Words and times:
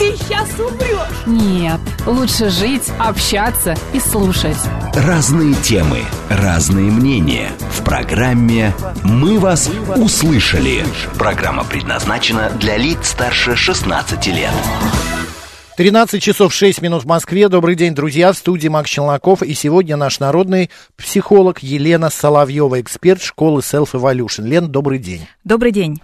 ты 0.00 0.16
сейчас 0.16 0.48
умрешь. 0.58 1.26
Нет, 1.26 1.78
лучше 2.06 2.48
жить, 2.48 2.90
общаться 2.98 3.76
и 3.92 4.00
слушать. 4.00 4.56
Разные 4.94 5.54
темы, 5.56 6.00
разные 6.30 6.90
мнения. 6.90 7.50
В 7.70 7.84
программе 7.84 8.74
«Мы 9.04 9.38
вас 9.38 9.70
услышали». 9.96 10.86
Программа 11.18 11.64
предназначена 11.64 12.50
для 12.58 12.78
лиц 12.78 13.10
старше 13.10 13.56
16 13.56 14.26
лет. 14.28 14.52
13 15.76 16.22
часов 16.22 16.54
6 16.54 16.80
минут 16.80 17.04
в 17.04 17.06
Москве. 17.06 17.50
Добрый 17.50 17.74
день, 17.74 17.94
друзья. 17.94 18.32
В 18.32 18.38
студии 18.38 18.68
Макс 18.68 18.88
Челноков. 18.88 19.42
И 19.42 19.52
сегодня 19.52 19.96
наш 19.96 20.18
народный 20.18 20.70
психолог 20.96 21.62
Елена 21.62 22.08
Соловьева, 22.08 22.80
эксперт 22.80 23.20
школы 23.20 23.60
Self 23.60 23.92
Evolution. 23.92 24.46
Лен, 24.46 24.68
добрый 24.68 24.98
день. 24.98 25.26
Добрый 25.44 25.72
день. 25.72 26.00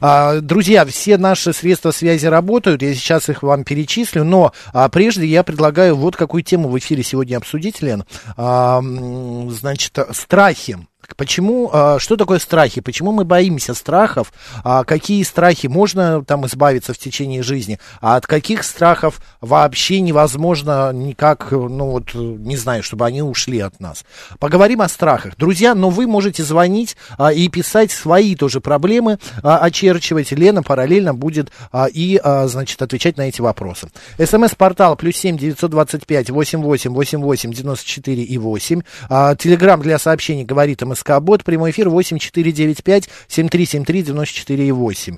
А, 0.00 0.40
друзья, 0.40 0.84
все 0.84 1.18
наши 1.18 1.52
средства 1.52 1.90
связи 1.90 2.26
работают. 2.26 2.82
Я 2.82 2.94
сейчас 2.94 3.28
их 3.28 3.42
вам 3.42 3.64
перечислю. 3.64 4.24
Но 4.24 4.52
а, 4.72 4.88
прежде 4.88 5.26
я 5.26 5.42
предлагаю 5.42 5.96
вот 5.96 6.16
какую 6.16 6.42
тему 6.42 6.68
в 6.68 6.78
эфире 6.78 7.02
сегодня 7.02 7.36
обсудить, 7.36 7.82
Лен. 7.82 8.04
А, 8.36 8.80
значит, 8.82 9.98
страхи. 10.12 10.78
Почему, 11.16 11.70
а, 11.72 11.98
что 11.98 12.16
такое 12.16 12.38
страхи? 12.38 12.80
Почему 12.80 13.12
мы 13.12 13.24
боимся 13.24 13.74
страхов? 13.74 14.32
А 14.62 14.84
какие 14.84 15.22
страхи 15.22 15.66
можно 15.66 16.24
там 16.24 16.46
избавиться 16.46 16.94
в 16.94 16.98
течение 16.98 17.42
жизни? 17.42 17.80
А 18.00 18.16
от 18.16 18.26
каких 18.26 18.62
страхов 18.62 19.20
вообще 19.40 20.00
невозможно 20.00 20.92
никак, 20.92 21.50
ну 21.50 21.90
вот, 21.90 22.14
не 22.14 22.56
знаю, 22.56 22.82
чтобы 22.82 23.06
они 23.06 23.22
ушли 23.22 23.58
от 23.60 23.80
нас? 23.80 24.04
Поговорим 24.38 24.80
о 24.80 24.88
страхах. 24.88 25.36
Друзья, 25.36 25.74
но 25.74 25.90
вы 25.90 26.06
можете 26.06 26.44
звонить 26.44 26.96
а, 27.16 27.32
и 27.32 27.48
писать 27.48 27.90
свои 27.90 28.36
тоже 28.36 28.60
проблемы, 28.60 29.18
очерчивать. 29.42 30.30
Лена 30.30 30.62
параллельно 30.62 31.14
будет 31.14 31.50
и, 31.92 32.20
значит, 32.44 32.80
отвечать 32.82 33.16
на 33.16 33.22
эти 33.22 33.40
вопросы. 33.40 33.88
СМС-портал 34.18 34.94
плюс 34.94 35.16
семь 35.16 35.38
девятьсот 35.38 35.70
двадцать 35.70 36.06
пять 36.06 36.30
восемь 36.30 36.60
восемь 36.60 36.92
восемь 36.92 37.20
восемь 37.20 37.52
девяносто 37.52 37.86
четыре 37.86 38.22
и 38.22 38.36
восемь. 38.38 38.82
Телеграмм 39.08 39.80
для 39.80 39.98
сообщений 39.98 40.44
говорит 40.44 40.82
МСК 40.82 40.97
Бот, 41.20 41.44
прямой 41.44 41.70
эфир 41.70 41.88
8495 41.88 43.08
7373 43.28 44.02
94 44.02 44.72
8. 44.72 45.16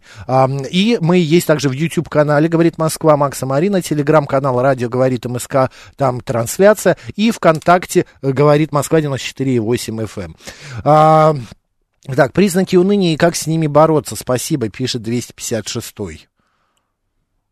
И 0.71 0.99
мы 1.01 1.19
есть 1.19 1.47
также 1.47 1.69
в 1.69 1.73
YouTube 1.73 2.09
канале 2.09 2.49
«Говорит 2.49 2.79
Москва» 2.79 3.17
Макса 3.17 3.47
Марина, 3.47 3.83
телеграм-канал 3.83 4.61
«Радио 4.61 4.89
говорит 4.89 5.25
МСК», 5.27 5.71
там 5.97 6.21
трансляция, 6.21 6.97
и 7.17 7.31
ВКонтакте 7.31 8.07
«Говорит 8.23 8.73
Москва» 8.73 9.01
94 9.01 9.61
8 9.61 10.01
FM. 10.03 10.35
Так, 12.17 12.33
признаки 12.33 12.77
уныния 12.77 13.15
и 13.15 13.17
как 13.17 13.37
с 13.37 13.47
ними 13.47 13.67
бороться. 13.67 14.17
Спасибо, 14.17 14.69
пишет 14.69 15.03
256 15.03 15.95
-й. 15.97 16.30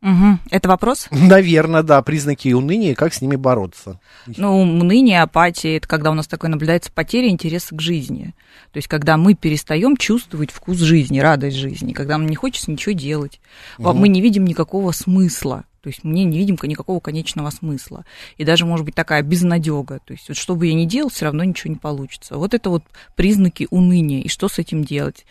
Угу. 0.01 0.39
Это 0.51 0.69
вопрос? 0.69 1.09
Наверное, 1.11 1.83
да. 1.83 2.01
Признаки 2.03 2.53
уныния 2.53 2.95
как 2.95 3.13
с 3.13 3.21
ними 3.21 3.37
бороться. 3.37 4.01
Ну, 4.27 4.61
уныние, 4.61 5.23
апатия, 5.23 5.77
это 5.77 5.89
когда 5.89 6.11
у 6.11 6.15
нас 6.15 6.29
такое 6.29 6.51
наблюдается 6.51 6.93
потеря 6.93 7.29
интереса 7.29 7.75
к 7.75 7.81
жизни. 7.81 8.35
То 8.73 8.79
есть, 8.79 8.89
когда 8.89 9.17
мы 9.17 9.35
перестаем 9.35 9.97
чувствовать 9.97 10.51
вкус 10.53 10.79
жизни, 10.79 11.19
радость 11.19 11.57
жизни, 11.57 11.92
когда 11.92 12.17
нам 12.17 12.29
не 12.29 12.37
хочется 12.37 12.70
ничего 12.70 12.92
делать, 12.92 13.41
угу. 13.79 13.92
мы 13.92 14.08
не 14.08 14.20
видим 14.20 14.45
никакого 14.45 14.92
смысла. 14.92 15.64
То 15.81 15.91
есть 15.91 16.05
мне 16.05 16.25
не 16.25 16.39
видим 16.39 16.58
никакого 16.63 17.01
конечного 17.01 17.51
смысла. 17.51 18.05
И 18.37 18.45
даже, 18.45 18.67
может 18.67 18.85
быть, 18.85 18.95
такая 18.95 19.23
безнадега. 19.23 20.01
То 20.05 20.13
есть 20.13 20.29
вот 20.29 20.37
что 20.37 20.55
бы 20.55 20.67
я 20.67 20.75
ни 20.75 20.85
делал, 20.85 21.08
все 21.08 21.25
равно 21.25 21.45
ничего 21.45 21.73
не 21.73 21.79
получится. 21.79 22.37
Вот 22.37 22.53
это 22.53 22.69
вот 22.70 22.85
признаки 23.17 23.67
уныния. 23.70 24.20
И 24.23 24.29
что 24.29 24.48
с 24.48 24.58
этим 24.58 24.85
делать? 24.85 25.25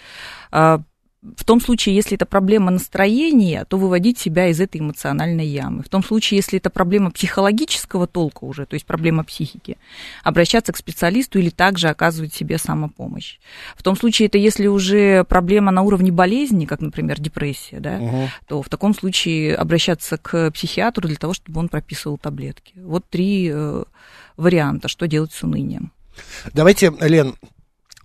В 1.24 1.44
том 1.46 1.60
случае, 1.60 1.96
если 1.96 2.16
это 2.16 2.28
проблема 2.28 2.70
настроения, 2.70 3.66
то 3.66 3.78
выводить 3.78 4.20
себя 4.20 4.50
из 4.50 4.62
этой 4.62 4.82
эмоциональной 4.82 5.48
ямы. 5.48 5.82
В 5.82 5.90
том 5.90 6.04
случае, 6.04 6.38
если 6.38 6.60
это 6.60 6.70
проблема 6.70 7.10
психологического 7.10 8.06
толка 8.06 8.44
уже, 8.44 8.68
то 8.68 8.76
есть 8.76 8.86
проблема 8.86 9.24
психики, 9.24 9.78
обращаться 10.24 10.74
к 10.74 10.78
специалисту 10.78 11.40
или 11.40 11.50
также 11.50 11.90
оказывать 11.90 12.36
себе 12.36 12.60
самопомощь. 12.60 13.40
В 13.76 13.82
том 13.82 13.98
случае, 13.98 14.28
это 14.28 14.38
если 14.38 14.68
уже 14.68 15.24
проблема 15.24 15.72
на 15.72 15.82
уровне 15.82 16.12
болезни, 16.12 16.66
как, 16.66 16.82
например, 16.82 17.20
депрессия, 17.20 17.80
да, 17.80 17.98
угу. 17.98 18.30
то 18.48 18.62
в 18.62 18.70
таком 18.70 18.94
случае 18.94 19.56
обращаться 19.56 20.18
к 20.18 20.52
психиатру 20.52 21.08
для 21.08 21.18
того, 21.18 21.34
чтобы 21.34 21.60
он 21.60 21.68
прописывал 21.68 22.20
таблетки. 22.20 22.74
Вот 22.76 23.10
три 23.10 23.50
э, 23.52 23.84
варианта, 24.38 24.88
что 24.88 25.08
делать 25.08 25.34
с 25.34 25.42
унынием. 25.44 25.92
Давайте, 26.54 26.94
Лен, 27.02 27.36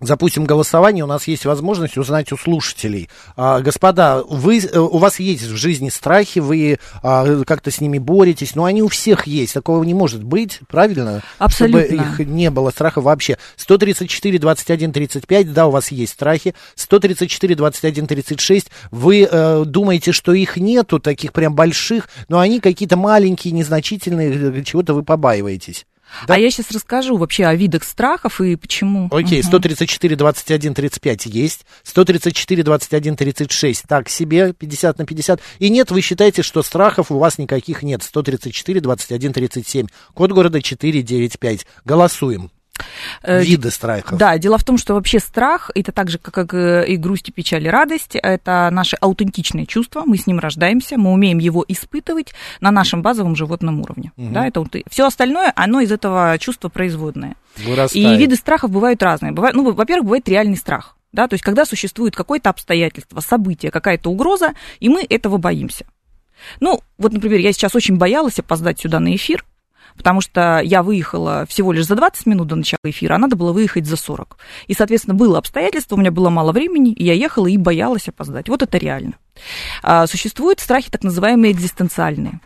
запустим 0.05 0.45
голосование, 0.45 1.03
у 1.03 1.07
нас 1.07 1.27
есть 1.27 1.45
возможность 1.45 1.97
узнать 1.97 2.31
у 2.31 2.37
слушателей. 2.37 3.09
А, 3.35 3.59
господа, 3.61 4.21
вы, 4.23 4.59
э, 4.59 4.79
у 4.79 4.97
вас 4.97 5.19
есть 5.19 5.43
в 5.43 5.55
жизни 5.55 5.89
страхи, 5.89 6.39
вы 6.39 6.79
а, 7.01 7.43
как-то 7.43 7.71
с 7.71 7.81
ними 7.81 7.97
боретесь, 7.97 8.55
но 8.55 8.65
они 8.65 8.81
у 8.81 8.87
всех 8.87 9.27
есть, 9.27 9.53
такого 9.53 9.83
не 9.83 9.93
может 9.93 10.23
быть, 10.23 10.59
правильно? 10.67 11.21
Абсолютно. 11.37 11.85
Чтобы 11.85 12.03
их 12.03 12.27
не 12.27 12.49
было 12.49 12.71
страха 12.71 13.01
вообще. 13.01 13.37
134, 13.57 14.39
21, 14.39 14.91
35, 14.91 15.53
да, 15.53 15.67
у 15.67 15.71
вас 15.71 15.91
есть 15.91 16.13
страхи. 16.13 16.55
134, 16.75 17.55
21, 17.55 18.07
36, 18.07 18.67
вы 18.91 19.27
э, 19.29 19.63
думаете, 19.65 20.11
что 20.11 20.33
их 20.33 20.57
нету, 20.57 20.99
таких 20.99 21.33
прям 21.33 21.55
больших, 21.55 22.09
но 22.27 22.39
они 22.39 22.59
какие-то 22.59 22.97
маленькие, 22.97 23.53
незначительные, 23.53 24.59
э, 24.59 24.63
чего-то 24.63 24.93
вы 24.93 25.03
побаиваетесь. 25.03 25.85
Да? 26.27 26.35
А 26.35 26.37
я 26.37 26.49
сейчас 26.49 26.71
расскажу 26.71 27.17
вообще 27.17 27.45
о 27.45 27.55
видах 27.55 27.83
страхов 27.83 28.41
и 28.41 28.55
почему. 28.55 29.07
Окей, 29.11 29.41
угу. 29.41 29.47
134, 29.47 30.15
21, 30.15 30.73
35 30.73 31.25
есть, 31.25 31.65
134, 31.83 32.63
21, 32.63 33.15
36 33.15 33.83
так 33.87 34.09
себе, 34.09 34.53
50 34.53 34.97
на 34.97 35.05
50. 35.05 35.41
И 35.59 35.69
нет, 35.69 35.91
вы 35.91 36.01
считаете, 36.01 36.41
что 36.43 36.63
страхов 36.63 37.11
у 37.11 37.17
вас 37.17 37.37
никаких 37.37 37.83
нет. 37.83 38.03
134, 38.03 38.81
21, 38.81 39.33
37. 39.33 39.87
Код 40.13 40.31
города 40.31 40.61
495. 40.61 41.65
Голосуем. 41.85 42.51
Э, 43.21 43.43
Виды 43.43 43.69
страхов. 43.69 44.17
Да, 44.17 44.37
дело 44.37 44.57
в 44.57 44.63
том, 44.63 44.77
что 44.77 44.95
вообще 44.95 45.19
страх 45.19 45.71
это 45.75 45.91
так 45.91 46.09
же, 46.09 46.17
как 46.17 46.53
э, 46.53 46.85
и 46.87 46.97
грусть, 46.97 47.29
и 47.29 47.31
печаль, 47.31 47.65
и 47.65 47.69
радость. 47.69 48.15
Это 48.15 48.69
наше 48.71 48.95
аутентичное 48.99 49.65
чувство, 49.65 50.03
мы 50.05 50.17
с 50.17 50.27
ним 50.27 50.39
рождаемся, 50.39 50.97
мы 50.97 51.11
умеем 51.11 51.37
его 51.37 51.63
испытывать 51.67 52.33
на 52.61 52.71
нашем 52.71 53.01
базовом 53.01 53.35
животном 53.35 53.81
уровне. 53.81 54.11
Угу. 54.17 54.31
Да, 54.31 54.47
это 54.47 54.65
все 54.89 55.05
остальное, 55.05 55.53
оно 55.55 55.81
из 55.81 55.91
этого 55.91 56.37
чувства 56.39 56.69
производное. 56.69 57.35
Вырастает. 57.57 57.93
И 57.93 58.17
виды 58.17 58.35
страхов 58.35 58.71
бывают 58.71 59.01
разные. 59.03 59.31
Бывает, 59.31 59.55
ну, 59.55 59.71
во-первых, 59.71 60.05
бывает 60.05 60.27
реальный 60.27 60.57
страх. 60.57 60.97
Да, 61.11 61.27
то 61.27 61.35
есть, 61.35 61.43
когда 61.43 61.65
существует 61.65 62.15
какое-то 62.15 62.49
обстоятельство, 62.49 63.19
событие, 63.19 63.71
какая-то 63.71 64.09
угроза, 64.09 64.53
и 64.79 64.89
мы 64.89 65.05
этого 65.07 65.37
боимся. 65.37 65.85
Ну, 66.59 66.81
вот, 66.97 67.13
например, 67.13 67.39
я 67.39 67.53
сейчас 67.53 67.75
очень 67.75 67.97
боялась 67.97 68.39
опоздать 68.39 68.79
сюда 68.79 68.99
на 68.99 69.15
эфир, 69.15 69.45
потому 69.95 70.21
что 70.21 70.59
я 70.63 70.83
выехала 70.83 71.45
всего 71.47 71.71
лишь 71.71 71.85
за 71.85 71.95
20 71.95 72.25
минут 72.25 72.47
до 72.47 72.55
начала 72.55 72.79
эфира, 72.85 73.15
а 73.15 73.17
надо 73.17 73.35
было 73.35 73.51
выехать 73.51 73.85
за 73.85 73.95
40. 73.95 74.37
И, 74.67 74.73
соответственно, 74.73 75.15
было 75.15 75.37
обстоятельство, 75.37 75.95
у 75.95 75.99
меня 75.99 76.11
было 76.11 76.29
мало 76.29 76.51
времени, 76.51 76.93
и 76.93 77.03
я 77.03 77.13
ехала 77.13 77.47
и 77.47 77.57
боялась 77.57 78.07
опоздать. 78.07 78.49
Вот 78.49 78.61
это 78.61 78.77
реально. 78.77 79.13
А, 79.81 80.07
существуют 80.07 80.59
страхи 80.59 80.89
так 80.89 81.03
называемые 81.03 81.51
экзистенциальные. 81.51 82.39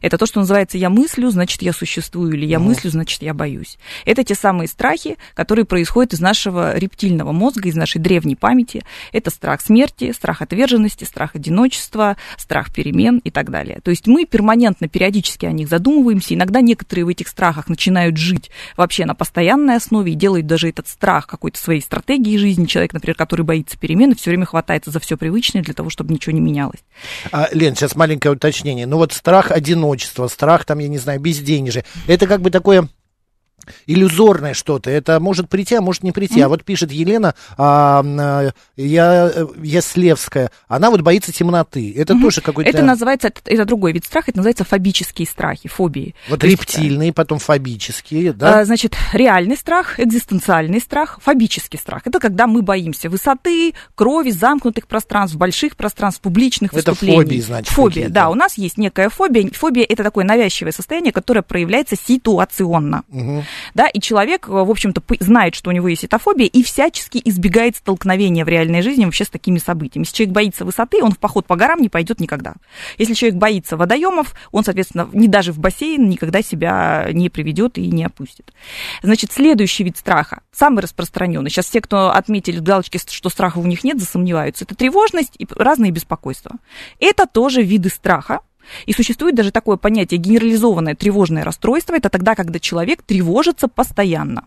Это 0.00 0.18
то, 0.18 0.26
что 0.26 0.40
называется 0.40 0.78
«я 0.78 0.90
мыслю, 0.90 1.30
значит, 1.30 1.62
я 1.62 1.72
существую», 1.72 2.32
или 2.32 2.46
«я 2.46 2.58
ну. 2.58 2.66
мыслю, 2.66 2.90
значит, 2.90 3.22
я 3.22 3.34
боюсь». 3.34 3.78
Это 4.04 4.24
те 4.24 4.34
самые 4.34 4.68
страхи, 4.68 5.16
которые 5.34 5.64
происходят 5.64 6.12
из 6.12 6.20
нашего 6.20 6.76
рептильного 6.76 7.32
мозга, 7.32 7.68
из 7.68 7.74
нашей 7.74 8.00
древней 8.00 8.36
памяти. 8.36 8.82
Это 9.12 9.30
страх 9.30 9.60
смерти, 9.60 10.12
страх 10.12 10.42
отверженности, 10.42 11.04
страх 11.04 11.34
одиночества, 11.34 12.16
страх 12.38 12.72
перемен 12.72 13.18
и 13.18 13.30
так 13.30 13.50
далее. 13.50 13.80
То 13.82 13.90
есть 13.90 14.06
мы 14.06 14.24
перманентно, 14.24 14.88
периодически 14.88 15.46
о 15.46 15.52
них 15.52 15.68
задумываемся. 15.68 16.34
Иногда 16.34 16.60
некоторые 16.60 17.04
в 17.04 17.08
этих 17.08 17.28
страхах 17.28 17.68
начинают 17.68 18.16
жить 18.16 18.50
вообще 18.76 19.04
на 19.04 19.14
постоянной 19.14 19.76
основе 19.76 20.12
и 20.12 20.14
делают 20.14 20.46
даже 20.46 20.68
этот 20.68 20.88
страх 20.88 21.26
какой-то 21.26 21.58
своей 21.58 21.80
стратегией 21.80 22.38
жизни. 22.38 22.66
Человек, 22.66 22.92
например, 22.92 23.16
который 23.16 23.42
боится 23.42 23.78
перемен 23.78 24.14
все 24.14 24.30
время 24.30 24.46
хватается 24.46 24.90
за 24.90 25.00
все 25.00 25.16
привычное 25.16 25.62
для 25.62 25.74
того, 25.74 25.90
чтобы 25.90 26.12
ничего 26.12 26.32
не 26.32 26.40
менялось. 26.40 26.82
А, 27.30 27.48
Лен, 27.52 27.74
сейчас 27.74 27.96
маленькое 27.96 28.34
уточнение. 28.34 28.86
Ну 28.86 28.96
вот 28.96 29.12
страх 29.12 29.50
один 29.50 29.81
одиночество, 29.82 30.28
страх, 30.28 30.64
там, 30.64 30.78
я 30.78 30.88
не 30.88 30.98
знаю, 30.98 31.20
безденежье. 31.20 31.84
Это 32.06 32.26
как 32.26 32.40
бы 32.40 32.50
такое 32.50 32.88
иллюзорное 33.86 34.54
что-то. 34.54 34.90
Это 34.90 35.20
может 35.20 35.48
прийти, 35.48 35.74
а 35.74 35.80
может 35.80 36.02
не 36.02 36.12
прийти. 36.12 36.40
Mm-hmm. 36.40 36.44
А 36.44 36.48
вот 36.48 36.64
пишет 36.64 36.92
Елена, 36.92 37.34
а, 37.56 38.02
а, 38.04 38.50
я, 38.76 39.32
я 39.62 39.80
Слевская, 39.80 40.50
она 40.68 40.90
вот 40.90 41.00
боится 41.00 41.32
темноты. 41.32 41.92
Это 41.96 42.14
mm-hmm. 42.14 42.20
тоже 42.20 42.40
какой-то... 42.40 42.70
Это 42.70 42.82
называется, 42.82 43.28
это, 43.28 43.40
это 43.46 43.64
другой 43.64 43.92
вид 43.92 44.04
страха, 44.04 44.30
это 44.30 44.38
называется 44.38 44.64
фобические 44.64 45.26
страхи, 45.26 45.68
фобии. 45.68 46.14
Вот 46.28 46.40
То 46.40 46.46
рептильные, 46.46 47.08
есть, 47.08 47.16
потом 47.16 47.38
фобические, 47.38 48.32
да? 48.32 48.60
А, 48.60 48.64
значит, 48.64 48.96
реальный 49.12 49.56
страх, 49.56 49.98
экзистенциальный 50.00 50.80
страх, 50.80 51.18
фобический 51.22 51.78
страх. 51.78 52.02
Это 52.06 52.20
когда 52.20 52.46
мы 52.46 52.62
боимся 52.62 53.08
высоты, 53.10 53.74
крови, 53.94 54.30
замкнутых 54.30 54.86
пространств, 54.86 55.36
больших 55.36 55.76
пространств, 55.76 56.20
публичных 56.20 56.72
это 56.72 56.90
выступлений. 56.90 57.16
фобии, 57.16 57.40
значит. 57.40 57.72
Фобия, 57.72 58.08
да. 58.08 58.30
У 58.30 58.34
нас 58.34 58.58
есть 58.58 58.78
некая 58.78 59.08
фобия. 59.08 59.48
Фобия– 59.52 59.86
это 59.88 60.02
такое 60.02 60.24
навязчивое 60.24 60.72
состояние, 60.72 61.12
которое 61.12 61.42
проявляется 61.42 61.96
ситуационно. 61.96 63.02
Угу 63.10 63.44
да, 63.74 63.88
и 63.88 64.00
человек, 64.00 64.48
в 64.48 64.70
общем-то, 64.70 65.02
знает, 65.20 65.54
что 65.54 65.70
у 65.70 65.72
него 65.72 65.88
есть 65.88 66.04
эта 66.04 66.18
фобия, 66.18 66.46
и 66.46 66.62
всячески 66.62 67.20
избегает 67.24 67.76
столкновения 67.76 68.44
в 68.44 68.48
реальной 68.48 68.82
жизни 68.82 69.04
вообще 69.04 69.24
с 69.24 69.28
такими 69.28 69.58
событиями. 69.58 70.04
Если 70.04 70.16
человек 70.16 70.34
боится 70.34 70.64
высоты, 70.64 71.02
он 71.02 71.12
в 71.12 71.18
поход 71.18 71.46
по 71.46 71.56
горам 71.56 71.80
не 71.80 71.88
пойдет 71.88 72.20
никогда. 72.20 72.54
Если 72.98 73.14
человек 73.14 73.38
боится 73.38 73.76
водоемов, 73.76 74.34
он, 74.50 74.64
соответственно, 74.64 75.08
не 75.12 75.28
даже 75.28 75.52
в 75.52 75.58
бассейн 75.58 76.08
никогда 76.08 76.42
себя 76.42 77.08
не 77.12 77.28
приведет 77.28 77.78
и 77.78 77.90
не 77.90 78.04
опустит. 78.04 78.52
Значит, 79.02 79.32
следующий 79.32 79.84
вид 79.84 79.96
страха, 79.96 80.42
самый 80.52 80.82
распространенный. 80.82 81.50
Сейчас 81.50 81.66
все, 81.66 81.80
кто 81.80 82.10
отметили 82.10 82.58
в 82.58 82.62
галочке, 82.62 82.98
что 82.98 83.28
страха 83.28 83.58
у 83.58 83.66
них 83.66 83.84
нет, 83.84 83.98
засомневаются. 83.98 84.64
Это 84.64 84.74
тревожность 84.74 85.34
и 85.38 85.46
разные 85.56 85.90
беспокойства. 85.92 86.56
Это 86.98 87.26
тоже 87.26 87.62
виды 87.62 87.88
страха, 87.88 88.40
и 88.86 88.92
существует 88.92 89.34
даже 89.34 89.50
такое 89.50 89.76
понятие 89.76 90.18
генерализованное 90.18 90.94
тревожное 90.94 91.44
расстройство. 91.44 91.94
Это 91.94 92.08
тогда, 92.08 92.34
когда 92.34 92.58
человек 92.58 93.02
тревожится 93.02 93.68
постоянно. 93.68 94.46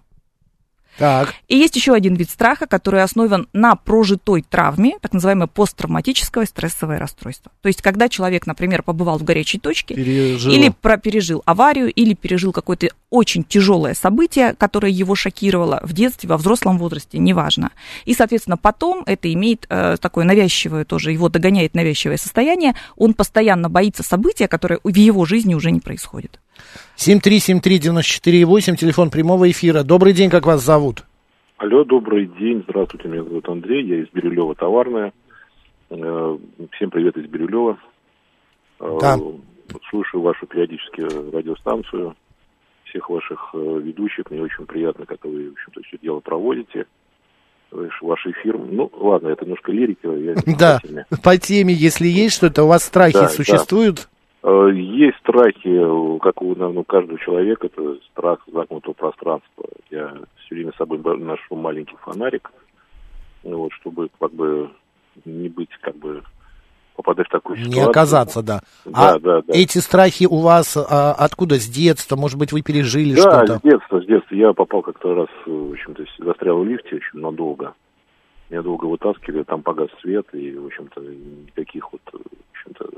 Так. 0.98 1.34
И 1.48 1.58
есть 1.58 1.76
еще 1.76 1.94
один 1.94 2.16
вид 2.16 2.30
страха, 2.30 2.68
который 2.68 3.04
основан 3.04 3.48
на 3.54 3.76
прожитой 3.76 4.44
травме, 4.44 4.98
так 5.02 5.14
называемое 5.14 5.48
посттравматическое 5.48 6.46
стрессовое 6.46 7.00
расстройство. 7.00 7.52
То 7.62 7.68
есть, 7.68 7.82
когда 7.82 8.10
человек, 8.10 8.48
например, 8.48 8.84
побывал 8.84 9.18
в 9.18 9.24
горячей 9.24 9.60
точке, 9.60 9.96
пережил. 9.96 10.52
или 10.52 10.70
про 10.70 10.98
пережил 10.98 11.42
аварию, 11.46 11.92
или 11.92 12.14
пережил 12.14 12.52
какое-то 12.52 12.90
очень 13.10 13.44
тяжелое 13.44 13.94
событие, 13.94 14.54
которое 14.58 14.92
его 14.92 15.16
шокировало 15.16 15.80
в 15.84 15.94
детстве, 15.94 16.30
во 16.30 16.38
взрослом 16.38 16.78
возрасте, 16.78 17.18
неважно. 17.18 17.72
И, 18.06 18.14
соответственно, 18.14 18.58
потом 18.58 19.04
это 19.06 19.32
имеет 19.32 19.66
э, 19.70 19.98
такое 20.00 20.26
навязчивое 20.26 20.86
тоже, 20.86 21.12
его 21.12 21.30
догоняет 21.30 21.76
навязчивое 21.76 22.18
состояние, 22.18 22.76
он 22.96 23.14
постоянно 23.14 23.70
боится 23.70 24.04
события, 24.04 24.48
которое 24.48 24.80
в 24.84 24.96
его 24.96 25.26
жизни 25.26 25.54
уже 25.54 25.72
не 25.72 25.80
происходит. 25.80 26.40
7373948, 26.98 28.76
телефон 28.76 29.10
прямого 29.10 29.50
эфира. 29.50 29.84
Добрый 29.84 30.14
день, 30.14 30.30
как 30.30 30.46
вас 30.46 30.64
зовут? 30.64 31.04
Алло, 31.58 31.84
добрый 31.84 32.28
день. 32.40 32.64
Здравствуйте, 32.68 33.08
меня 33.08 33.24
зовут 33.24 33.48
Андрей, 33.48 33.86
я 33.86 34.02
из 34.02 34.08
Бирюлева 34.10 34.56
Товарная. 34.56 35.14
Э, 35.90 36.38
всем 36.74 36.90
привет 36.90 37.18
из 37.18 37.28
Бирюлева. 37.28 37.78
Э, 38.80 38.98
да. 39.00 39.18
Слушаю 39.90 40.22
вашу 40.22 40.46
периодически 40.48 41.02
радиостанцию, 41.02 42.16
всех 42.86 43.10
ваших 43.10 43.52
э, 43.54 43.80
ведущих. 43.84 44.30
Мне 44.30 44.42
очень 44.42 44.66
приятно, 44.66 45.06
как 45.06 45.24
вы, 45.26 45.50
в 45.50 45.54
общем-то, 45.54 45.82
все 45.84 45.98
дело 46.02 46.20
проводите. 46.20 46.86
Ваш 47.72 48.26
эфир. 48.28 48.58
Ну, 48.58 48.90
ладно, 48.94 49.30
это 49.30 49.44
немножко 49.44 49.72
лирика. 49.72 50.10
Я 50.10 50.36
да, 50.58 50.80
по 51.24 51.38
теме, 51.38 51.74
если 51.74 52.08
есть 52.08 52.36
что-то, 52.36 52.64
у 52.64 52.68
вас 52.68 52.84
страхи 52.84 53.14
да, 53.14 53.30
существуют? 53.30 53.96
Да. 53.96 54.15
Э, 54.48 54.70
есть 54.72 55.18
страхи, 55.18 56.20
как 56.20 56.40
у, 56.44 56.50
наверное, 56.50 56.82
у 56.82 56.84
каждого 56.84 57.18
человека, 57.18 57.66
это 57.66 57.98
страх 58.12 58.40
замкнутого 58.46 58.94
пространства. 58.94 59.66
Я 59.90 60.14
все 60.38 60.56
время 60.56 60.72
с 60.72 60.78
собой 60.78 61.00
ношу 61.00 61.56
маленький 61.56 61.96
фонарик, 61.98 62.52
вот, 63.42 63.72
чтобы 63.74 64.10
как 64.20 64.32
бы 64.34 64.70
не 65.26 65.50
быть 65.50 65.72
как 65.82 65.96
бы 65.96 66.22
попадать 66.96 67.28
в 67.28 67.32
такую 67.32 67.58
ситуацию. 67.58 67.84
Не 67.84 67.90
оказаться, 67.90 68.44
да. 68.44 68.60
Да, 68.86 69.16
а 69.16 69.20
да, 69.20 69.42
да. 69.42 69.54
Эти 69.54 69.80
страхи 69.80 70.28
у 70.30 70.42
вас 70.42 70.78
а, 70.78 71.14
откуда? 71.14 71.56
С 71.56 71.68
детства? 71.68 72.16
Может 72.16 72.38
быть, 72.38 72.52
вы 72.52 72.62
пережили 72.62 73.16
да, 73.16 73.22
что-то? 73.22 73.48
Да, 73.48 73.58
с 73.58 73.62
детства, 73.64 74.00
с 74.00 74.06
детства. 74.06 74.36
Я 74.36 74.54
попал 74.54 74.84
как-то 74.84 75.16
раз, 75.16 75.30
в 75.48 75.72
общем-то, 75.72 76.06
застрял 76.20 76.60
в 76.60 76.68
лифте 76.68 76.98
очень 76.98 77.20
надолго. 77.20 77.74
Меня 78.52 78.62
долго 78.62 78.86
вытаскивали, 78.86 79.42
там 79.42 79.64
погас 79.64 79.90
свет, 80.02 80.28
и, 80.34 80.56
в 80.56 80.68
общем-то, 80.68 81.02
никаких 81.02 81.92
вот, 81.92 82.02
в 82.14 82.52
общем-то, 82.52 82.90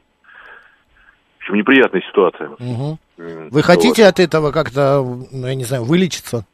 общем, 1.48 1.56
неприятная 1.56 2.02
ситуация. 2.02 2.50
Угу. 2.50 3.00
Вы 3.18 3.50
вот. 3.50 3.64
хотите 3.64 4.06
от 4.06 4.20
этого 4.20 4.52
как-то, 4.52 5.04
ну, 5.32 5.48
я 5.48 5.56
не 5.56 5.64
знаю, 5.64 5.84
вылечиться? 5.84 6.46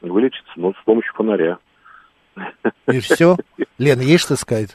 Вылечиться, 0.00 0.52
но 0.56 0.72
с 0.72 0.84
помощью 0.84 1.12
фонаря. 1.14 1.58
И 2.92 3.00
все? 3.00 3.36
Лена, 3.78 4.00
есть 4.00 4.24
что 4.24 4.36
сказать? 4.36 4.70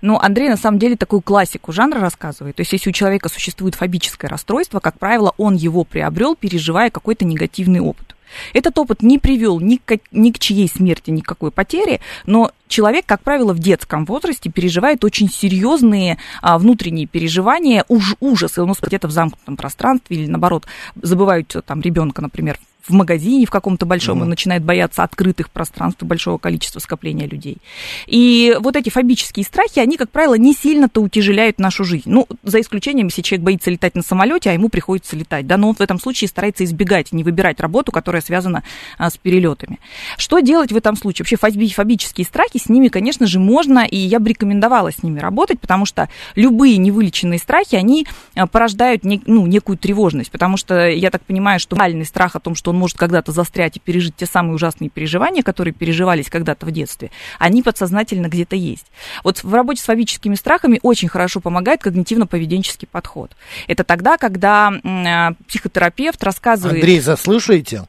Ну, 0.00 0.18
Андрей 0.18 0.48
на 0.48 0.56
самом 0.56 0.78
деле 0.78 0.96
такую 0.96 1.20
классику 1.20 1.72
жанра 1.72 2.00
рассказывает. 2.00 2.56
То 2.56 2.60
есть, 2.60 2.72
если 2.72 2.90
у 2.90 2.92
человека 2.92 3.28
существует 3.28 3.74
фобическое 3.74 4.30
расстройство, 4.30 4.80
как 4.80 4.98
правило, 4.98 5.34
он 5.36 5.54
его 5.54 5.84
приобрел, 5.84 6.36
переживая 6.36 6.90
какой-то 6.90 7.24
негативный 7.24 7.80
опыт. 7.80 8.14
Этот 8.52 8.78
опыт 8.78 9.02
не 9.02 9.18
привел 9.18 9.60
ни 9.60 9.76
к, 9.76 9.98
ни 10.10 10.30
к 10.30 10.38
чьей 10.38 10.68
смерти, 10.68 11.10
ни 11.10 11.20
к 11.20 11.26
какой 11.26 11.50
потере, 11.50 12.00
но 12.26 12.50
человек, 12.68 13.06
как 13.06 13.22
правило, 13.22 13.52
в 13.52 13.58
детском 13.58 14.04
возрасте 14.04 14.50
переживает 14.50 15.04
очень 15.04 15.30
серьезные 15.30 16.18
а, 16.42 16.58
внутренние 16.58 17.06
переживания, 17.06 17.84
уж 17.88 18.16
ужасы, 18.20 18.62
он 18.62 18.74
где-то 18.80 19.08
в 19.08 19.12
замкнутом 19.12 19.56
пространстве 19.56 20.16
или, 20.16 20.26
наоборот, 20.26 20.66
забывают 21.00 21.54
там 21.66 21.80
ребенка, 21.80 22.20
например, 22.20 22.58
в 22.88 22.92
магазине 22.92 23.46
в 23.46 23.50
каком-то 23.50 23.86
большом, 23.86 24.18
mm. 24.18 24.22
он 24.22 24.28
начинает 24.28 24.62
бояться 24.64 25.02
открытых 25.02 25.50
пространств 25.50 26.02
и 26.02 26.06
большого 26.06 26.38
количества 26.38 26.80
скопления 26.80 27.26
людей. 27.26 27.58
И 28.06 28.56
вот 28.60 28.76
эти 28.76 28.90
фобические 28.90 29.44
страхи, 29.44 29.78
они, 29.78 29.96
как 29.96 30.10
правило, 30.10 30.34
не 30.34 30.54
сильно-то 30.54 31.00
утяжеляют 31.00 31.58
нашу 31.58 31.84
жизнь. 31.84 32.08
Ну, 32.10 32.26
за 32.42 32.60
исключением, 32.60 33.06
если 33.06 33.22
человек 33.22 33.44
боится 33.44 33.70
летать 33.70 33.94
на 33.94 34.02
самолете, 34.02 34.50
а 34.50 34.52
ему 34.52 34.68
приходится 34.68 35.16
летать, 35.16 35.46
да, 35.46 35.56
но 35.56 35.68
он 35.70 35.74
в 35.74 35.80
этом 35.80 35.98
случае 35.98 36.28
старается 36.28 36.64
избегать, 36.64 37.12
не 37.12 37.24
выбирать 37.24 37.60
работу, 37.60 37.92
которая 37.92 38.22
связана 38.22 38.62
а, 38.98 39.10
с 39.10 39.16
перелетами. 39.16 39.78
Что 40.16 40.40
делать 40.40 40.72
в 40.72 40.76
этом 40.76 40.96
случае? 40.96 41.26
Вообще 41.28 41.68
фобические 41.74 42.24
страхи, 42.24 42.58
с 42.58 42.68
ними, 42.68 42.88
конечно 42.88 43.26
же, 43.26 43.38
можно, 43.38 43.84
и 43.84 43.96
я 43.96 44.18
бы 44.18 44.30
рекомендовала 44.30 44.92
с 44.92 45.02
ними 45.02 45.18
работать, 45.18 45.60
потому 45.60 45.86
что 45.86 46.08
любые 46.34 46.76
невылеченные 46.76 47.38
страхи, 47.38 47.74
они 47.76 48.06
а, 48.34 48.46
порождают 48.46 49.04
не, 49.04 49.20
ну, 49.26 49.46
некую 49.46 49.78
тревожность, 49.78 50.30
потому 50.30 50.56
что 50.56 50.88
я 50.88 51.10
так 51.10 51.22
понимаю, 51.22 51.60
что 51.60 51.76
реальный 51.76 52.04
страх 52.04 52.36
о 52.36 52.40
том, 52.40 52.54
что 52.54 52.72
он 52.76 52.80
может 52.80 52.98
когда-то 52.98 53.32
застрять 53.32 53.76
и 53.76 53.80
пережить 53.80 54.16
те 54.16 54.26
самые 54.26 54.54
ужасные 54.54 54.90
переживания, 54.90 55.42
которые 55.42 55.72
переживались 55.72 56.28
когда-то 56.28 56.66
в 56.66 56.70
детстве, 56.70 57.10
они 57.38 57.62
подсознательно 57.62 58.28
где-то 58.28 58.54
есть. 58.54 58.86
Вот 59.24 59.42
в 59.42 59.52
работе 59.52 59.80
с 59.82 59.84
фобическими 59.86 60.34
страхами 60.34 60.78
очень 60.82 61.08
хорошо 61.08 61.40
помогает 61.40 61.84
когнитивно-поведенческий 61.84 62.86
подход. 62.90 63.32
Это 63.66 63.82
тогда, 63.82 64.18
когда 64.18 64.70
э, 64.70 65.34
психотерапевт 65.48 66.22
рассказывает... 66.22 66.76
Андрей, 66.76 67.00
заслушаете? 67.00 67.84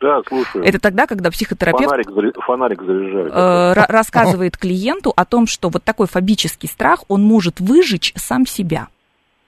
Да, 0.00 0.20
слушаю. 0.28 0.64
Это 0.64 0.80
тогда, 0.80 1.06
когда 1.06 1.30
психотерапевт 1.30 1.84
фонарик, 1.84 2.34
фонарик 2.44 2.82
заряжает. 2.82 3.32
Э, 3.32 3.72
рассказывает 3.88 4.56
клиенту 4.56 5.12
о 5.14 5.24
том, 5.24 5.46
что 5.46 5.68
вот 5.68 5.84
такой 5.84 6.08
фобический 6.08 6.68
страх, 6.68 7.04
он 7.06 7.22
может 7.22 7.60
выжечь 7.60 8.12
сам 8.16 8.44
себя 8.44 8.88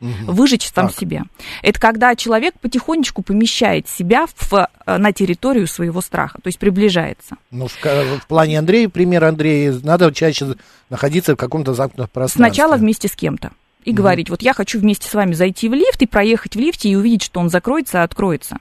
угу. 0.00 0.32
выжечь 0.32 0.70
сам 0.74 0.88
так. 0.88 0.96
себе. 0.96 1.22
Это 1.62 1.80
когда 1.80 2.14
человек 2.16 2.54
потихонечку 2.60 3.22
помещает 3.22 3.88
себя 3.88 4.26
в, 4.26 4.52
э, 4.86 4.96
на 4.96 5.12
территорию 5.12 5.66
своего 5.66 6.00
страха, 6.00 6.38
то 6.42 6.48
есть 6.48 6.58
приближается. 6.58 7.36
Ну, 7.50 7.68
в, 7.68 7.76
в 7.76 8.26
плане 8.26 8.58
Андрея, 8.58 8.88
пример 8.88 9.24
Андрея, 9.24 9.74
надо 9.82 10.12
чаще 10.12 10.54
находиться 10.90 11.34
в 11.34 11.36
каком-то 11.36 11.74
замкнутом 11.74 12.08
пространстве. 12.12 12.44
Сначала 12.44 12.76
вместе 12.76 13.08
с 13.08 13.12
кем-то 13.12 13.52
и 13.84 13.90
угу. 13.90 13.98
говорить, 13.98 14.30
вот 14.30 14.42
я 14.42 14.52
хочу 14.52 14.78
вместе 14.78 15.08
с 15.08 15.14
вами 15.14 15.34
зайти 15.34 15.68
в 15.68 15.74
лифт 15.74 16.00
и 16.02 16.06
проехать 16.06 16.56
в 16.56 16.58
лифте 16.58 16.88
и 16.88 16.96
увидеть, 16.96 17.22
что 17.22 17.40
он 17.40 17.50
закроется, 17.50 18.02
откроется. 18.02 18.56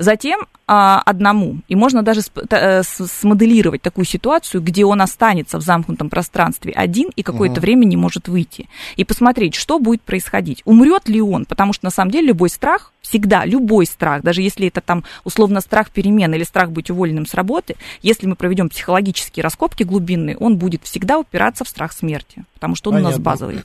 Затем 0.00 0.46
а, 0.66 1.02
одному, 1.04 1.58
и 1.68 1.76
можно 1.76 2.02
даже 2.02 2.22
э, 2.50 2.82
смоделировать 2.82 3.82
такую 3.82 4.06
ситуацию, 4.06 4.62
где 4.62 4.86
он 4.86 5.02
останется 5.02 5.58
в 5.58 5.60
замкнутом 5.60 6.08
пространстве 6.08 6.72
один 6.72 7.10
и 7.16 7.22
какое-то 7.22 7.56
угу. 7.56 7.60
время 7.60 7.84
не 7.84 7.98
может 7.98 8.26
выйти, 8.26 8.66
и 8.96 9.04
посмотреть, 9.04 9.54
что 9.54 9.78
будет 9.78 10.00
происходить. 10.00 10.62
Умрет 10.64 11.06
ли 11.06 11.20
он, 11.20 11.44
потому 11.44 11.74
что 11.74 11.84
на 11.84 11.90
самом 11.90 12.12
деле 12.12 12.28
любой 12.28 12.48
страх, 12.48 12.94
всегда 13.02 13.44
любой 13.44 13.84
страх, 13.84 14.22
даже 14.22 14.40
если 14.40 14.68
это 14.68 14.80
там 14.80 15.04
условно 15.24 15.60
страх 15.60 15.90
перемен 15.90 16.32
или 16.32 16.44
страх 16.44 16.70
быть 16.70 16.88
уволенным 16.88 17.26
с 17.26 17.34
работы, 17.34 17.76
если 18.00 18.26
мы 18.26 18.36
проведем 18.36 18.70
психологические 18.70 19.42
раскопки 19.42 19.82
глубинные, 19.82 20.38
он 20.38 20.56
будет 20.56 20.84
всегда 20.84 21.18
упираться 21.18 21.64
в 21.64 21.68
страх 21.68 21.92
смерти, 21.92 22.44
потому 22.54 22.74
что 22.74 22.88
он 22.88 22.96
Понятно. 22.96 23.08
у 23.08 23.18
нас 23.18 23.20
базовый. 23.22 23.60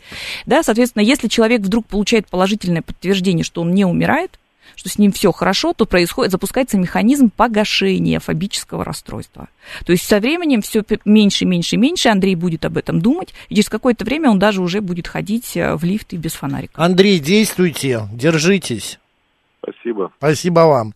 Да, 0.45 0.63
соответственно, 0.63 1.03
если 1.03 1.29
человек 1.29 1.61
вдруг 1.61 1.85
получает 1.85 2.27
положительное 2.27 2.81
подтверждение, 2.81 3.45
что 3.45 3.61
он 3.61 3.73
не 3.73 3.85
умирает, 3.85 4.37
что 4.75 4.89
с 4.89 4.98
ним 4.98 5.12
все 5.12 5.31
хорошо, 5.31 5.74
то 5.74 5.86
происходит, 5.86 6.31
запускается 6.31 6.77
механизм 6.77 7.29
погашения 7.29 8.19
фобического 8.19 8.84
расстройства. 8.84 9.48
То 9.86 9.91
есть 9.91 10.05
со 10.05 10.19
временем 10.19 10.62
все 10.62 10.84
меньше, 11.05 11.45
меньше, 11.45 11.77
меньше 11.77 12.10
Андрей 12.10 12.36
будет 12.36 12.65
об 12.65 12.77
этом 12.77 13.01
думать, 13.01 13.34
и 13.50 13.55
через 13.55 13.69
какое-то 13.69 14.05
время 14.05 14.29
он 14.29 14.39
даже 14.39 14.62
уже 14.62 14.81
будет 14.81 15.07
ходить 15.07 15.55
э, 15.57 15.75
в 15.75 15.84
лифт 15.84 16.13
и 16.13 16.17
без 16.17 16.34
фонарика. 16.34 16.84
Андрей, 16.84 17.19
действуйте, 17.19 18.07
держитесь. 18.12 19.00
Спасибо. 19.62 20.12
Спасибо 20.17 20.60
вам. 20.62 20.93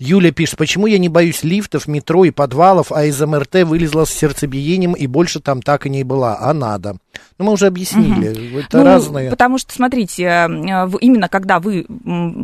Юля 0.00 0.32
пишет, 0.32 0.56
почему 0.56 0.86
я 0.86 0.96
не 0.96 1.10
боюсь 1.10 1.42
лифтов, 1.42 1.86
метро 1.86 2.24
и 2.24 2.30
подвалов, 2.30 2.90
а 2.90 3.04
из 3.04 3.20
МРТ 3.20 3.64
вылезла 3.64 4.06
с 4.06 4.10
сердцебиением 4.10 4.94
и 4.94 5.06
больше 5.06 5.40
там 5.40 5.60
так 5.60 5.84
и 5.84 5.90
не 5.90 6.04
была, 6.04 6.38
а 6.40 6.54
надо. 6.54 6.96
Ну, 7.38 7.44
мы 7.44 7.52
уже 7.52 7.66
объяснили, 7.66 8.30
угу. 8.30 8.58
это 8.60 8.78
ну, 8.78 8.84
разные. 8.84 9.30
Потому 9.30 9.58
что, 9.58 9.74
смотрите, 9.74 10.24
э, 10.24 10.88
именно 11.00 11.28
когда 11.28 11.58
вы 11.58 11.86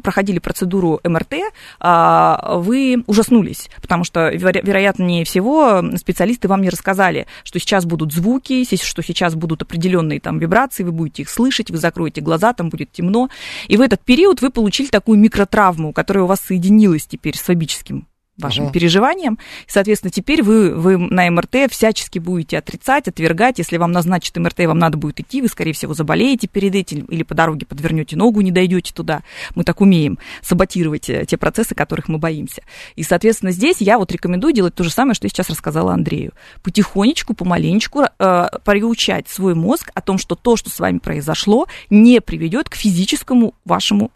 проходили 0.02 0.38
процедуру 0.38 1.00
МРТ, 1.04 1.34
а, 1.80 2.58
вы 2.58 3.02
ужаснулись, 3.06 3.70
потому 3.80 4.04
что, 4.04 4.28
вероятнее 4.30 5.24
всего, 5.24 5.82
специалисты 5.96 6.48
вам 6.48 6.60
не 6.60 6.68
рассказали, 6.68 7.26
что 7.42 7.58
сейчас 7.58 7.86
будут 7.86 8.12
звуки, 8.12 8.64
что 8.82 9.02
сейчас 9.02 9.34
будут 9.34 9.62
определенные 9.62 10.20
там 10.20 10.38
вибрации, 10.38 10.82
вы 10.82 10.92
будете 10.92 11.22
их 11.22 11.30
слышать, 11.30 11.70
вы 11.70 11.78
закроете 11.78 12.20
глаза, 12.20 12.52
там 12.52 12.68
будет 12.68 12.92
темно. 12.92 13.30
И 13.68 13.76
в 13.76 13.80
этот 13.80 14.00
период 14.00 14.42
вы 14.42 14.50
получили 14.50 14.88
такую 14.88 15.18
микротравму, 15.18 15.92
которая 15.92 16.24
у 16.24 16.26
вас 16.26 16.40
соединилась 16.40 17.06
теперь 17.06 17.36
с 17.36 17.45
фобическим 17.46 18.06
вашим 18.38 18.66
uh-huh. 18.66 18.72
переживаниям. 18.72 19.38
И, 19.66 19.70
соответственно, 19.70 20.10
теперь 20.10 20.42
вы, 20.42 20.74
вы 20.74 20.98
на 20.98 21.30
МРТ 21.30 21.70
всячески 21.70 22.18
будете 22.18 22.58
отрицать, 22.58 23.08
отвергать. 23.08 23.58
Если 23.58 23.78
вам 23.78 23.92
назначат 23.92 24.36
МРТ, 24.36 24.66
вам 24.66 24.78
надо 24.78 24.98
будет 24.98 25.20
идти, 25.20 25.40
вы, 25.40 25.48
скорее 25.48 25.72
всего, 25.72 25.94
заболеете 25.94 26.46
перед 26.46 26.74
этим 26.74 27.06
или 27.06 27.22
по 27.22 27.34
дороге 27.34 27.66
подвернете 27.66 28.16
ногу, 28.16 28.40
не 28.42 28.50
дойдете 28.50 28.92
туда. 28.92 29.22
Мы 29.54 29.64
так 29.64 29.80
умеем 29.80 30.18
саботировать 30.42 31.08
э, 31.08 31.24
те 31.26 31.36
процессы, 31.36 31.74
которых 31.74 32.08
мы 32.08 32.18
боимся. 32.18 32.62
И, 32.94 33.02
соответственно, 33.02 33.52
здесь 33.52 33.78
я 33.80 33.98
вот 33.98 34.12
рекомендую 34.12 34.52
делать 34.52 34.74
то 34.74 34.84
же 34.84 34.90
самое, 34.90 35.14
что 35.14 35.26
я 35.26 35.30
сейчас 35.30 35.48
рассказала 35.48 35.94
Андрею. 35.94 36.32
Потихонечку, 36.62 37.34
помаленечку 37.34 38.02
э, 38.02 38.48
приучать 38.64 39.28
свой 39.28 39.54
мозг 39.54 39.90
о 39.94 40.02
том, 40.02 40.18
что 40.18 40.34
то, 40.34 40.56
что 40.56 40.68
с 40.68 40.78
вами 40.78 40.98
произошло, 40.98 41.66
не 41.88 42.20
приведет 42.20 42.68
к 42.68 42.74
физическому 42.74 43.54
вашему 43.64 44.10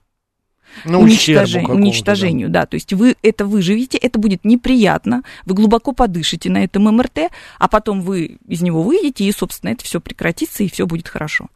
ну, 0.85 1.01
уничтожению, 1.01 1.71
уничтожению, 1.71 2.49
да. 2.49 2.61
да. 2.61 2.67
То 2.67 2.75
есть 2.75 2.93
вы 2.93 3.17
это 3.23 3.47
выживете, 3.47 3.99
это 3.99 4.19
будет 4.19 4.45
неприятно, 4.45 5.23
вы 5.45 5.55
глубоко 5.55 5.93
подышите 5.93 6.51
на 6.51 6.65
этом 6.65 6.85
МРТ, 6.85 7.31
а 7.59 7.69
потом 7.69 8.01
вы 8.01 8.39
из 8.47 8.63
него 8.63 8.83
выйдете, 8.83 9.25
и, 9.25 9.33
собственно, 9.33 9.71
это 9.71 9.85
все 9.85 10.01
прекратится, 10.01 10.63
и 10.63 10.69
все 10.69 10.87
будет 10.87 11.09
хорошо. 11.09 11.49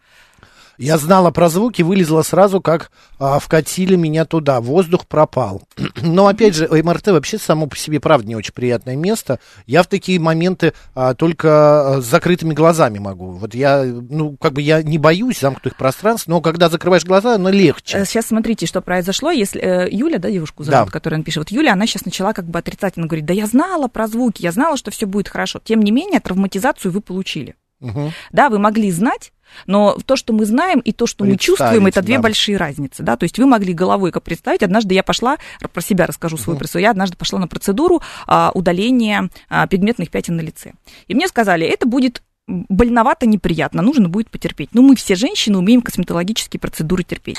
Я 0.79 0.99
знала 0.99 1.31
про 1.31 1.49
звуки, 1.49 1.83
вылезла 1.83 2.23
сразу, 2.23 2.61
как 2.61 2.91
а, 3.19 3.39
вкатили 3.39 3.97
меня 3.97 4.25
туда. 4.25 4.61
Воздух 4.61 5.07
пропал. 5.07 5.63
Но 6.03 6.27
опять 6.27 6.55
же, 6.55 6.69
МРТ 6.69 7.09
вообще 7.09 7.39
само 7.39 7.67
по 7.67 7.77
себе, 7.77 8.01
правда, 8.01 8.29
не 8.29 8.37
очень 8.37 8.53
приятное 8.53 8.97
место. 8.97 9.39
Я 9.67 9.83
в 9.83 9.87
такие 9.87 10.19
моменты 10.19 10.73
а, 10.95 11.15
только 11.15 11.49
а, 11.97 12.01
с 12.01 12.05
закрытыми 12.05 12.55
глазами 12.55 12.99
могу. 12.99 13.33
Вот 13.33 13.55
я, 13.55 13.85
ну, 13.85 14.37
как 14.41 14.55
бы 14.55 14.63
я 14.63 14.83
не 14.83 14.99
боюсь 14.99 15.41
замкнутых 15.41 15.77
пространств, 15.77 16.27
но 16.29 16.41
когда 16.41 16.69
закрываешь 16.69 17.05
глаза, 17.05 17.35
оно 17.35 17.51
легче. 17.51 18.05
Сейчас 18.05 18.25
э, 18.25 18.29
смотрите, 18.29 18.67
что 18.67 18.81
произошло. 18.81 19.31
Если 19.31 19.61
э, 19.61 19.89
Юля, 19.91 20.19
да, 20.19 20.31
девушку 20.31 20.65
зовут, 20.65 20.87
да. 20.87 20.93
которая 20.93 21.19
напишет. 21.19 21.39
Вот 21.39 21.51
Юля, 21.51 21.73
она 21.73 21.87
сейчас 21.87 22.05
начала 22.05 22.33
как 22.33 22.47
бы 22.47 22.59
отрицательно 22.59 23.07
говорить, 23.07 23.27
да 23.27 23.35
я 23.35 23.47
знала 23.47 23.89
про 23.89 24.07
звуки, 24.07 24.43
я 24.43 24.53
знала, 24.53 24.77
что 24.77 24.91
все 24.91 25.07
будет 25.07 25.29
хорошо. 25.29 25.61
Тем 25.65 25.83
не 25.83 25.93
менее, 25.93 26.21
травматизацию 26.21 26.91
вы 26.93 27.01
получили. 27.01 27.55
Угу. 27.85 28.13
Да, 28.33 28.49
вы 28.49 28.59
могли 28.59 28.91
знать, 28.91 29.33
но 29.67 29.97
то, 30.05 30.17
что 30.17 30.33
мы 30.33 30.45
знаем, 30.45 30.81
и 30.81 30.93
то, 30.93 31.07
что 31.07 31.25
мы 31.25 31.37
чувствуем, 31.37 31.87
это 31.87 32.03
две 32.03 32.17
да. 32.17 32.23
большие 32.23 32.57
разницы. 32.57 33.03
Да? 33.03 33.17
То 33.17 33.25
есть 33.25 33.39
вы 33.39 33.47
могли 33.47 33.73
головой 33.73 34.11
как 34.11 34.23
представить. 34.23 34.63
Однажды 34.63 34.95
я 34.95 35.03
пошла, 35.03 35.37
про 35.73 35.81
себя 35.81 36.07
расскажу 36.07 36.37
свою 36.37 36.59
uh-huh. 36.59 36.81
я 36.81 36.91
однажды 36.91 37.17
пошла 37.17 37.39
на 37.39 37.49
процедуру 37.49 38.03
а, 38.27 38.51
удаления 38.55 39.31
а, 39.49 39.67
пигментных 39.67 40.11
пятен 40.11 40.37
на 40.37 40.41
лице. 40.41 40.73
И 41.07 41.15
мне 41.15 41.29
сказали, 41.29 41.67
это 41.67 41.87
будет 41.87 42.23
больновато, 42.47 43.27
неприятно, 43.27 43.83
нужно 43.83 44.09
будет 44.09 44.31
потерпеть. 44.31 44.71
Но 44.75 44.83
мы 44.83 44.97
все 44.97 45.15
женщины 45.15 45.57
умеем 45.59 45.81
косметологические 45.81 46.61
процедуры 46.61 47.03
терпеть. 47.03 47.39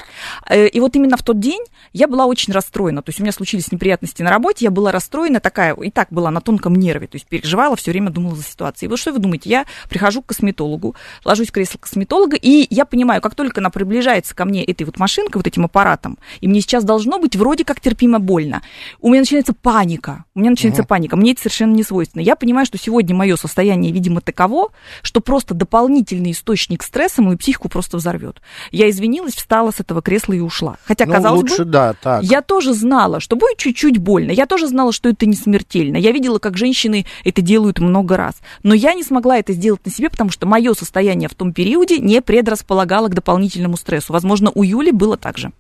Э, 0.50 0.68
и 0.68 0.80
вот 0.80 0.96
именно 0.96 1.16
в 1.16 1.24
тот 1.24 1.40
день 1.40 1.62
я 1.94 2.08
была 2.08 2.26
очень 2.26 2.54
расстроена. 2.54 3.02
То 3.04 3.10
есть 3.10 3.20
у 3.20 3.24
меня 3.24 3.32
случились 3.32 3.72
неприятности 3.72 4.24
на 4.24 4.32
работе, 4.32 4.66
я 4.66 4.72
была 4.72 4.92
расстроена, 4.92 5.40
такая, 5.40 5.76
и 5.76 5.92
так 5.92 6.08
была 6.10 6.32
на 6.32 6.42
тонком 6.42 6.76
нерве, 6.76 7.08
то 7.08 7.16
есть 7.16 7.28
переживала, 7.28 7.76
все 7.76 7.92
время 7.92 8.10
думала 8.10 8.36
за 8.36 8.44
ситуацию. 8.44 8.88
И 8.88 8.90
вот 8.90 9.00
что 9.00 9.14
вы 9.14 9.20
думаете, 9.20 9.50
я 9.50 9.66
прихожу 9.90 10.22
к 10.24 10.28
косметологу, 10.28 10.96
ложусь 11.24 11.50
в 11.50 11.52
кресло 11.52 11.78
косметолога, 11.78 12.36
и 12.36 12.66
я 12.70 12.86
понимаю, 12.86 13.22
как 13.22 13.36
только 13.36 13.62
она 13.62 13.70
приближается 13.70 14.36
ко 14.36 14.46
мне 14.46 14.64
этой 14.64 14.84
вот 14.84 14.98
машинкой, 14.98 15.40
вот 15.40 15.48
этим 15.48 15.66
аппаратом, 15.66 16.18
и 16.42 16.48
мне 16.48 16.62
сейчас 16.62 16.84
должно 16.84 17.20
быть 17.20 17.36
вроде 17.36 17.64
как 17.64 17.80
терпимо 17.80 18.20
больно, 18.20 18.64
у 19.02 19.10
меня 19.10 19.20
начинается 19.20 19.54
паника. 19.54 20.26
У 20.34 20.40
меня 20.40 20.50
начинается 20.50 20.82
угу. 20.82 20.90
паника. 20.90 21.16
Мне 21.16 21.32
это 21.32 21.42
совершенно 21.42 21.74
не 21.74 21.84
свойственно. 21.84 22.22
Я 22.22 22.36
понимаю, 22.36 22.66
что 22.66 22.78
сегодня 22.78 23.16
мое 23.16 23.36
состояние, 23.38 23.92
видимо, 23.92 24.20
таково, 24.20 24.72
что 25.02 25.22
просто 25.22 25.54
дополнительный 25.54 26.32
источник 26.32 26.84
стресса 26.84 27.22
мою 27.22 27.38
психику 27.38 27.70
просто 27.70 27.98
взорвет. 27.98 28.42
Я 28.72 28.90
извинилась, 28.90 29.36
встала 29.36 29.72
с 29.72 29.80
этого 29.80 30.02
кресла 30.02 30.34
и 30.34 30.40
ушла. 30.40 30.78
Хотя, 30.86 31.06
ну, 31.06 31.14
казалось 31.14 31.42
лучше, 31.42 31.64
бы, 31.64 31.72
да, 31.72 31.94
так. 31.94 32.24
я 32.24 32.42
тоже 32.42 32.74
знала, 32.74 33.20
что 33.20 33.36
будет 33.36 33.58
чуть-чуть 33.58 33.98
больно. 33.98 34.32
Я 34.32 34.46
тоже 34.46 34.68
знала, 34.68 34.92
что 34.92 35.10
это 35.10 35.26
не 35.26 35.36
смертельно. 35.36 35.98
Я 35.98 36.12
видела, 36.12 36.40
как 36.40 36.58
женщины 36.58 37.06
это 37.24 37.42
делают 37.42 37.80
много 37.80 38.18
раз. 38.18 38.36
Но 38.64 38.74
я 38.74 38.94
не 38.94 39.04
смогла 39.04 39.38
это 39.38 39.54
сделать 39.54 39.86
на 39.86 39.92
себе, 39.92 40.10
потому 40.10 40.30
что 40.30 40.46
мое 40.46 40.74
состояние 40.74 41.30
в 41.30 41.36
том 41.36 41.54
периоде 41.54 42.00
не 42.00 42.22
предрасполагало 42.22 43.08
к 43.08 43.14
дополнительному 43.14 43.78
стрессу. 43.78 44.14
Возможно, 44.14 44.52
у 44.54 44.64
Юли 44.64 44.92
было 44.92 45.18
так 45.18 45.38
же. 45.38 45.52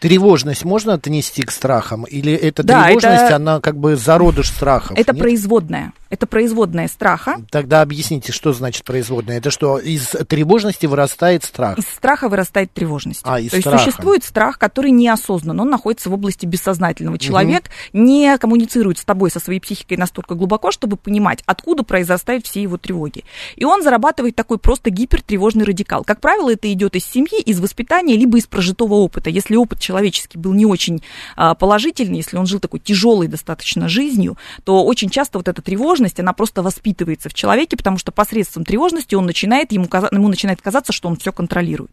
Тревожность 0.00 0.64
можно 0.64 0.94
отнести 0.94 1.44
к 1.44 1.50
страхам? 1.50 2.04
Или 2.04 2.34
эта 2.34 2.62
да, 2.62 2.84
тревожность, 2.84 3.22
это, 3.22 3.36
она 3.36 3.60
как 3.60 3.78
бы 3.78 3.96
зародыш 3.96 4.48
страхов? 4.48 4.98
Это 4.98 5.12
нет? 5.12 5.22
производная. 5.22 5.92
Это 6.14 6.28
производная 6.28 6.86
страха. 6.86 7.38
Тогда 7.50 7.82
объясните, 7.82 8.30
что 8.30 8.52
значит 8.52 8.84
производная. 8.84 9.38
Это 9.38 9.50
что, 9.50 9.78
из 9.78 10.10
тревожности 10.28 10.86
вырастает 10.86 11.42
страх? 11.42 11.76
Из 11.76 11.84
страха 11.84 12.28
вырастает 12.28 12.72
тревожность. 12.72 13.22
А, 13.24 13.40
из 13.40 13.50
То 13.50 13.58
страха. 13.58 13.78
есть 13.78 13.84
существует 13.84 14.22
страх, 14.22 14.56
который 14.56 14.92
неосознан, 14.92 15.58
он 15.58 15.68
находится 15.70 16.10
в 16.10 16.14
области 16.14 16.46
бессознательного. 16.46 17.18
Человек 17.18 17.64
угу. 17.64 18.00
не 18.04 18.38
коммуницирует 18.38 18.98
с 18.98 19.04
тобой, 19.04 19.32
со 19.32 19.40
своей 19.40 19.58
психикой 19.58 19.96
настолько 19.96 20.36
глубоко, 20.36 20.70
чтобы 20.70 20.96
понимать, 20.96 21.42
откуда 21.46 21.82
произрастают 21.82 22.46
все 22.46 22.62
его 22.62 22.78
тревоги. 22.78 23.24
И 23.56 23.64
он 23.64 23.82
зарабатывает 23.82 24.36
такой 24.36 24.58
просто 24.58 24.90
гипертревожный 24.90 25.64
радикал. 25.64 26.04
Как 26.04 26.20
правило, 26.20 26.52
это 26.52 26.72
идет 26.72 26.94
из 26.94 27.04
семьи, 27.04 27.42
из 27.42 27.58
воспитания, 27.58 28.16
либо 28.16 28.38
из 28.38 28.46
прожитого 28.46 28.94
опыта. 28.94 29.30
Если 29.30 29.56
опыт 29.56 29.80
человеческий 29.80 30.38
был 30.38 30.52
не 30.52 30.64
очень 30.64 31.02
а, 31.34 31.56
положительный, 31.56 32.18
если 32.18 32.36
он 32.36 32.46
жил 32.46 32.60
такой 32.60 32.78
тяжелой 32.78 33.26
достаточно 33.26 33.88
жизнью, 33.88 34.38
то 34.62 34.84
очень 34.84 35.10
часто 35.10 35.38
вот 35.38 35.48
эта 35.48 35.60
тревожность, 35.60 36.03
она 36.20 36.32
просто 36.32 36.62
воспитывается 36.62 37.28
в 37.28 37.34
человеке, 37.34 37.76
потому 37.76 37.98
что 37.98 38.12
посредством 38.12 38.64
тревожности 38.64 39.14
он 39.14 39.26
начинает, 39.26 39.72
ему, 39.72 39.88
ему 40.12 40.28
начинает 40.28 40.62
казаться, 40.62 40.92
что 40.92 41.08
он 41.08 41.16
все 41.16 41.32
контролирует. 41.32 41.92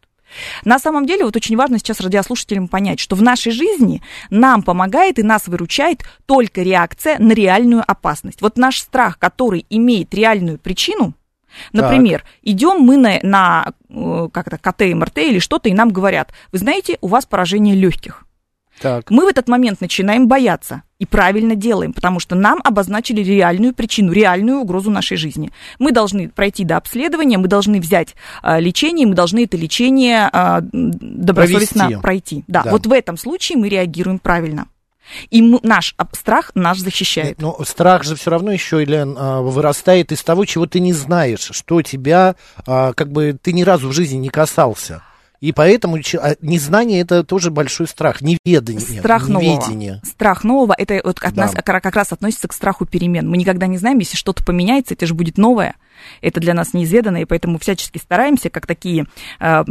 На 0.63 0.79
самом 0.79 1.05
деле, 1.05 1.25
вот 1.25 1.35
очень 1.35 1.57
важно 1.57 1.77
сейчас 1.77 1.99
радиослушателям 1.99 2.67
понять, 2.67 2.99
что 2.99 3.15
в 3.15 3.21
нашей 3.21 3.51
жизни 3.51 4.01
нам 4.29 4.63
помогает 4.63 5.19
и 5.19 5.23
нас 5.23 5.47
выручает 5.47 6.03
только 6.25 6.61
реакция 6.61 7.19
на 7.19 7.33
реальную 7.33 7.83
опасность. 7.85 8.41
Вот 8.41 8.57
наш 8.57 8.79
страх, 8.79 9.19
который 9.19 9.65
имеет 9.69 10.13
реальную 10.13 10.57
причину, 10.57 11.13
Например, 11.73 12.21
так. 12.21 12.29
идем 12.43 12.79
мы 12.79 12.95
на, 12.95 13.19
на 13.23 13.73
э, 13.89 14.29
как 14.31 14.47
это, 14.47 14.57
КТ, 14.57 14.95
МРТ 14.95 15.17
или 15.17 15.39
что-то, 15.39 15.67
и 15.67 15.73
нам 15.73 15.89
говорят, 15.89 16.31
вы 16.53 16.59
знаете, 16.59 16.97
у 17.01 17.07
вас 17.07 17.25
поражение 17.25 17.75
легких. 17.75 18.25
Так. 18.81 19.11
Мы 19.11 19.25
в 19.25 19.27
этот 19.27 19.47
момент 19.47 19.79
начинаем 19.79 20.27
бояться 20.27 20.81
и 20.97 21.05
правильно 21.05 21.55
делаем, 21.55 21.93
потому 21.93 22.19
что 22.19 22.35
нам 22.35 22.59
обозначили 22.63 23.21
реальную 23.21 23.73
причину, 23.73 24.11
реальную 24.11 24.59
угрозу 24.59 24.89
нашей 24.89 25.17
жизни. 25.17 25.51
Мы 25.77 25.91
должны 25.91 26.29
пройти 26.29 26.63
до 26.63 26.77
обследования, 26.77 27.37
мы 27.37 27.47
должны 27.47 27.79
взять 27.79 28.15
а, 28.41 28.59
лечение, 28.59 29.05
мы 29.05 29.13
должны 29.13 29.43
это 29.43 29.55
лечение 29.55 30.29
а, 30.31 30.61
добросовестно 30.61 31.85
Провести. 31.85 32.01
пройти. 32.01 32.43
Да, 32.47 32.63
да, 32.63 32.71
вот 32.71 32.87
в 32.87 32.91
этом 32.91 33.17
случае 33.17 33.57
мы 33.59 33.69
реагируем 33.69 34.19
правильно. 34.19 34.67
И 35.29 35.41
мы, 35.41 35.59
наш 35.63 35.95
страх 36.13 36.51
нас 36.55 36.79
защищает. 36.79 37.41
Но 37.41 37.57
страх 37.65 38.03
же 38.03 38.15
все 38.15 38.31
равно 38.31 38.51
еще, 38.51 38.81
Елен, 38.81 39.15
а, 39.17 39.41
вырастает 39.41 40.11
из 40.11 40.23
того, 40.23 40.45
чего 40.45 40.65
ты 40.65 40.79
не 40.79 40.93
знаешь, 40.93 41.49
что 41.51 41.81
тебя, 41.81 42.35
а, 42.65 42.93
как 42.93 43.11
бы, 43.11 43.37
ты 43.41 43.53
ни 43.53 43.63
разу 43.63 43.89
в 43.89 43.93
жизни 43.93 44.17
не 44.17 44.29
касался. 44.29 45.03
И 45.41 45.53
поэтому 45.53 45.97
а, 45.97 46.35
незнание 46.41 47.01
это 47.01 47.23
тоже 47.23 47.49
большой 47.49 47.87
страх, 47.87 48.21
неведение. 48.21 48.99
Страх 48.99 49.27
неведение. 49.27 49.93
нового. 49.93 50.05
Страх 50.05 50.43
нового, 50.43 50.75
это 50.77 51.01
вот 51.03 51.19
от 51.19 51.33
да. 51.33 51.41
нас 51.41 51.51
как 51.51 51.95
раз 51.95 52.11
относится 52.13 52.47
к 52.47 52.53
страху 52.53 52.85
перемен. 52.85 53.27
Мы 53.27 53.37
никогда 53.37 53.65
не 53.65 53.79
знаем, 53.79 53.97
если 53.97 54.15
что-то 54.15 54.45
поменяется, 54.45 54.93
это 54.93 55.07
же 55.07 55.15
будет 55.15 55.39
новое. 55.39 55.75
Это 56.21 56.39
для 56.39 56.53
нас 56.53 56.73
неизведанно, 56.73 57.17
и 57.17 57.25
поэтому 57.25 57.57
всячески 57.57 57.97
стараемся, 57.97 58.51
как 58.51 58.67
такие, 58.67 59.07
э, 59.39 59.63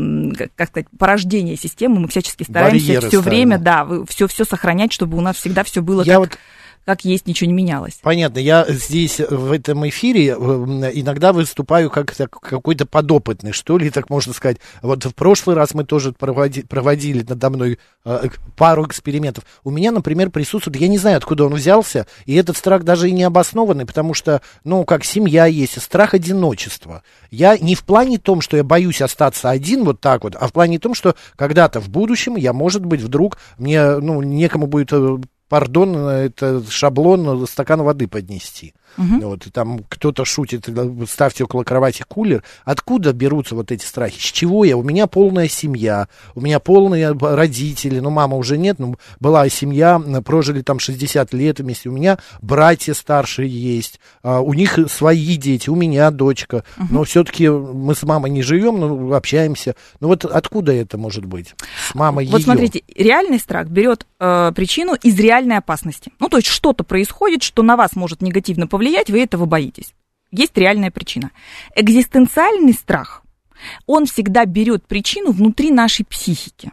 как 0.56 0.68
сказать, 0.68 0.86
порождения 0.98 1.56
системы, 1.56 2.00
мы 2.00 2.08
всячески 2.08 2.42
стараемся 2.42 3.00
все 3.00 3.20
время, 3.20 3.58
да, 3.58 3.86
все, 4.08 4.26
все 4.26 4.44
сохранять, 4.44 4.92
чтобы 4.92 5.16
у 5.18 5.20
нас 5.20 5.36
всегда 5.36 5.62
все 5.62 5.82
было 5.82 6.02
Я 6.02 6.14
как... 6.14 6.20
вот 6.20 6.38
как 6.84 7.04
есть, 7.04 7.26
ничего 7.26 7.48
не 7.48 7.54
менялось. 7.54 7.98
Понятно. 8.02 8.38
Я 8.38 8.64
здесь 8.68 9.20
в 9.20 9.52
этом 9.52 9.88
эфире 9.88 10.28
э, 10.28 10.32
иногда 10.94 11.32
выступаю 11.32 11.90
как 11.90 12.14
какой-то 12.16 12.86
подопытный, 12.86 13.52
что 13.52 13.78
ли, 13.78 13.90
так 13.90 14.10
можно 14.10 14.32
сказать. 14.32 14.58
Вот 14.82 15.04
в 15.04 15.14
прошлый 15.14 15.56
раз 15.56 15.74
мы 15.74 15.84
тоже 15.84 16.12
проводи, 16.12 16.62
проводили 16.62 17.24
надо 17.28 17.50
мной 17.50 17.78
э, 18.04 18.28
пару 18.56 18.86
экспериментов. 18.86 19.44
У 19.62 19.70
меня, 19.70 19.92
например, 19.92 20.30
присутствует, 20.30 20.76
я 20.80 20.88
не 20.88 20.98
знаю, 20.98 21.18
откуда 21.18 21.44
он 21.44 21.54
взялся, 21.54 22.06
и 22.24 22.34
этот 22.34 22.56
страх 22.56 22.82
даже 22.82 23.08
и 23.08 23.12
не 23.12 23.24
обоснованный, 23.24 23.86
потому 23.86 24.14
что, 24.14 24.40
ну, 24.64 24.84
как 24.84 25.04
семья 25.04 25.46
есть, 25.46 25.80
страх 25.80 26.14
одиночества. 26.14 27.02
Я 27.30 27.56
не 27.58 27.74
в 27.74 27.84
плане 27.84 28.18
том, 28.18 28.40
что 28.40 28.56
я 28.56 28.64
боюсь 28.64 29.02
остаться 29.02 29.50
один 29.50 29.84
вот 29.84 30.00
так 30.00 30.24
вот, 30.24 30.34
а 30.34 30.48
в 30.48 30.52
плане 30.52 30.78
том, 30.78 30.94
что 30.94 31.14
когда-то 31.36 31.80
в 31.80 31.88
будущем 31.88 32.36
я, 32.36 32.52
может 32.52 32.84
быть, 32.84 33.00
вдруг 33.00 33.38
мне, 33.58 33.96
ну, 33.98 34.22
некому 34.22 34.66
будет 34.66 34.92
э, 34.92 35.18
пардон, 35.50 35.96
это 35.96 36.62
шаблон 36.70 37.46
стакан 37.46 37.82
воды 37.82 38.06
поднести. 38.06 38.72
Угу. 38.98 39.20
Вот, 39.20 39.46
и 39.46 39.50
там 39.50 39.80
кто-то 39.88 40.24
шутит, 40.24 40.68
ставьте 41.08 41.44
около 41.44 41.64
кровати 41.64 42.04
кулер. 42.06 42.42
Откуда 42.64 43.12
берутся 43.12 43.54
вот 43.54 43.72
эти 43.72 43.84
страхи? 43.84 44.20
С 44.20 44.32
чего 44.32 44.64
я? 44.64 44.76
У 44.76 44.82
меня 44.82 45.06
полная 45.06 45.48
семья, 45.48 46.08
у 46.34 46.40
меня 46.40 46.60
полные 46.60 47.12
родители, 47.12 48.00
ну, 48.00 48.10
мама 48.10 48.36
уже 48.36 48.58
нет, 48.58 48.78
но 48.78 48.94
была 49.20 49.48
семья, 49.48 50.00
прожили 50.24 50.62
там 50.62 50.78
60 50.78 51.32
лет 51.34 51.60
вместе, 51.60 51.88
у 51.88 51.92
меня 51.92 52.18
братья 52.40 52.94
старшие 52.94 53.48
есть, 53.48 54.00
а, 54.22 54.40
у 54.40 54.54
них 54.54 54.78
свои 54.90 55.36
дети, 55.36 55.70
у 55.70 55.76
меня 55.76 56.10
дочка, 56.10 56.64
угу. 56.76 56.86
но 56.90 57.04
все-таки 57.04 57.48
мы 57.48 57.94
с 57.94 58.02
мамой 58.02 58.30
не 58.30 58.42
живем, 58.42 58.80
но 58.80 59.14
общаемся. 59.14 59.74
Ну, 60.00 60.08
вот 60.08 60.24
откуда 60.24 60.72
это 60.72 60.98
может 60.98 61.24
быть? 61.24 61.54
С 61.88 61.94
мамой 61.94 62.26
Вот 62.26 62.38
ее. 62.38 62.44
смотрите, 62.44 62.82
реальный 62.94 63.38
страх 63.38 63.68
берет 63.68 64.06
э, 64.18 64.52
причину 64.54 64.94
из 64.94 65.18
реальной 65.18 65.58
опасности. 65.58 66.12
Ну, 66.18 66.28
то 66.28 66.38
есть 66.38 66.48
что-то 66.48 66.84
происходит, 66.84 67.42
что 67.42 67.62
на 67.62 67.76
вас 67.76 67.94
может 67.94 68.22
негативно 68.22 68.66
повлиять, 68.66 68.79
повлиять, 68.80 69.10
вы 69.10 69.22
этого 69.22 69.44
боитесь. 69.44 69.92
Есть 70.30 70.56
реальная 70.56 70.90
причина. 70.90 71.32
Экзистенциальный 71.76 72.72
страх, 72.72 73.22
он 73.86 74.06
всегда 74.06 74.46
берет 74.46 74.86
причину 74.86 75.32
внутри 75.32 75.70
нашей 75.70 76.06
психики. 76.06 76.72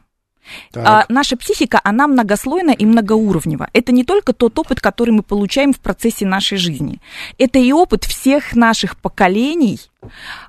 А, 0.73 1.03
наша 1.09 1.35
психика, 1.35 1.81
она 1.83 2.07
многослойна 2.07 2.71
и 2.71 2.85
многоуровнева. 2.85 3.69
Это 3.73 3.91
не 3.91 4.05
только 4.05 4.31
тот 4.31 4.57
опыт, 4.57 4.79
который 4.79 5.11
мы 5.11 5.21
получаем 5.21 5.73
в 5.73 5.81
процессе 5.81 6.25
нашей 6.25 6.57
жизни. 6.57 7.01
Это 7.37 7.59
и 7.59 7.73
опыт 7.73 8.05
всех 8.05 8.55
наших 8.55 8.95
поколений, 8.95 9.81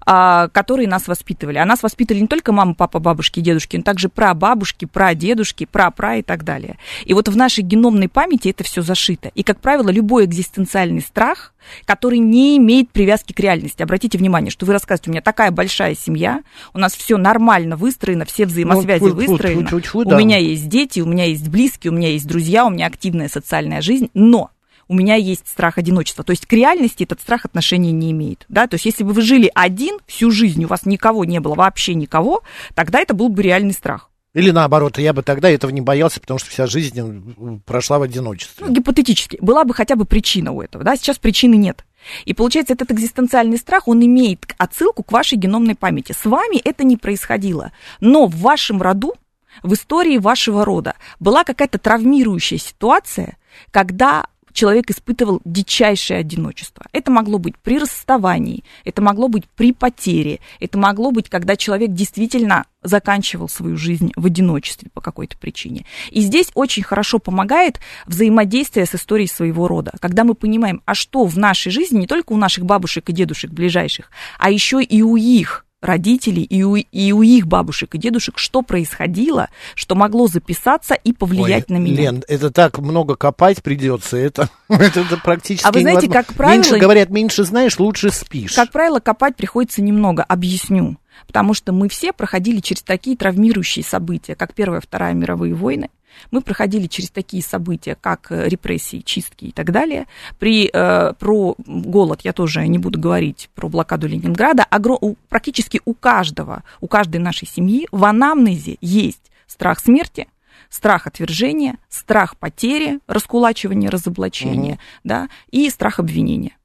которые 0.05 0.89
нас 0.89 1.09
воспитывали. 1.09 1.59
А 1.59 1.65
нас 1.65 1.83
воспитывали 1.83 2.23
не 2.23 2.29
только 2.29 2.53
мама, 2.53 2.75
папа, 2.75 2.99
бабушки, 2.99 3.41
дедушки, 3.41 3.77
но 3.77 3.83
также 3.83 4.09
про 4.09 4.35
бабушки, 4.35 4.85
про 4.85 5.15
дедушки, 5.15 5.67
про 5.67 5.91
пра 5.91 6.17
и 6.17 6.23
так 6.23 6.45
далее. 6.45 6.79
И 7.05 7.15
вот 7.15 7.29
в 7.29 7.37
нашей 7.37 7.63
геномной 7.65 8.09
памяти 8.09 8.49
это 8.49 8.65
все 8.65 8.83
зашито. 8.83 9.31
И, 9.35 9.43
как 9.43 9.61
правило, 9.61 9.91
любой 9.91 10.27
экзистенциальный 10.27 11.01
страх, 11.01 11.55
который 11.85 12.19
не 12.19 12.57
имеет 12.59 12.91
привязки 12.91 13.33
к 13.33 13.41
реальности. 13.41 13.83
Обратите 13.83 14.19
внимание, 14.19 14.51
что 14.51 14.67
вы 14.67 14.73
рассказываете, 14.73 15.11
у 15.11 15.13
меня 15.13 15.23
такая 15.23 15.51
большая 15.51 15.95
семья, 15.95 16.43
у 16.73 16.79
нас 16.79 16.95
все 16.95 17.17
нормально 17.17 17.77
выстроено, 17.77 18.25
все 18.25 18.47
взаимосвязи 18.47 19.03
ну, 19.03 19.15
выстроены. 19.15 19.67
Фу, 19.67 19.81
фу, 19.81 19.87
фу, 19.87 20.05
да. 20.05 20.17
У 20.17 20.19
меня 20.19 20.39
есть 20.39 20.69
дети, 20.69 21.01
у 21.01 21.07
меня 21.07 21.25
есть 21.25 21.49
близкие, 21.49 21.93
у 21.93 21.95
меня 21.95 22.11
есть 22.11 22.27
друзья, 22.27 22.67
у 22.67 22.71
меня 22.71 22.87
активная 22.87 23.29
социальная 23.29 23.81
жизнь, 23.81 24.11
но 24.15 24.51
у 24.89 24.95
меня 24.95 25.15
есть 25.15 25.47
страх 25.47 25.79
одиночества. 25.79 26.25
То 26.25 26.33
есть 26.33 26.47
к 26.47 26.53
реальности 26.53 27.05
этот 27.05 27.21
страх 27.21 27.45
отношения 27.45 27.93
не 27.93 28.11
имеет. 28.11 28.45
Да? 28.49 28.67
То 28.67 28.75
есть 28.75 28.87
если 28.87 29.05
бы 29.05 29.13
вы 29.13 29.23
жили 29.23 29.51
один 29.55 29.99
всю 30.07 30.31
жизнь, 30.31 30.65
у 30.65 30.69
вас 30.69 30.87
никого 30.87 31.25
не 31.25 31.41
было, 31.41 31.55
вообще 31.55 31.95
никого, 31.95 32.43
тогда 32.75 33.01
это 33.01 33.15
был 33.15 33.29
бы 33.29 33.43
реальный 33.43 33.73
страх. 33.73 34.11
Или 34.35 34.51
наоборот, 34.51 34.99
я 34.99 35.13
бы 35.13 35.23
тогда 35.23 35.49
этого 35.51 35.71
не 35.71 35.81
боялся, 35.81 36.21
потому 36.21 36.39
что 36.39 36.51
вся 36.51 36.67
жизнь 36.67 37.63
прошла 37.65 37.99
в 37.99 38.03
одиночестве. 38.03 38.67
Ну, 38.67 38.73
гипотетически. 38.73 39.39
Была 39.41 39.65
бы 39.65 39.75
хотя 39.75 39.97
бы 39.97 40.05
причина 40.05 40.53
у 40.53 40.63
этого. 40.63 40.85
Да? 40.85 40.97
Сейчас 40.97 41.19
причины 41.19 41.55
нет. 41.55 41.85
И 42.25 42.35
получается, 42.35 42.75
этот 42.75 42.93
экзистенциальный 42.93 43.59
страх, 43.59 43.89
он 43.89 44.05
имеет 44.05 44.47
отсылку 44.59 45.03
к 45.03 45.13
вашей 45.13 45.39
геномной 45.39 45.75
памяти. 45.75 46.13
С 46.13 46.25
вами 46.25 46.59
это 46.59 46.85
не 46.85 46.97
происходило. 46.97 47.73
Но 48.01 48.27
в 48.27 48.37
вашем 48.37 48.81
роду, 48.83 49.15
в 49.63 49.73
истории 49.73 50.19
вашего 50.19 50.65
рода 50.65 50.95
была 51.19 51.43
какая-то 51.43 51.79
травмирующая 51.79 52.59
ситуация, 52.59 53.39
когда 53.71 54.27
человек 54.59 54.91
испытывал 54.91 55.41
дичайшее 55.45 56.19
одиночество. 56.19 56.85
Это 56.93 57.13
могло 57.13 57.39
быть 57.39 57.57
при 57.57 57.79
расставании, 57.79 58.65
это 58.85 59.01
могло 59.01 59.29
быть 59.29 59.45
при 59.55 59.73
потере, 59.73 60.41
это 60.59 60.77
могло 60.79 61.13
быть, 61.13 61.29
когда 61.29 61.55
человек 61.55 61.93
действительно 61.93 62.67
заканчивал 62.83 63.49
свою 63.49 63.77
жизнь 63.77 64.11
в 64.17 64.27
одиночестве 64.27 64.91
по 64.93 65.01
какой-то 65.01 65.39
причине. 65.39 65.87
И 66.11 66.23
здесь 66.23 66.51
очень 66.55 66.83
хорошо 66.83 67.21
помогает 67.21 67.79
взаимодействие 68.07 68.85
с 68.85 68.97
историей 68.97 69.29
своего 69.29 69.69
рода, 69.69 69.93
когда 70.01 70.25
мы 70.25 70.35
понимаем, 70.35 70.83
а 70.87 70.97
что 70.97 71.25
в 71.25 71.39
нашей 71.39 71.71
жизни, 71.71 72.01
не 72.01 72.09
только 72.09 72.33
у 72.33 72.37
наших 72.37 72.65
бабушек 72.65 73.09
и 73.11 73.13
дедушек 73.13 73.53
ближайших, 73.53 74.11
а 74.41 74.51
еще 74.51 74.83
и 74.83 75.03
у 75.03 75.15
их 75.15 75.67
родителей 75.81 76.43
и 76.43 76.63
у, 76.63 76.77
и 76.77 77.13
у 77.13 77.23
их 77.23 77.47
бабушек 77.47 77.95
и 77.95 77.99
дедушек, 77.99 78.39
что 78.39 78.63
происходило, 78.63 79.49
что 79.75 79.95
могло 79.95 80.27
записаться 80.27 80.95
и 80.95 81.13
повлиять 81.13 81.71
Ой, 81.71 81.77
на 81.77 81.81
меня. 81.81 81.97
Лен, 81.97 82.25
это 82.29 82.51
так 82.51 82.79
много 82.79 83.17
копать 83.17 83.63
придется, 83.63 84.17
это, 84.17 84.51
это, 84.69 85.01
это 85.01 85.17
практически 85.19 85.67
А 85.67 85.73
вы 85.73 85.81
знаете, 85.81 86.07
невозможно. 86.07 86.25
как 86.25 86.37
правило... 86.37 86.57
Меньше, 86.57 86.79
говорят, 86.79 87.11
меньше 87.11 87.45
знаешь, 87.45 87.79
лучше 87.79 88.11
спишь. 88.11 88.55
Как 88.55 88.73
правило, 88.73 89.01
копать 89.01 89.37
приходится 89.37 89.83
немного, 89.83 90.23
объясню. 90.23 90.99
Потому 91.27 91.53
что 91.53 91.73
мы 91.73 91.89
все 91.89 92.13
проходили 92.13 92.61
через 92.61 92.83
такие 92.83 93.17
травмирующие 93.17 93.85
события, 93.85 94.35
как 94.35 94.55
Первая, 94.55 94.81
Вторая 94.81 95.15
мировые 95.15 95.55
войны, 95.55 95.91
мы 96.31 96.41
проходили 96.41 96.87
через 96.87 97.11
такие 97.11 97.43
события, 97.43 97.97
как 98.01 98.31
э, 98.31 98.49
репрессии, 98.49 99.01
чистки 99.05 99.47
и 99.47 99.53
так 99.53 99.71
далее. 99.73 100.07
При, 100.39 100.71
э, 100.73 101.13
про 101.19 101.55
голод 101.67 102.21
я 102.23 102.33
тоже 102.33 102.67
не 102.67 102.79
буду 102.79 102.99
говорить, 102.99 103.51
про 103.55 103.69
блокаду 103.69 104.07
Ленинграда. 104.07 104.65
Огр... 104.65 104.99
У, 105.01 105.17
практически 105.29 105.81
у 105.85 105.95
каждого, 105.95 106.63
у 106.81 106.89
каждой 106.89 107.19
нашей 107.19 107.47
семьи 107.47 107.89
в 107.91 108.05
анамнезе 108.05 108.79
есть 108.81 109.31
страх 109.47 109.81
смерти, 109.81 110.29
страх 110.69 111.07
отвержения, 111.07 111.77
страх 111.89 112.37
потери, 112.37 113.01
раскулачивания, 113.07 113.91
разоблачения, 113.91 114.75
угу. 114.75 114.81
да, 115.05 115.29
и 115.51 115.69
страх 115.71 115.99
обвинения. 115.99 116.57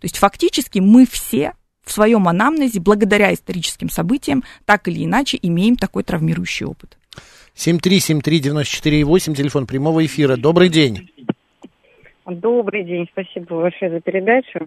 То 0.00 0.04
есть 0.04 0.18
фактически 0.18 0.78
мы 0.78 1.06
все 1.06 1.54
в 1.86 1.92
своем 1.92 2.26
анамнезе, 2.28 2.80
благодаря 2.80 3.32
историческим 3.32 3.88
событиям, 3.88 4.42
так 4.64 4.88
или 4.88 5.04
иначе 5.04 5.38
имеем 5.40 5.76
такой 5.76 6.02
травмирующий 6.02 6.66
опыт. 6.66 6.95
7373948, 7.56 9.34
телефон 9.34 9.66
прямого 9.66 10.04
эфира. 10.04 10.36
Добрый 10.36 10.68
день. 10.68 11.08
Добрый 12.26 12.84
день, 12.84 13.08
спасибо 13.10 13.62
большое 13.62 13.90
за 13.90 14.00
передачу. 14.00 14.66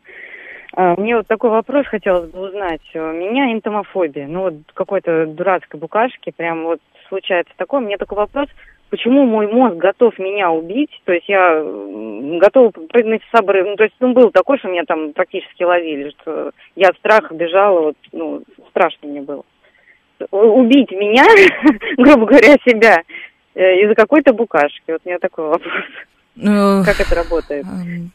А, 0.74 0.96
мне 0.96 1.16
вот 1.18 1.28
такой 1.28 1.52
вопрос 1.52 1.86
хотелось 1.86 2.32
бы 2.32 2.48
узнать. 2.48 2.82
У 2.96 3.00
меня 3.00 3.54
энтомофобия, 3.54 4.28
ну 4.28 4.42
вот 4.42 4.54
какой-то 4.74 5.28
дурацкой 5.28 5.80
букашки, 5.80 6.32
прям 6.36 6.64
вот 6.64 6.80
случается 7.10 7.54
такое. 7.58 7.82
Мне 7.82 7.98
такой 7.98 8.18
вопрос, 8.18 8.48
почему 8.90 9.26
мой 9.26 9.48
мозг 9.52 9.76
готов 9.76 10.18
меня 10.18 10.50
убить, 10.50 10.92
то 11.06 11.14
есть 11.14 11.30
я 11.30 11.62
готова 12.40 12.72
прыгнуть 12.72 13.22
с 13.32 13.40
обрыва, 13.40 13.70
ну 13.70 13.76
то 13.76 13.84
есть 13.84 13.96
ну, 14.00 14.14
был 14.14 14.32
такой, 14.32 14.58
что 14.58 14.68
меня 14.68 14.84
там 14.88 15.14
практически 15.14 15.64
ловили, 15.64 16.10
что 16.22 16.52
я 16.76 16.90
от 16.90 16.98
страха 16.98 17.36
бежала, 17.36 17.82
вот, 17.82 17.98
ну 18.12 18.42
страшно 18.70 19.10
мне 19.10 19.22
было 19.22 19.44
убить 20.32 20.92
меня, 20.92 21.26
грубо 21.98 22.26
говоря, 22.26 22.56
себя 22.66 23.04
э, 23.56 23.84
из-за 23.84 23.96
какой-то 23.96 24.34
букашки. 24.34 24.84
Вот 24.92 25.02
у 25.04 25.10
меня 25.10 25.20
такой 25.20 25.48
вопрос. 25.48 25.84
Ну, 26.42 26.84
как 26.86 27.02
это 27.02 27.16
работает? 27.16 27.66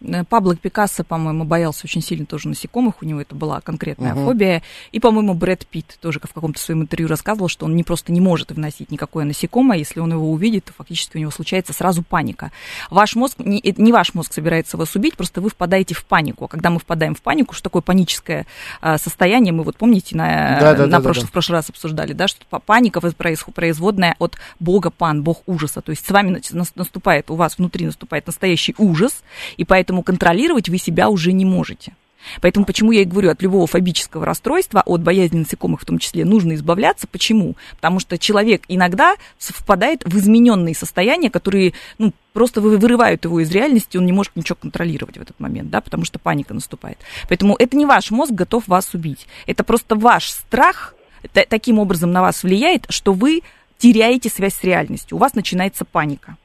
Э, 0.01 0.25
Пабло 0.25 0.57
Пикассо, 0.57 1.05
по-моему, 1.05 1.45
боялся 1.45 1.83
очень 1.85 2.01
сильно 2.01 2.25
тоже 2.25 2.49
насекомых, 2.49 3.03
у 3.03 3.05
него 3.05 3.21
это 3.21 3.35
была 3.35 3.61
конкретная 3.61 4.15
uh-huh. 4.15 4.25
фобия. 4.25 4.63
И, 4.93 5.01
по-моему, 5.01 5.35
Брэд 5.35 5.67
Питт 5.67 5.99
тоже 6.01 6.21
в 6.21 6.33
каком-то 6.33 6.59
своем 6.59 6.83
интервью 6.83 7.09
рассказывал, 7.09 7.49
что 7.49 7.67
он 7.67 7.77
не 7.77 7.85
просто 7.85 8.13
не 8.13 8.23
может 8.23 8.51
вносить 8.51 8.91
никакое 8.91 9.27
насекомое, 9.27 9.77
если 9.77 10.01
он 10.01 10.13
его 10.13 10.31
увидит, 10.31 10.65
то 10.65 10.73
фактически 10.73 11.19
у 11.19 11.21
него 11.21 11.31
случается 11.31 11.75
сразу 11.75 12.03
паника. 12.03 12.51
Ваш 12.91 13.15
мозг, 13.15 13.39
не, 13.39 13.63
не 13.77 13.93
ваш 13.93 14.15
мозг 14.15 14.33
собирается 14.33 14.79
вас 14.79 14.95
убить, 14.97 15.17
просто 15.17 15.43
вы 15.43 15.51
впадаете 15.51 15.95
в 15.95 16.07
панику. 16.07 16.47
А 16.47 16.49
когда 16.49 16.71
мы 16.71 16.79
впадаем 16.79 17.15
в 17.15 17.21
панику, 17.21 17.55
что 17.55 17.65
такое 17.65 17.83
паническое 17.83 18.47
состояние, 18.97 19.53
мы 19.53 19.65
вот 19.65 19.77
помните, 19.77 20.17
на, 20.17 20.59
да, 20.61 20.75
да, 20.75 20.87
на 20.87 20.93
да, 20.93 21.01
прошлый, 21.01 21.25
да. 21.25 21.29
в 21.29 21.33
прошлый 21.33 21.59
раз 21.59 21.69
обсуждали, 21.69 22.15
да, 22.15 22.27
что 22.27 22.45
паника 22.61 23.01
производная 23.01 24.17
от 24.19 24.39
бога 24.61 24.91
пан, 24.91 25.23
бог 25.23 25.43
ужаса. 25.45 25.83
То 25.83 25.91
есть 25.91 26.07
с 26.07 26.11
вами 26.11 26.41
наступает, 26.53 27.31
у 27.31 27.35
вас 27.35 27.59
внутри 27.59 27.85
наступает 27.85 28.14
наступает 28.15 28.27
настоящий 28.27 28.75
ужас, 28.79 29.23
и 29.57 29.65
поэтому 29.65 30.03
контролировать 30.03 30.69
вы 30.69 30.79
себя 30.79 31.09
уже 31.09 31.33
не 31.33 31.45
можете. 31.45 31.93
Поэтому 32.41 32.65
почему 32.65 32.93
я 32.93 33.03
и 33.03 33.05
говорю, 33.05 33.31
от 33.31 33.43
любого 33.43 33.67
фобического 33.67 34.25
расстройства, 34.25 34.83
от 34.87 35.03
боязни 35.03 35.41
насекомых 35.41 35.83
в 35.83 35.85
том 35.85 35.99
числе, 35.99 36.25
нужно 36.25 36.55
избавляться. 36.55 37.07
Почему? 37.07 37.55
Потому 37.77 38.01
что 38.01 38.17
человек 38.17 38.63
иногда 38.69 39.17
впадает 39.39 40.05
в 40.07 40.17
измененные 40.17 40.75
состояния, 40.75 41.29
которые 41.29 41.75
ну, 41.99 42.13
просто 42.33 42.63
вырывают 42.63 43.25
его 43.25 43.41
из 43.41 43.51
реальности, 43.51 43.99
он 43.99 44.07
не 44.07 44.13
может 44.13 44.37
ничего 44.37 44.57
контролировать 44.57 45.19
в 45.19 45.21
этот 45.21 45.39
момент, 45.39 45.69
да, 45.69 45.83
потому 45.83 46.07
что 46.07 46.19
паника 46.19 46.55
наступает. 46.55 46.97
Поэтому 47.29 47.57
это 47.59 47.77
не 47.77 47.85
ваш 47.85 48.11
мозг 48.11 48.33
готов 48.33 48.69
вас 48.69 48.95
убить. 48.95 49.27
Это 49.47 49.63
просто 49.63 49.95
ваш 49.95 50.31
страх 50.31 50.95
таким 51.33 51.79
образом 51.79 52.11
на 52.11 52.23
вас 52.23 52.43
влияет, 52.43 52.87
что 52.89 53.13
вы 53.13 53.43
теряете 53.77 54.31
связь 54.31 54.55
с 54.55 54.65
реальностью, 54.65 55.17
у 55.17 55.21
вас 55.21 55.35
начинается 55.35 55.85
паника. 55.85 56.39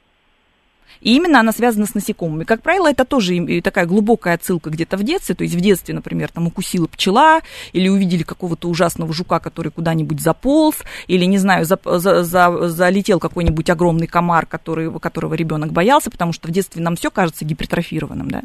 И 1.02 1.16
именно 1.16 1.40
она 1.40 1.52
связана 1.52 1.86
с 1.86 1.94
насекомыми. 1.94 2.44
Как 2.44 2.62
правило, 2.62 2.90
это 2.90 3.06
тоже 3.06 3.62
такая 3.62 3.86
глубокая 3.86 4.36
отсылка 4.36 4.70
где-то 4.70 4.98
в 4.98 5.04
детстве. 5.04 5.36
То 5.36 5.44
есть 5.44 5.56
в 5.56 5.60
детстве, 5.60 5.94
например, 5.94 6.30
там 6.32 6.48
укусила 6.48 6.88
пчела, 6.88 7.42
или 7.74 7.88
увидели 7.88 8.24
какого-то 8.24 8.68
ужасного 8.68 9.14
жука, 9.14 9.40
который 9.40 9.72
куда-нибудь 9.72 10.20
заполз, 10.20 10.76
или, 11.08 11.26
не 11.26 11.38
знаю, 11.38 11.66
за, 11.66 11.80
за, 11.86 12.24
за, 12.24 12.70
залетел 12.70 13.20
какой-нибудь 13.20 13.70
огромный 13.70 14.08
комар, 14.08 14.46
который, 14.46 14.92
которого 15.00 15.34
ребенок 15.34 15.72
боялся, 15.72 16.12
потому 16.12 16.34
что 16.34 16.48
в 16.48 16.52
детстве 16.52 16.82
нам 16.82 16.96
все 16.96 17.12
кажется 17.12 17.46
гипертрофированным. 17.46 18.30
Да? 18.30 18.42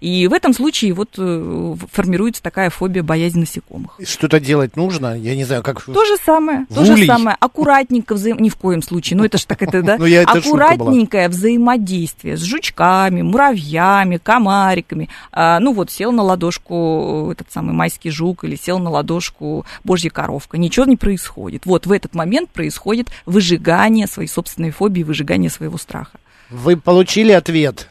И 0.00 0.26
в 0.28 0.32
этом 0.32 0.52
случае 0.52 0.92
вот 0.92 1.14
э, 1.18 1.74
формируется 1.92 2.42
такая 2.42 2.70
фобия 2.70 3.02
боязнь 3.02 3.40
насекомых. 3.40 3.98
Что-то 4.04 4.40
делать 4.40 4.76
нужно? 4.76 5.18
Я 5.18 5.34
не 5.34 5.44
знаю, 5.44 5.62
как... 5.62 5.82
То 5.82 6.04
же 6.04 6.16
самое. 6.24 6.66
То 6.74 6.84
же 6.84 7.04
самое. 7.06 7.36
Аккуратненько 7.40 8.14
взаим... 8.14 8.36
Ни 8.38 8.48
в 8.48 8.56
коем 8.56 8.82
случае. 8.82 9.16
Ну, 9.16 9.24
это 9.24 9.38
же 9.38 9.46
так 9.46 9.62
это, 9.62 9.82
да? 9.82 9.96
Ну. 10.06 10.22
Аккуратненькое 10.22 11.28
взаимодействие 11.28 11.95
с 12.04 12.42
жучками, 12.42 13.22
муравьями, 13.22 14.18
комариками. 14.18 15.08
А, 15.32 15.58
ну, 15.60 15.72
вот 15.72 15.90
сел 15.90 16.12
на 16.12 16.22
ладошку 16.22 17.30
этот 17.32 17.50
самый 17.50 17.74
майский 17.74 18.10
жук 18.10 18.44
или 18.44 18.56
сел 18.56 18.78
на 18.78 18.90
ладошку 18.90 19.64
божья 19.84 20.10
коровка. 20.10 20.58
Ничего 20.58 20.86
не 20.86 20.96
происходит. 20.96 21.66
Вот 21.66 21.86
в 21.86 21.92
этот 21.92 22.14
момент 22.14 22.50
происходит 22.50 23.08
выжигание 23.24 24.06
своей 24.06 24.28
собственной 24.28 24.70
фобии, 24.70 25.02
выжигание 25.02 25.50
своего 25.50 25.78
страха. 25.78 26.18
Вы 26.50 26.76
получили 26.76 27.32
ответ? 27.32 27.88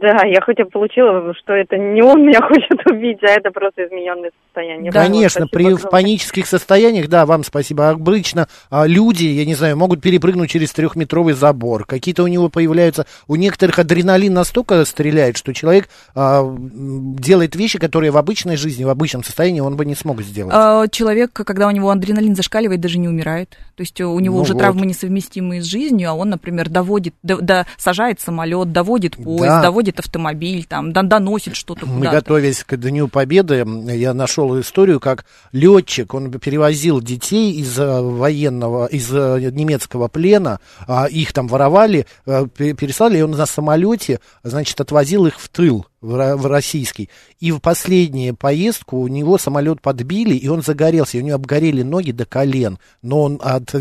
Да, 0.00 0.24
я 0.26 0.40
хоть 0.40 0.58
и 0.58 0.64
получила, 0.64 1.34
что 1.34 1.52
это 1.52 1.76
не 1.76 2.02
он 2.02 2.24
меня 2.26 2.40
хочет 2.48 2.86
убить, 2.90 3.18
а 3.22 3.26
это 3.26 3.50
просто 3.50 3.84
измененное 3.86 4.30
состояние. 4.46 4.90
Конечно, 4.90 5.42
Вот, 5.42 5.50
при 5.50 5.74
в 5.74 5.90
панических 5.90 6.46
состояниях, 6.46 7.08
да, 7.08 7.26
вам 7.26 7.44
спасибо. 7.44 7.90
Обычно 7.90 8.48
а, 8.70 8.86
люди, 8.86 9.26
я 9.26 9.44
не 9.44 9.54
знаю, 9.54 9.76
могут 9.76 10.00
перепрыгнуть 10.00 10.48
через 10.50 10.72
трехметровый 10.72 11.34
забор. 11.34 11.84
Какие-то 11.84 12.22
у 12.22 12.28
него 12.28 12.48
появляются, 12.48 13.04
у 13.28 13.36
некоторых 13.36 13.78
адреналин 13.78 14.32
настолько 14.32 14.84
стреляет, 14.86 15.36
что 15.36 15.52
человек 15.52 15.88
а, 16.14 16.44
делает 16.48 17.54
вещи, 17.56 17.78
которые 17.78 18.10
в 18.10 18.16
обычной 18.16 18.56
жизни, 18.56 18.84
в 18.84 18.88
обычном 18.88 19.22
состоянии 19.22 19.60
он 19.60 19.76
бы 19.76 19.84
не 19.84 19.94
смог 19.94 20.22
сделать. 20.22 20.54
А, 20.56 20.88
Человек, 20.88 21.32
когда 21.32 21.66
у 21.68 21.70
него 21.70 21.90
адреналин 21.90 22.34
зашкаливает, 22.34 22.80
даже 22.80 22.98
не 22.98 23.08
умирает. 23.08 23.50
То 23.76 23.82
есть 23.82 24.00
у 24.00 24.18
него 24.18 24.36
Ну 24.36 24.42
уже 24.42 24.54
вот. 24.54 24.60
травмы 24.60 24.86
несовместимые 24.86 25.62
с 25.62 25.66
жизнью, 25.66 26.10
а 26.10 26.14
он, 26.14 26.30
например, 26.30 26.68
доводит, 26.68 27.14
до- 27.22 27.40
до- 27.40 27.66
сажает 27.76 28.20
самолет, 28.20 28.72
доводит 28.72 29.16
поезд, 29.16 29.44
Да. 29.44 29.62
доводит 29.62 29.89
автомобиль, 29.98 30.64
там, 30.64 30.92
дон- 30.92 31.08
доносит 31.08 31.56
что-то 31.56 31.86
куда-то. 31.86 32.16
готовясь 32.16 32.62
к 32.64 32.76
Дню 32.76 33.08
Победы, 33.08 33.64
я 33.88 34.14
нашел 34.14 34.58
историю, 34.60 35.00
как 35.00 35.24
летчик, 35.52 36.14
он 36.14 36.30
перевозил 36.30 37.00
детей 37.00 37.52
из 37.54 37.78
э, 37.78 38.00
военного, 38.00 38.86
из 38.86 39.10
э, 39.12 39.50
немецкого 39.52 40.08
плена, 40.08 40.60
а, 40.86 41.06
их 41.06 41.32
там 41.32 41.48
воровали, 41.48 42.06
э, 42.26 42.46
пе- 42.56 42.74
переслали, 42.74 43.18
и 43.18 43.22
он 43.22 43.32
на 43.32 43.46
самолете, 43.46 44.20
значит, 44.44 44.80
отвозил 44.80 45.26
их 45.26 45.40
в 45.40 45.48
тыл 45.48 45.86
в 46.00 46.14
ро- 46.14 46.36
в 46.36 46.46
российский. 46.46 47.10
И 47.40 47.52
в 47.52 47.60
последнюю 47.60 48.34
поездку 48.34 48.98
у 48.98 49.08
него 49.08 49.38
самолет 49.38 49.80
подбили, 49.80 50.34
и 50.34 50.48
он 50.48 50.62
загорелся, 50.62 51.18
и 51.18 51.20
у 51.20 51.24
него 51.24 51.36
обгорели 51.36 51.82
ноги 51.82 52.12
до 52.12 52.24
колен. 52.24 52.78
Но 53.02 53.22
он 53.22 53.40
от- 53.42 53.74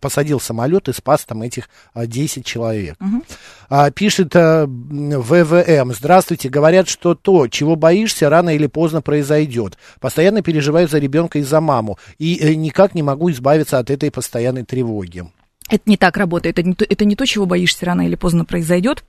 посадил 0.00 0.40
самолет 0.40 0.88
и 0.88 0.92
спас 0.92 1.24
там 1.24 1.42
этих 1.42 1.68
а, 1.92 2.06
10 2.06 2.44
человек. 2.44 2.96
А, 3.68 3.90
пишет 3.90 4.34
а, 4.36 4.66
ВВМ. 4.66 5.92
Здравствуйте. 5.94 6.48
Говорят, 6.48 6.88
что 6.88 7.14
то, 7.14 7.48
чего 7.48 7.76
боишься, 7.76 8.28
рано 8.28 8.50
или 8.54 8.66
поздно 8.66 9.02
произойдет. 9.02 9.76
Постоянно 10.00 10.42
переживаю 10.42 10.88
за 10.88 10.98
ребенка 10.98 11.38
и 11.38 11.42
за 11.42 11.60
маму. 11.60 11.98
И 12.18 12.36
э, 12.40 12.54
никак 12.54 12.94
не 12.94 13.02
могу 13.02 13.30
избавиться 13.30 13.78
от 13.78 13.90
этой 13.90 14.10
постоянной 14.10 14.64
тревоги. 14.64 15.24
Это 15.70 15.82
не 15.86 15.96
так 15.96 16.16
работает. 16.16 16.58
Это 16.58 16.68
не, 16.68 16.74
то, 16.74 16.84
это 16.88 17.04
не 17.04 17.16
то, 17.16 17.24
чего 17.26 17.46
боишься 17.46 17.86
рано 17.86 18.06
или 18.06 18.14
поздно 18.16 18.44
произойдет. 18.44 19.02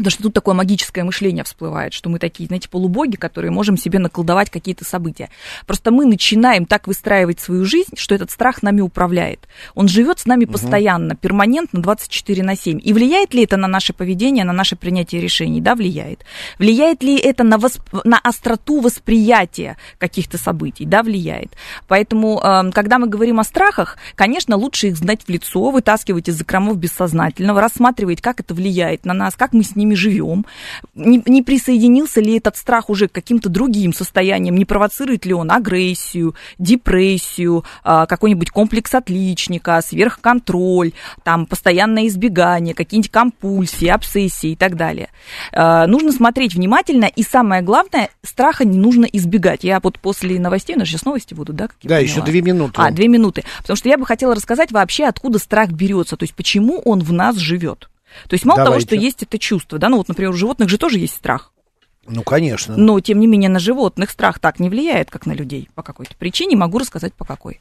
Потому 0.00 0.12
что 0.12 0.22
тут 0.22 0.34
такое 0.34 0.54
магическое 0.54 1.04
мышление 1.04 1.44
всплывает, 1.44 1.92
что 1.92 2.08
мы 2.08 2.18
такие, 2.18 2.46
знаете, 2.46 2.70
полубоги, 2.70 3.16
которые 3.16 3.50
можем 3.50 3.76
себе 3.76 3.98
наколдовать 3.98 4.48
какие-то 4.48 4.82
события. 4.86 5.28
Просто 5.66 5.90
мы 5.90 6.06
начинаем 6.06 6.64
так 6.64 6.86
выстраивать 6.86 7.38
свою 7.38 7.66
жизнь, 7.66 7.96
что 7.96 8.14
этот 8.14 8.30
страх 8.30 8.62
нами 8.62 8.80
управляет. 8.80 9.46
Он 9.74 9.88
живет 9.88 10.18
с 10.18 10.24
нами 10.24 10.46
постоянно, 10.46 11.16
перманентно, 11.16 11.82
24 11.82 12.42
на 12.42 12.56
7. 12.56 12.80
И 12.82 12.94
влияет 12.94 13.34
ли 13.34 13.44
это 13.44 13.58
на 13.58 13.68
наше 13.68 13.92
поведение, 13.92 14.44
на 14.44 14.54
наше 14.54 14.74
принятие 14.74 15.20
решений? 15.20 15.60
Да, 15.60 15.74
влияет. 15.74 16.24
Влияет 16.58 17.02
ли 17.02 17.18
это 17.18 17.44
на, 17.44 17.56
восп- 17.56 18.00
на 18.04 18.18
остроту 18.18 18.80
восприятия 18.80 19.76
каких-то 19.98 20.38
событий? 20.38 20.86
Да, 20.86 21.02
влияет. 21.02 21.54
Поэтому, 21.88 22.40
э, 22.42 22.70
когда 22.72 22.98
мы 22.98 23.06
говорим 23.06 23.38
о 23.38 23.44
страхах, 23.44 23.98
конечно, 24.14 24.56
лучше 24.56 24.88
их 24.88 24.96
знать 24.96 25.24
в 25.26 25.28
лицо, 25.28 25.70
вытаскивать 25.70 26.30
из 26.30 26.36
закромов 26.36 26.78
бессознательного, 26.78 27.60
рассматривать, 27.60 28.22
как 28.22 28.40
это 28.40 28.54
влияет 28.54 29.04
на 29.04 29.12
нас, 29.12 29.34
как 29.34 29.52
мы 29.52 29.62
с 29.62 29.76
ними 29.76 29.89
живем, 29.96 30.46
не, 30.94 31.22
не 31.26 31.42
присоединился 31.42 32.20
ли 32.20 32.36
этот 32.38 32.56
страх 32.56 32.90
уже 32.90 33.08
к 33.08 33.12
каким-то 33.12 33.48
другим 33.48 33.92
состояниям, 33.92 34.56
не 34.56 34.64
провоцирует 34.64 35.24
ли 35.26 35.34
он 35.34 35.50
агрессию, 35.50 36.34
депрессию, 36.58 37.64
а, 37.82 38.06
какой-нибудь 38.06 38.50
комплекс 38.50 38.94
отличника, 38.94 39.80
сверхконтроль, 39.82 40.92
там, 41.22 41.46
постоянное 41.46 42.06
избегание, 42.06 42.74
какие-нибудь 42.74 43.10
компульсии, 43.10 43.88
обсессии 43.88 44.52
и 44.52 44.56
так 44.56 44.76
далее. 44.76 45.08
А, 45.52 45.86
Нужно 45.86 46.12
смотреть 46.12 46.54
внимательно, 46.54 47.04
и 47.04 47.22
самое 47.22 47.62
главное, 47.62 48.10
страха 48.22 48.64
не 48.64 48.78
нужно 48.78 49.04
избегать. 49.04 49.64
Я 49.64 49.80
вот 49.80 49.98
после 49.98 50.38
новостей, 50.38 50.76
у 50.76 50.78
нас 50.78 50.88
сейчас 50.88 51.04
новости 51.04 51.34
будут, 51.34 51.56
да? 51.56 51.66
Да, 51.66 51.72
поняла? 51.88 51.98
еще 51.98 52.22
две 52.22 52.42
минуты. 52.42 52.74
А, 52.76 52.90
две 52.90 53.08
минуты. 53.08 53.44
Потому 53.58 53.76
что 53.76 53.88
я 53.88 53.98
бы 53.98 54.06
хотела 54.06 54.34
рассказать 54.34 54.72
вообще, 54.72 55.04
откуда 55.04 55.38
страх 55.38 55.70
берется, 55.70 56.16
то 56.16 56.24
есть 56.24 56.34
почему 56.34 56.80
он 56.84 57.00
в 57.00 57.12
нас 57.12 57.36
живет. 57.36 57.88
То 58.28 58.34
есть 58.34 58.44
мало 58.44 58.58
того, 58.58 58.66
Давайте. 58.66 58.86
что 58.86 58.96
есть 58.96 59.22
это 59.22 59.38
чувство, 59.38 59.78
да, 59.78 59.88
ну 59.88 59.98
вот, 59.98 60.08
например, 60.08 60.30
у 60.30 60.34
животных 60.34 60.68
же 60.68 60.78
тоже 60.78 60.98
есть 60.98 61.14
страх. 61.14 61.52
Ну, 62.06 62.22
конечно. 62.22 62.76
Но, 62.76 62.98
тем 63.00 63.20
не 63.20 63.26
менее, 63.26 63.50
на 63.50 63.58
животных 63.58 64.10
страх 64.10 64.38
так 64.38 64.58
не 64.58 64.68
влияет, 64.68 65.10
как 65.10 65.26
на 65.26 65.32
людей 65.32 65.68
по 65.74 65.82
какой-то 65.82 66.16
причине. 66.16 66.56
Могу 66.56 66.78
рассказать, 66.78 67.14
по 67.14 67.24
какой. 67.24 67.60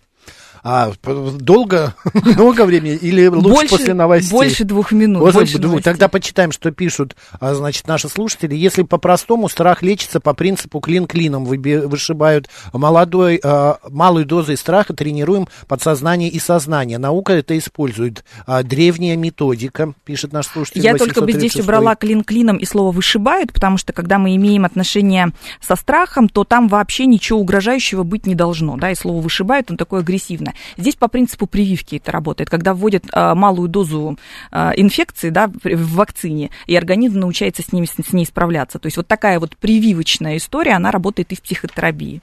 А 0.63 0.91
долго, 1.03 1.95
много 2.13 2.65
времени 2.65 2.95
или 2.95 3.27
лучше 3.27 3.49
Больше- 3.49 3.77
после 3.77 3.93
новостей? 3.93 4.31
больше 4.31 4.63
двух 4.63 4.91
минут, 4.91 5.21
Вот, 5.21 5.33
больше 5.33 5.57
двух. 5.57 5.81
Тогда 5.81 6.07
почитаем, 6.07 6.51
что 6.51 6.71
пишут, 6.71 7.15
а, 7.39 7.53
значит, 7.53 7.87
наши 7.87 8.09
слушатели. 8.09 8.55
Если 8.55 8.83
по-простому, 8.83 9.49
страх 9.49 9.81
лечится 9.81 10.19
по 10.19 10.33
принципу 10.33 10.79
клин 10.79 11.05
клином. 11.07 11.45
Вышибают 11.45 12.49
молодой, 12.73 13.39
а, 13.43 13.77
малой 13.89 14.25
дозой 14.25 14.57
страха, 14.57 14.93
тренируем 14.93 15.47
подсознание 15.67 16.29
и 16.29 16.39
сознание. 16.39 16.97
Наука 16.97 17.33
это 17.33 17.57
использует. 17.57 18.23
А, 18.45 18.63
древняя 18.63 19.15
методика, 19.15 19.93
пишет 20.03 20.33
наш 20.33 20.47
слушатель. 20.47 20.81
Я 20.81 20.95
только 20.95 21.21
бы 21.21 21.31
здесь 21.31 21.55
836. 21.55 21.63
убрала 21.63 21.95
клин 21.95 22.23
клином 22.23 22.57
и 22.57 22.65
слово 22.65 22.91
вышибают, 22.91 23.53
потому 23.53 23.77
что 23.77 23.93
когда 23.93 24.17
мы 24.17 24.35
имеем 24.35 24.65
отношение 24.65 25.31
со 25.61 25.75
страхом, 25.75 26.29
то 26.29 26.43
там 26.43 26.67
вообще 26.67 27.05
ничего 27.05 27.39
угрожающего 27.39 28.03
быть 28.03 28.25
не 28.25 28.35
должно, 28.35 28.77
да, 28.77 28.91
и 28.91 28.95
слово 28.95 29.21
вышибают, 29.21 29.71
он 29.71 29.77
такое 29.77 30.01
агрессивно. 30.49 30.53
Здесь 30.77 30.95
по 30.95 31.07
принципу 31.07 31.47
прививки 31.47 31.95
это 31.97 32.11
работает, 32.11 32.49
когда 32.49 32.73
вводят 32.73 33.05
а, 33.11 33.35
малую 33.35 33.69
дозу 33.69 34.17
а, 34.51 34.73
инфекции, 34.75 35.29
да, 35.29 35.47
в, 35.47 35.63
в 35.63 35.95
вакцине, 35.95 36.51
и 36.67 36.75
организм 36.75 37.19
научается 37.19 37.61
с, 37.61 37.71
ними, 37.71 37.85
с 37.85 38.13
ней 38.13 38.25
справляться. 38.25 38.79
То 38.79 38.87
есть 38.87 38.97
вот 38.97 39.07
такая 39.07 39.39
вот 39.39 39.57
прививочная 39.57 40.37
история, 40.37 40.73
она 40.73 40.91
работает 40.91 41.31
и 41.31 41.35
в 41.35 41.41
психотерапии. 41.41 42.21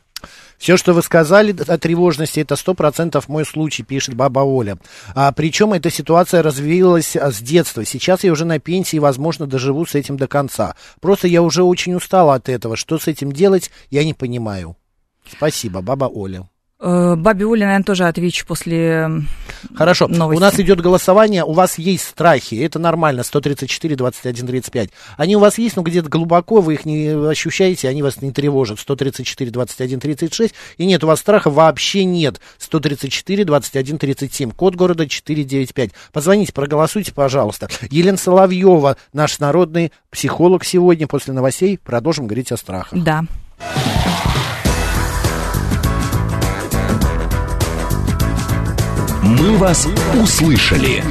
Все, 0.59 0.79
что 0.79 0.95
вы 0.95 1.03
сказали 1.03 1.55
о 1.69 1.79
тревожности, 1.79 2.41
это 2.41 2.57
сто 2.57 2.73
процентов 2.73 3.29
мой 3.29 3.45
случай, 3.45 3.83
пишет 3.83 4.15
баба 4.15 4.41
Оля. 4.41 4.79
А, 5.15 5.31
причем 5.33 5.75
эта 5.75 5.91
ситуация 5.91 6.43
развилась 6.43 7.15
а, 7.15 7.31
с 7.31 7.41
детства. 7.41 7.85
Сейчас 7.85 8.25
я 8.25 8.33
уже 8.33 8.47
на 8.47 8.59
пенсии, 8.59 8.97
возможно, 8.97 9.47
доживу 9.47 9.85
с 9.85 9.95
этим 9.95 10.17
до 10.17 10.27
конца. 10.27 10.75
Просто 11.01 11.29
я 11.29 11.43
уже 11.43 11.63
очень 11.63 11.95
устала 11.95 12.35
от 12.35 12.49
этого. 12.49 12.77
Что 12.77 12.99
с 12.99 13.07
этим 13.07 13.31
делать, 13.31 13.71
я 13.91 14.05
не 14.05 14.15
понимаю. 14.15 14.77
Спасибо, 15.31 15.83
баба 15.83 16.07
Оля. 16.07 16.49
Э, 16.79 17.15
Бабе 17.17 17.47
Оле, 17.47 17.65
наверное, 17.65 17.85
тоже 17.85 18.05
отвечу 18.05 18.47
после 18.47 19.23
Хорошо, 19.75 20.09
новости. 20.09 20.37
у 20.37 20.41
нас 20.41 20.61
идет 20.61 20.83
голосование, 20.83 21.43
у 21.43 21.53
вас 21.53 21.79
есть 21.79 22.05
страхи, 22.05 22.57
это 22.57 22.79
нормально, 22.79 23.23
134, 23.23 23.97
21, 23.97 24.47
35. 24.47 24.91
Они 25.17 25.37
у 25.37 25.39
вас 25.39 25.57
есть, 25.57 25.77
но 25.77 25.83
где-то 25.83 26.11
глубоко 26.11 26.61
вы 26.61 26.75
их 26.75 26.85
не 26.85 27.09
ощущаете, 27.31 27.89
они 27.89 28.03
вас 28.03 28.21
не 28.21 28.31
тревожат, 28.31 28.79
134, 28.79 29.51
21, 29.51 30.01
36. 30.01 30.55
И 30.77 30.85
нет, 30.85 31.03
у 31.03 31.07
вас 31.07 31.21
страха 31.21 31.49
вообще 31.49 32.05
нет, 32.05 32.43
134, 32.59 33.45
21, 33.45 33.99
37, 33.99 34.51
код 34.51 34.75
города 34.75 35.09
495. 35.09 35.93
Позвоните, 36.13 36.53
проголосуйте, 36.53 37.15
пожалуйста. 37.15 37.69
Елена 37.91 38.19
Соловьева, 38.19 38.99
наш 39.15 39.39
народный 39.39 39.93
психолог 40.11 40.63
сегодня, 40.63 41.07
после 41.07 41.33
новостей 41.33 41.79
продолжим 41.83 42.27
говорить 42.27 42.53
о 42.53 42.59
страхах. 42.59 43.03
Да. 43.03 43.25
«Мы 49.27 49.57
вас 49.57 49.89
услышали». 50.15 51.03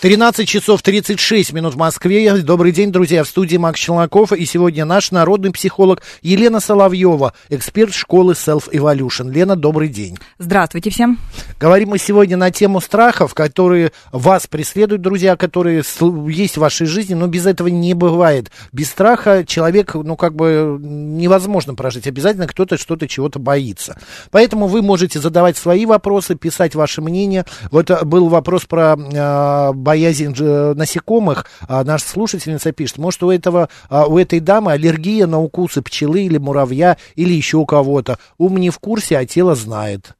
13 0.00 0.48
часов 0.48 0.80
36 0.80 1.52
минут 1.52 1.74
в 1.74 1.76
Москве. 1.76 2.32
Добрый 2.42 2.70
день, 2.70 2.92
друзья. 2.92 3.24
В 3.24 3.28
студии 3.28 3.56
Макс 3.56 3.80
Челноков. 3.80 4.32
И 4.32 4.44
сегодня 4.44 4.84
наш 4.84 5.10
народный 5.10 5.50
психолог 5.50 6.04
Елена 6.22 6.60
Соловьева, 6.60 7.32
эксперт 7.48 7.92
школы 7.92 8.34
Self 8.34 8.70
Evolution. 8.70 9.32
Лена, 9.32 9.56
добрый 9.56 9.88
день. 9.88 10.16
Здравствуйте 10.38 10.90
всем. 10.90 11.18
Говорим 11.58 11.88
мы 11.88 11.98
сегодня 11.98 12.36
на 12.36 12.52
тему 12.52 12.80
страхов, 12.80 13.34
которые 13.34 13.90
вас 14.12 14.46
преследуют, 14.46 15.02
друзья, 15.02 15.34
которые 15.34 15.82
есть 16.28 16.56
в 16.56 16.60
вашей 16.60 16.86
жизни, 16.86 17.14
но 17.14 17.26
без 17.26 17.46
этого 17.46 17.66
не 17.66 17.94
бывает. 17.94 18.52
Без 18.70 18.90
страха 18.90 19.44
человек, 19.44 19.96
ну, 19.96 20.14
как 20.14 20.36
бы 20.36 20.78
невозможно 20.80 21.74
прожить. 21.74 22.06
Обязательно 22.06 22.46
кто-то 22.46 22.76
что-то, 22.76 23.08
чего-то 23.08 23.40
боится. 23.40 23.98
Поэтому 24.30 24.68
вы 24.68 24.80
можете 24.80 25.18
задавать 25.18 25.56
свои 25.56 25.86
вопросы, 25.86 26.36
писать 26.36 26.76
ваше 26.76 27.02
мнение. 27.02 27.44
Вот 27.72 27.90
э, 27.90 28.04
был 28.04 28.28
вопрос 28.28 28.64
про 28.64 28.96
э, 28.96 29.72
боязнь 29.88 30.34
насекомых, 30.34 31.46
а 31.66 31.82
наша 31.82 32.06
слушательница 32.06 32.72
пишет, 32.72 32.98
может, 32.98 33.22
у, 33.22 33.30
этого, 33.30 33.70
а, 33.88 34.04
у 34.04 34.18
этой 34.18 34.38
дамы 34.38 34.72
аллергия 34.72 35.26
на 35.26 35.40
укусы 35.40 35.80
пчелы 35.80 36.26
или 36.26 36.36
муравья 36.36 36.98
или 37.16 37.32
еще 37.32 37.56
у 37.56 37.64
кого-то. 37.64 38.18
Ум 38.36 38.58
не 38.58 38.68
в 38.68 38.78
курсе, 38.80 39.16
а 39.16 39.24
тело 39.24 39.54
знает. 39.54 40.17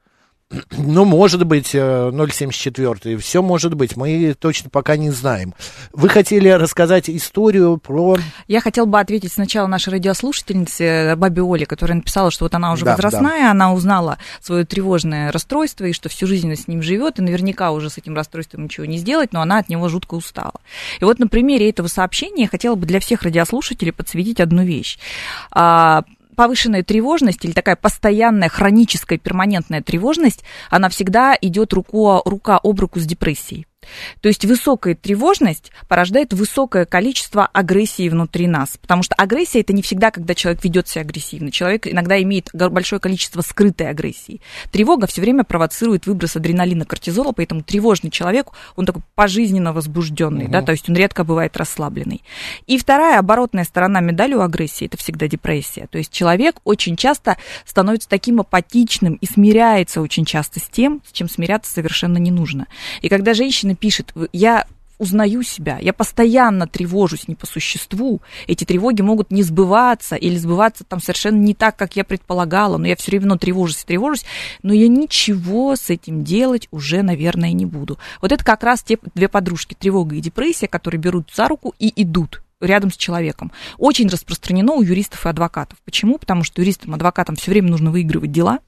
Ну, 0.78 1.04
может 1.04 1.44
быть, 1.44 1.74
0,74. 1.74 2.98
Э, 3.04 3.16
Все 3.18 3.42
может 3.42 3.74
быть. 3.74 3.96
Мы 3.96 4.34
точно 4.38 4.70
пока 4.70 4.96
не 4.96 5.10
знаем. 5.10 5.54
Вы 5.92 6.08
хотели 6.08 6.48
рассказать 6.48 7.10
историю 7.10 7.78
про... 7.78 8.16
Я 8.46 8.60
хотела 8.60 8.86
бы 8.86 8.98
ответить 8.98 9.32
сначала 9.32 9.66
нашей 9.66 9.90
радиослушательнице 9.90 10.84
э, 10.84 11.16
Бабе 11.16 11.42
Оле, 11.42 11.66
которая 11.66 11.96
написала, 11.96 12.30
что 12.30 12.44
вот 12.44 12.54
она 12.54 12.72
уже 12.72 12.84
Да, 12.84 12.92
возрастная, 12.92 13.42
да. 13.44 13.50
она 13.50 13.72
узнала 13.72 14.18
свое 14.40 14.64
тревожное 14.64 15.30
расстройство 15.32 15.84
и 15.84 15.92
что 15.92 16.08
всю 16.08 16.26
жизнь 16.26 16.46
она 16.46 16.56
с 16.56 16.66
ним 16.68 16.82
живет, 16.82 17.18
и 17.18 17.22
наверняка 17.22 17.70
уже 17.72 17.90
с 17.90 17.98
этим 17.98 18.14
расстройством 18.14 18.64
ничего 18.64 18.86
не 18.86 18.98
сделать, 18.98 19.32
но 19.32 19.42
она 19.42 19.58
от 19.58 19.68
него 19.68 19.88
жутко 19.88 20.14
устала. 20.14 20.54
И 21.00 21.04
вот 21.04 21.18
на 21.18 21.28
примере 21.28 21.68
этого 21.68 21.88
сообщения 21.88 22.42
я 22.42 22.48
хотела 22.48 22.74
бы 22.74 22.86
для 22.86 23.00
всех 23.00 23.22
радиослушателей 23.22 23.92
подсветить 23.92 24.40
одну 24.40 24.64
вещь. 24.64 24.98
Повышенная 26.38 26.84
тревожность 26.84 27.44
или 27.44 27.50
такая 27.50 27.74
постоянная 27.74 28.48
хроническая 28.48 29.18
перманентная 29.18 29.82
тревожность, 29.82 30.44
она 30.70 30.88
всегда 30.88 31.36
идет 31.40 31.72
руку, 31.72 32.22
рука 32.24 32.60
об 32.62 32.78
руку 32.78 33.00
с 33.00 33.04
депрессией. 33.04 33.66
То 34.20 34.28
есть 34.28 34.44
высокая 34.44 34.94
тревожность 34.94 35.70
порождает 35.88 36.32
высокое 36.32 36.84
количество 36.84 37.46
агрессии 37.46 38.08
внутри 38.08 38.46
нас. 38.46 38.78
Потому 38.80 39.02
что 39.02 39.14
агрессия 39.14 39.60
это 39.60 39.72
не 39.72 39.82
всегда, 39.82 40.10
когда 40.10 40.34
человек 40.34 40.64
ведет 40.64 40.88
себя 40.88 41.02
агрессивно. 41.02 41.50
Человек 41.50 41.86
иногда 41.86 42.20
имеет 42.22 42.50
большое 42.52 43.00
количество 43.00 43.40
скрытой 43.42 43.88
агрессии. 43.90 44.40
Тревога 44.70 45.06
все 45.06 45.20
время 45.20 45.44
провоцирует 45.44 46.06
выброс 46.06 46.36
адреналина, 46.36 46.84
кортизола, 46.84 47.32
поэтому 47.32 47.62
тревожный 47.62 48.10
человек, 48.10 48.48
он 48.76 48.86
такой 48.86 49.02
пожизненно 49.14 49.72
возбужденный, 49.72 50.44
Мгм. 50.44 50.52
да, 50.52 50.62
то 50.62 50.72
есть 50.72 50.88
он 50.88 50.96
редко 50.96 51.24
бывает 51.24 51.56
расслабленный. 51.56 52.22
И 52.66 52.78
вторая 52.78 53.18
оборотная 53.18 53.64
сторона 53.64 54.00
медали 54.00 54.34
у 54.34 54.40
агрессии 54.40 54.86
это 54.86 54.96
всегда 54.96 55.28
депрессия. 55.28 55.86
То 55.90 55.98
есть 55.98 56.12
человек 56.12 56.56
очень 56.64 56.96
часто 56.96 57.36
становится 57.64 58.08
таким 58.08 58.40
апатичным 58.40 59.14
и 59.14 59.26
смиряется 59.26 60.00
очень 60.00 60.24
часто 60.24 60.60
с 60.60 60.68
тем, 60.68 61.02
с 61.08 61.12
чем 61.12 61.28
смиряться 61.28 61.72
совершенно 61.72 62.18
не 62.18 62.30
нужно. 62.30 62.66
И 63.02 63.08
когда 63.08 63.34
женщина 63.34 63.74
пишет, 63.78 64.12
«Вы- 64.14 64.28
я 64.32 64.66
узнаю 64.98 65.42
себя, 65.42 65.78
я 65.80 65.92
постоянно 65.92 66.66
тревожусь 66.66 67.28
не 67.28 67.34
по 67.34 67.46
существу, 67.46 68.20
эти 68.46 68.64
тревоги 68.64 69.02
могут 69.02 69.30
не 69.30 69.42
сбываться 69.42 70.16
или 70.16 70.36
сбываться 70.36 70.84
там 70.84 71.00
совершенно 71.00 71.38
не 71.38 71.54
так, 71.54 71.76
как 71.76 71.96
я 71.96 72.04
предполагала, 72.04 72.76
но 72.76 72.86
я 72.86 72.96
все 72.96 73.12
время 73.12 73.38
тревожусь 73.38 73.82
и 73.82 73.86
тревожусь, 73.86 74.24
но 74.62 74.72
я 74.72 74.88
ничего 74.88 75.76
с 75.76 75.90
этим 75.90 76.24
делать 76.24 76.68
уже, 76.70 77.02
наверное, 77.02 77.52
не 77.52 77.66
буду. 77.66 77.98
Вот 78.20 78.32
это 78.32 78.44
как 78.44 78.62
раз 78.64 78.82
те 78.82 78.98
две 79.14 79.28
подружки, 79.28 79.74
тревога 79.74 80.16
и 80.16 80.20
депрессия, 80.20 80.66
которые 80.66 81.00
берут 81.00 81.30
за 81.34 81.46
руку 81.48 81.74
и 81.78 81.92
идут 82.02 82.42
рядом 82.60 82.90
с 82.90 82.96
человеком. 82.96 83.52
Очень 83.78 84.08
распространено 84.08 84.72
у 84.72 84.82
юристов 84.82 85.24
и 85.24 85.28
адвокатов. 85.28 85.78
Почему? 85.84 86.18
Потому 86.18 86.42
что 86.42 86.60
юристам 86.60 86.92
адвокатам 86.94 87.36
все 87.36 87.52
время 87.52 87.70
нужно 87.70 87.92
выигрывать 87.92 88.32
дела. 88.32 88.58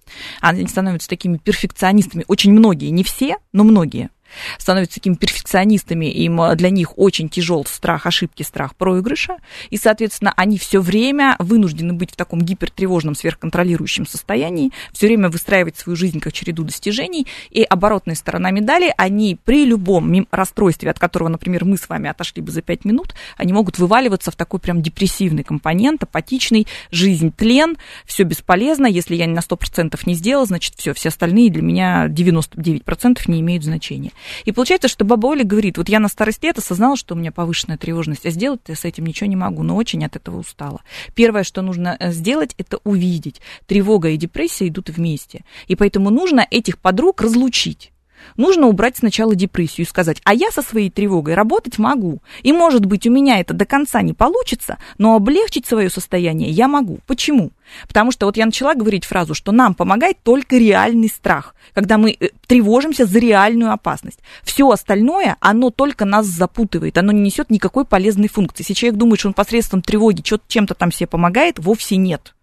Они 0.40 0.64
становятся 0.68 1.09
такими 1.09 1.38
перфекционистами. 1.38 2.25
Очень 2.29 2.53
многие, 2.53 2.90
не 2.90 3.03
все, 3.03 3.38
но 3.53 3.64
многие 3.64 4.11
становятся 4.59 4.97
такими 4.97 5.14
перфекционистами, 5.14 6.07
им 6.07 6.40
э, 6.40 6.57
для 6.57 6.71
них 6.71 6.99
очень 6.99 7.29
тяжел 7.29 7.64
страх 7.66 8.07
ошибки, 8.07 8.43
страх 8.43 8.75
проигрыша, 8.77 9.37
и, 9.71 9.77
соответственно, 9.77 10.33
они 10.37 10.59
все 10.59 10.81
время 10.81 11.37
вынуждены 11.38 11.93
быть 11.93 12.12
в 12.12 12.16
таком 12.16 12.40
гипертревожном, 12.43 13.14
сверхконтролирующем 13.14 14.07
состоянии, 14.07 14.71
все 14.93 15.07
время 15.07 15.29
выстраивать 15.29 15.77
свою 15.77 15.97
жизнь 15.97 16.21
как 16.21 16.33
череду 16.33 16.64
достижений, 16.64 17.27
и 17.51 17.62
оборотная 17.62 18.14
сторона 18.14 18.51
медали, 18.51 18.93
они 18.97 19.38
при 19.45 19.64
любом 19.64 20.27
расстройстве, 20.31 20.90
от 20.90 20.99
которого, 20.99 21.29
например, 21.29 21.64
мы 21.64 21.77
с 21.77 21.88
вами 21.88 22.09
отошли 22.09 22.43
бы 22.43 22.51
за 22.51 22.62
пять 22.62 22.85
минут, 22.85 23.14
они 23.37 23.53
могут 23.53 23.79
вываливаться 23.79 24.31
в 24.31 24.37
такой 24.37 24.61
прям 24.61 24.83
депрессивный 24.83 25.45
компонент, 25.45 26.03
апатичный, 26.03 26.66
жизнь 26.90 27.33
тлен, 27.33 27.77
все 28.05 28.25
бесполезно, 28.25 28.87
если 28.87 29.14
я 29.14 29.27
на 29.27 29.40
100% 29.40 29.99
не 30.07 30.14
сделала, 30.14 30.47
значит, 30.47 30.75
все, 30.77 30.95
все 30.95 31.09
остальные 31.09 31.51
для 31.51 31.62
меня 31.62 32.07
99% 32.09 33.21
не 33.27 33.40
имеют 33.40 33.64
значения. 33.64 34.12
И 34.44 34.52
получается, 34.52 34.88
что 34.88 35.04
баба 35.04 35.28
Оля 35.28 35.44
говорит, 35.44 35.78
вот 35.78 35.88
я 35.88 36.00
на 36.00 36.09
старости 36.09 36.46
лет 36.46 36.59
осознала, 36.59 36.96
что 36.96 37.14
у 37.14 37.18
меня 37.18 37.33
повышенная 37.33 37.78
тревожность, 37.78 38.26
а 38.26 38.30
сделать 38.30 38.61
я 38.68 38.76
с 38.76 38.85
этим 38.85 39.04
ничего 39.04 39.28
не 39.28 39.37
могу, 39.37 39.62
но 39.62 39.76
очень 39.76 40.04
от 40.04 40.16
этого 40.16 40.38
устала. 40.38 40.83
Первое, 41.14 41.42
что 41.44 41.62
нужно 41.62 41.96
э, 41.98 42.12
сделать, 42.12 42.54
это 42.59 42.78
увидеть. 42.85 43.40
Тревога 43.66 44.11
и 44.11 44.16
депрессия 44.16 44.68
идут 44.68 44.90
вместе. 44.90 45.44
И 45.66 45.76
поэтому 45.76 46.11
нужно 46.11 46.46
этих 46.50 46.78
подруг 46.78 47.20
разлучить. 47.22 47.92
Нужно 48.37 48.66
убрать 48.66 48.96
сначала 48.96 49.35
депрессию 49.35 49.87
и 49.87 49.88
сказать, 49.88 50.20
а 50.24 50.35
я 50.35 50.50
со 50.50 50.62
своей 50.62 50.90
тревогой 50.90 51.35
работать 51.35 51.78
могу. 51.78 52.22
И, 52.42 52.52
может 52.52 52.87
быть, 52.87 53.06
у 53.06 53.11
меня 53.11 53.40
это 53.40 53.54
до 53.54 53.66
конца 53.66 54.02
не 54.02 54.12
получится, 54.12 54.78
но 54.98 55.14
облегчить 55.14 55.66
свое 55.66 55.90
состояние 55.90 56.50
я 56.50 56.68
могу. 56.68 57.00
Почему? 57.06 57.50
Потому 57.87 58.12
что 58.12 58.26
вот 58.26 58.37
я 58.37 58.46
начала 58.46 58.74
говорить 58.74 59.04
фразу, 59.04 59.35
что 59.35 59.52
нам 59.52 59.74
помогает 59.74 60.18
только 60.22 60.56
реальный 60.56 61.09
страх, 61.09 61.54
когда 61.72 61.98
мы 61.98 62.16
э, 62.18 62.28
тревожимся 62.46 63.06
за 63.06 63.18
реальную 63.18 63.72
опасность. 63.72 64.20
Все 64.42 64.68
остальное, 64.70 65.37
оно 65.40 65.70
только 65.70 66.04
нас 66.04 66.26
запутывает, 66.26 66.98
оно 66.98 67.12
не 67.12 67.20
несет 67.20 67.50
никакой 67.50 67.85
полезной 67.85 68.28
функции. 68.28 68.62
Если 68.62 68.74
человек 68.74 68.98
думает, 68.98 69.20
что 69.20 69.28
он 69.28 69.35
посредством 69.35 69.83
тревоги 69.83 70.22
чем-то 70.48 70.74
там 70.74 70.92
себе 70.92 71.06
помогает, 71.06 71.59
вовсе 71.59 71.96
нет. 71.96 72.35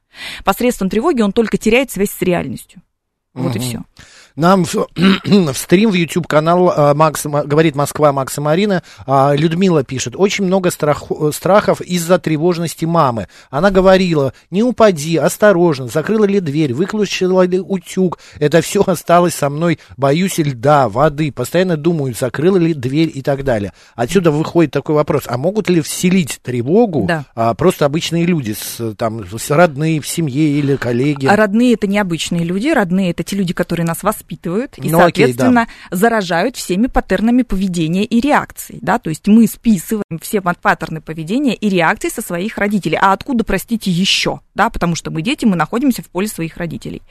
Посредством 0.43 0.89
тревоги 0.89 1.21
он 1.21 1.31
только 1.31 1.57
теряет 1.57 1.91
связь 1.91 2.11
с 2.11 2.21
реальностью. 2.21 2.81
Вот 3.33 3.55
и 3.55 3.59
Мгм. 3.59 3.67
все. 3.67 3.83
Нам 4.37 4.65
в, 4.65 4.75
в 5.25 5.53
стрим 5.57 5.89
в 5.89 5.95
YouTube 5.95 6.27
канал 6.27 6.71
а, 6.73 6.93
Макс, 6.93 7.25
Ма- 7.25 7.43
говорит 7.43 7.75
Москва 7.75 8.13
Макс 8.13 8.37
и 8.37 8.41
Марина. 8.41 8.83
а, 9.07 9.33
Людмила 9.35 9.83
пишет, 9.83 10.13
очень 10.15 10.45
много 10.45 10.69
страх- 10.69 11.11
страхов 11.33 11.81
из-за 11.81 12.19
тревожности 12.19 12.85
мамы. 12.85 13.27
Она 13.49 13.71
говорила, 13.71 14.33
не 14.51 14.61
упади, 14.61 15.17
осторожно, 15.17 15.87
закрыла 15.87 16.25
ли 16.25 16.39
дверь, 16.39 16.75
выключила 16.75 17.47
ли 17.47 17.59
утюг. 17.59 18.19
Это 18.39 18.61
все 18.61 18.83
осталось 18.85 19.33
со 19.33 19.49
мной. 19.49 19.79
Боюсь 19.97 20.37
льда, 20.37 20.87
воды. 20.87 21.31
Постоянно 21.31 21.75
думаю, 21.75 22.13
закрыла 22.13 22.57
ли 22.57 22.75
дверь 22.75 23.11
и 23.11 23.23
так 23.23 23.43
далее. 23.43 23.73
Отсюда 23.95 24.29
выходит 24.29 24.71
такой 24.71 24.93
вопрос, 24.93 25.23
а 25.25 25.39
могут 25.39 25.67
ли 25.67 25.81
вселить 25.81 26.39
тревогу 26.43 27.05
Да. 27.07 27.25
а, 27.33 27.55
просто 27.55 27.85
обычные 27.87 28.27
люди, 28.27 28.55
с, 28.55 28.93
там, 28.95 29.25
с 29.35 29.49
родные 29.49 29.99
в 29.99 30.07
семье 30.07 30.47
или 30.59 30.75
коллеги? 30.75 31.25
А 31.25 31.35
родные 31.35 31.73
это 31.73 31.87
необычные 31.87 32.43
люди, 32.43 32.67
родные 32.67 33.09
это 33.09 33.23
те 33.23 33.35
люди, 33.35 33.55
которые 33.55 33.87
нас 33.87 34.03
воспитывают 34.03 34.26
и, 34.77 34.89
Ну, 34.89 34.99
окей, 34.99 35.25
соответственно, 35.25 35.67
заражают 35.91 36.55
всеми 36.55 36.87
паттернами 36.87 37.43
поведения 37.43 38.03
и 38.03 38.19
реакций, 38.19 38.79
да, 38.81 38.99
то 38.99 39.09
есть 39.09 39.27
мы 39.27 39.47
списываем 39.47 40.19
все 40.21 40.41
пат- 40.41 40.59
паттерны 40.59 41.01
поведения 41.01 41.55
и 41.55 41.69
реакций 41.69 42.09
со 42.09 42.21
своих 42.21 42.57
родителей. 42.57 42.97
А 43.01 43.13
откуда, 43.13 43.43
простите, 43.43 43.89
еще, 43.91 44.41
да, 44.57 44.69
потому 44.69 44.95
что 44.95 45.11
мы 45.11 45.21
дети, 45.21 45.45
мы 45.45 45.55
находимся 45.55 46.01
в 46.01 46.07
поле 46.07 46.27
своих 46.27 46.57
родителей. 46.57 47.01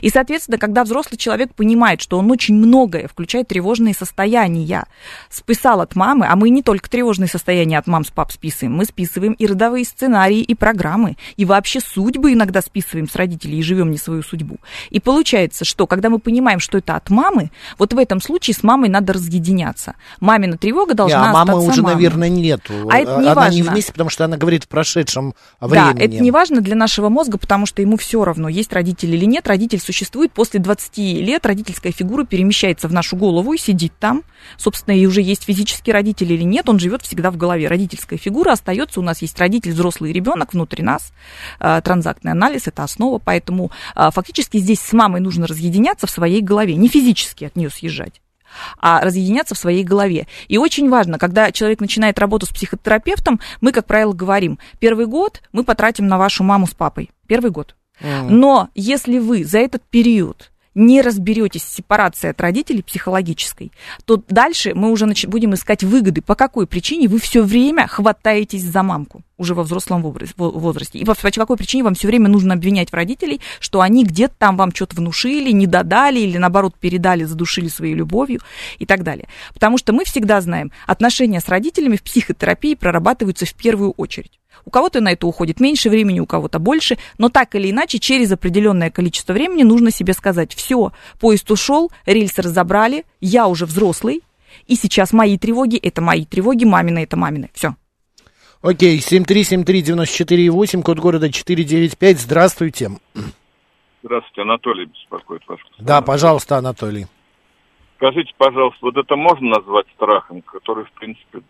И, 0.00 0.10
соответственно, 0.10 0.58
когда 0.58 0.82
взрослый 0.82 1.18
человек 1.18 1.54
понимает, 1.54 2.00
что 2.00 2.18
он 2.18 2.30
очень 2.30 2.54
многое, 2.56 3.06
включая 3.06 3.44
тревожные 3.44 3.94
состояния, 3.94 4.86
списал 5.30 5.80
от 5.80 5.94
мамы, 5.94 6.26
а 6.28 6.34
мы 6.34 6.48
не 6.50 6.62
только 6.62 6.90
тревожные 6.90 7.28
состояния 7.28 7.78
от 7.78 7.86
мам 7.86 8.04
с 8.04 8.10
пап 8.10 8.32
списываем, 8.32 8.74
мы 8.74 8.86
списываем 8.86 9.34
и 9.34 9.46
родовые 9.46 9.84
сценарии, 9.84 10.40
и 10.40 10.54
программы, 10.54 11.16
и 11.36 11.44
вообще 11.44 11.80
судьбы 11.80 12.32
иногда 12.32 12.62
списываем 12.62 13.08
с 13.08 13.14
родителей 13.14 13.58
и 13.58 13.62
живем 13.62 13.90
не 13.90 13.98
свою 13.98 14.22
судьбу. 14.22 14.56
И 14.90 14.98
получается, 14.98 15.64
что 15.64 15.86
когда 15.86 16.08
мы 16.08 16.18
понимаем, 16.18 16.58
что 16.58 16.78
это 16.78 16.96
от 16.96 17.10
мамы, 17.10 17.50
вот 17.78 17.92
в 17.92 17.98
этом 17.98 18.20
случае 18.20 18.54
с 18.54 18.62
мамой 18.62 18.88
надо 18.88 19.12
разъединяться. 19.12 19.94
Мамина 20.20 20.56
тревога 20.56 20.92
Не, 20.92 20.96
должна 20.96 21.30
а 21.30 21.32
мамы 21.32 21.60
уже, 21.60 21.82
мамой. 21.82 21.94
наверное, 21.94 22.28
нету. 22.30 22.72
А 22.90 22.96
это 22.96 23.18
не 23.20 23.28
Она 23.28 23.48
не 23.50 23.62
важно. 23.62 23.72
вместе, 23.72 23.92
потому 23.92 24.08
что 24.08 24.24
она 24.24 24.38
говорит 24.38 24.64
в 24.64 24.68
прошедшем 24.68 25.34
времени. 25.60 25.92
Да, 25.98 26.04
это 26.04 26.16
не 26.22 26.30
важно 26.30 26.60
для 26.62 26.76
нашего 26.76 26.93
мозга, 27.02 27.38
потому 27.38 27.66
что 27.66 27.82
ему 27.82 27.96
все 27.96 28.24
равно, 28.24 28.48
есть 28.48 28.72
родители 28.72 29.16
или 29.16 29.24
нет. 29.24 29.46
Родитель 29.46 29.80
существует. 29.80 30.32
После 30.32 30.60
20 30.60 30.98
лет 30.98 31.44
родительская 31.46 31.92
фигура 31.92 32.24
перемещается 32.24 32.88
в 32.88 32.92
нашу 32.92 33.16
голову 33.16 33.52
и 33.52 33.58
сидит 33.58 33.92
там. 33.98 34.22
Собственно, 34.56 34.96
и 34.96 35.06
уже 35.06 35.22
есть 35.22 35.44
физические 35.44 35.94
родители 35.94 36.34
или 36.34 36.42
нет, 36.42 36.68
он 36.68 36.78
живет 36.78 37.02
всегда 37.02 37.30
в 37.30 37.36
голове. 37.36 37.68
Родительская 37.68 38.18
фигура 38.18 38.52
остается. 38.52 39.00
У 39.00 39.02
нас 39.02 39.22
есть 39.22 39.38
родитель, 39.38 39.72
взрослый 39.72 40.12
ребенок 40.12 40.52
внутри 40.52 40.82
нас. 40.82 41.12
Э, 41.60 41.80
Транзактный 41.82 42.32
анализ 42.32 42.66
это 42.66 42.84
основа. 42.84 43.18
Поэтому 43.18 43.70
э, 43.94 44.10
фактически 44.12 44.58
здесь 44.58 44.80
с 44.80 44.92
мамой 44.92 45.20
нужно 45.20 45.46
разъединяться 45.46 46.06
в 46.06 46.10
своей 46.10 46.40
голове, 46.40 46.74
не 46.74 46.88
физически 46.88 47.44
от 47.44 47.56
нее 47.56 47.70
съезжать. 47.70 48.20
А 48.78 49.00
разъединяться 49.00 49.54
в 49.54 49.58
своей 49.58 49.84
голове. 49.84 50.26
И 50.48 50.58
очень 50.58 50.88
важно, 50.88 51.18
когда 51.18 51.52
человек 51.52 51.80
начинает 51.80 52.18
работу 52.18 52.46
с 52.46 52.50
психотерапевтом, 52.50 53.40
мы, 53.60 53.72
как 53.72 53.86
правило, 53.86 54.12
говорим, 54.12 54.58
первый 54.78 55.06
год 55.06 55.42
мы 55.52 55.64
потратим 55.64 56.06
на 56.06 56.18
вашу 56.18 56.44
маму 56.44 56.66
с 56.66 56.74
папой. 56.74 57.10
Первый 57.26 57.50
год. 57.50 57.74
Но 58.00 58.68
если 58.74 59.18
вы 59.18 59.44
за 59.44 59.58
этот 59.58 59.82
период 59.82 60.50
не 60.74 61.02
разберетесь 61.02 61.62
с 61.62 61.74
сепарацией 61.74 62.30
от 62.32 62.40
родителей 62.40 62.82
психологической, 62.82 63.72
то 64.04 64.22
дальше 64.28 64.74
мы 64.74 64.90
уже 64.90 65.06
нач- 65.06 65.26
будем 65.26 65.54
искать 65.54 65.82
выгоды, 65.82 66.22
по 66.22 66.34
какой 66.34 66.66
причине 66.66 67.08
вы 67.08 67.18
все 67.18 67.42
время 67.42 67.86
хватаетесь 67.86 68.62
за 68.62 68.82
мамку 68.82 69.22
уже 69.36 69.54
во 69.54 69.64
взрослом 69.64 70.02
возрасте. 70.02 70.98
И 70.98 71.04
по 71.04 71.14
какой 71.14 71.56
причине 71.56 71.84
вам 71.84 71.94
все 71.94 72.06
время 72.06 72.28
нужно 72.28 72.54
обвинять 72.54 72.90
в 72.90 72.94
родителей, 72.94 73.40
что 73.58 73.80
они 73.80 74.04
где-то 74.04 74.34
там 74.38 74.56
вам 74.56 74.74
что-то 74.74 74.96
внушили, 74.96 75.50
не 75.50 75.66
додали 75.66 76.20
или 76.20 76.38
наоборот 76.38 76.74
передали, 76.78 77.24
задушили 77.24 77.68
своей 77.68 77.94
любовью 77.94 78.40
и 78.78 78.86
так 78.86 79.02
далее. 79.02 79.28
Потому 79.52 79.78
что 79.78 79.92
мы 79.92 80.04
всегда 80.04 80.40
знаем, 80.40 80.70
отношения 80.86 81.40
с 81.40 81.48
родителями 81.48 81.96
в 81.96 82.02
психотерапии 82.02 82.74
прорабатываются 82.74 83.46
в 83.46 83.54
первую 83.54 83.90
очередь. 83.92 84.38
У 84.64 84.70
кого-то 84.70 85.00
на 85.00 85.12
это 85.12 85.26
уходит 85.26 85.60
меньше 85.60 85.90
времени, 85.90 86.20
у 86.20 86.26
кого-то 86.26 86.58
больше, 86.58 86.96
но 87.18 87.28
так 87.28 87.54
или 87.54 87.70
иначе 87.70 87.98
через 87.98 88.32
определенное 88.32 88.90
количество 88.90 89.32
времени 89.32 89.62
нужно 89.62 89.90
себе 89.90 90.14
сказать, 90.14 90.54
все, 90.54 90.92
поезд 91.20 91.50
ушел, 91.50 91.90
рельсы 92.06 92.42
разобрали, 92.42 93.04
я 93.20 93.46
уже 93.46 93.66
взрослый, 93.66 94.22
и 94.66 94.74
сейчас 94.76 95.12
мои 95.12 95.36
тревоги 95.38 95.76
это 95.76 96.00
мои 96.00 96.24
тревоги, 96.24 96.64
мамины 96.64 97.02
это 97.02 97.16
мамины. 97.16 97.50
Все. 97.52 97.74
Окей, 98.62 98.98
7373948, 98.98 100.82
код 100.82 100.98
города 100.98 101.30
495. 101.30 102.18
Здравствуйте. 102.18 102.90
Здравствуйте, 104.02 104.42
Анатолий 104.42 104.86
беспокоит 104.86 105.42
вас. 105.46 105.58
Да, 105.78 106.00
пожалуйста, 106.00 106.56
Анатолий. 106.56 107.06
Скажите, 107.96 108.32
пожалуйста, 108.38 108.78
вот 108.80 108.96
это 108.96 109.16
можно 109.16 109.50
назвать 109.58 109.86
страхом, 109.94 110.40
который, 110.42 110.84
в 110.84 110.92
принципе, 110.92 111.40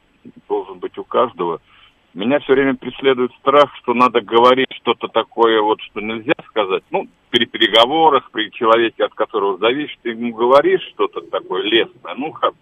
должен 0.49 0.79
быть 0.79 0.99
у 0.99 1.05
каждого– 1.05 1.61
меня 2.15 2.39
все 2.41 2.53
время 2.53 2.75
преследует 2.75 3.33
страх, 3.41 3.75
что 3.83 3.95
надо 3.95 4.21
говорить 4.21 4.73
что-то 4.81 5.09
такое, 5.09 5.61
вот 5.61 5.81
что 5.83 6.01
нельзя 6.01 6.35
сказать. 6.49 6.83
Ну, 6.91 7.09
при 7.31 7.47
переговорах, 7.47 8.31
при 8.31 8.51
человеке, 8.53 9.05
от 9.05 9.15
которого 9.15 9.59
зависит, 9.59 9.99
ты 10.03 10.11
ему 10.11 10.33
говоришь 10.33 10.83
что-то 10.95 11.21
такое 11.23 11.63
лестное, 11.63 12.15
ну, 12.15 12.33
как, 12.33 12.55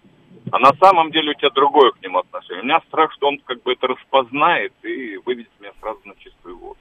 а 0.51 0.59
на 0.59 0.73
самом 0.79 1.11
деле 1.11 1.31
у 1.31 1.33
тебя 1.35 1.51
другое 1.51 1.91
к 1.91 2.01
нему 2.01 2.19
отношение. 2.19 2.63
У 2.63 2.65
меня 2.65 2.81
страх, 2.87 3.11
что 3.13 3.27
он 3.27 3.39
как 3.45 3.61
бы 3.63 3.73
это 3.73 3.87
распознает 3.87 4.73
и 4.83 5.17
выведет 5.25 5.51
меня 5.59 5.71
сразу 5.79 5.99
на 6.05 6.15
чистую 6.15 6.57
воду. 6.57 6.79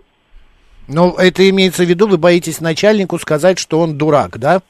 Ну, 0.89 1.15
это 1.17 1.49
имеется 1.49 1.85
в 1.85 1.89
виду, 1.89 2.09
вы 2.09 2.19
боитесь 2.19 2.61
начальнику 2.61 3.19
сказать, 3.19 3.59
что 3.59 3.81
он 3.81 3.97
дурак, 3.97 4.39
да? 4.39 4.63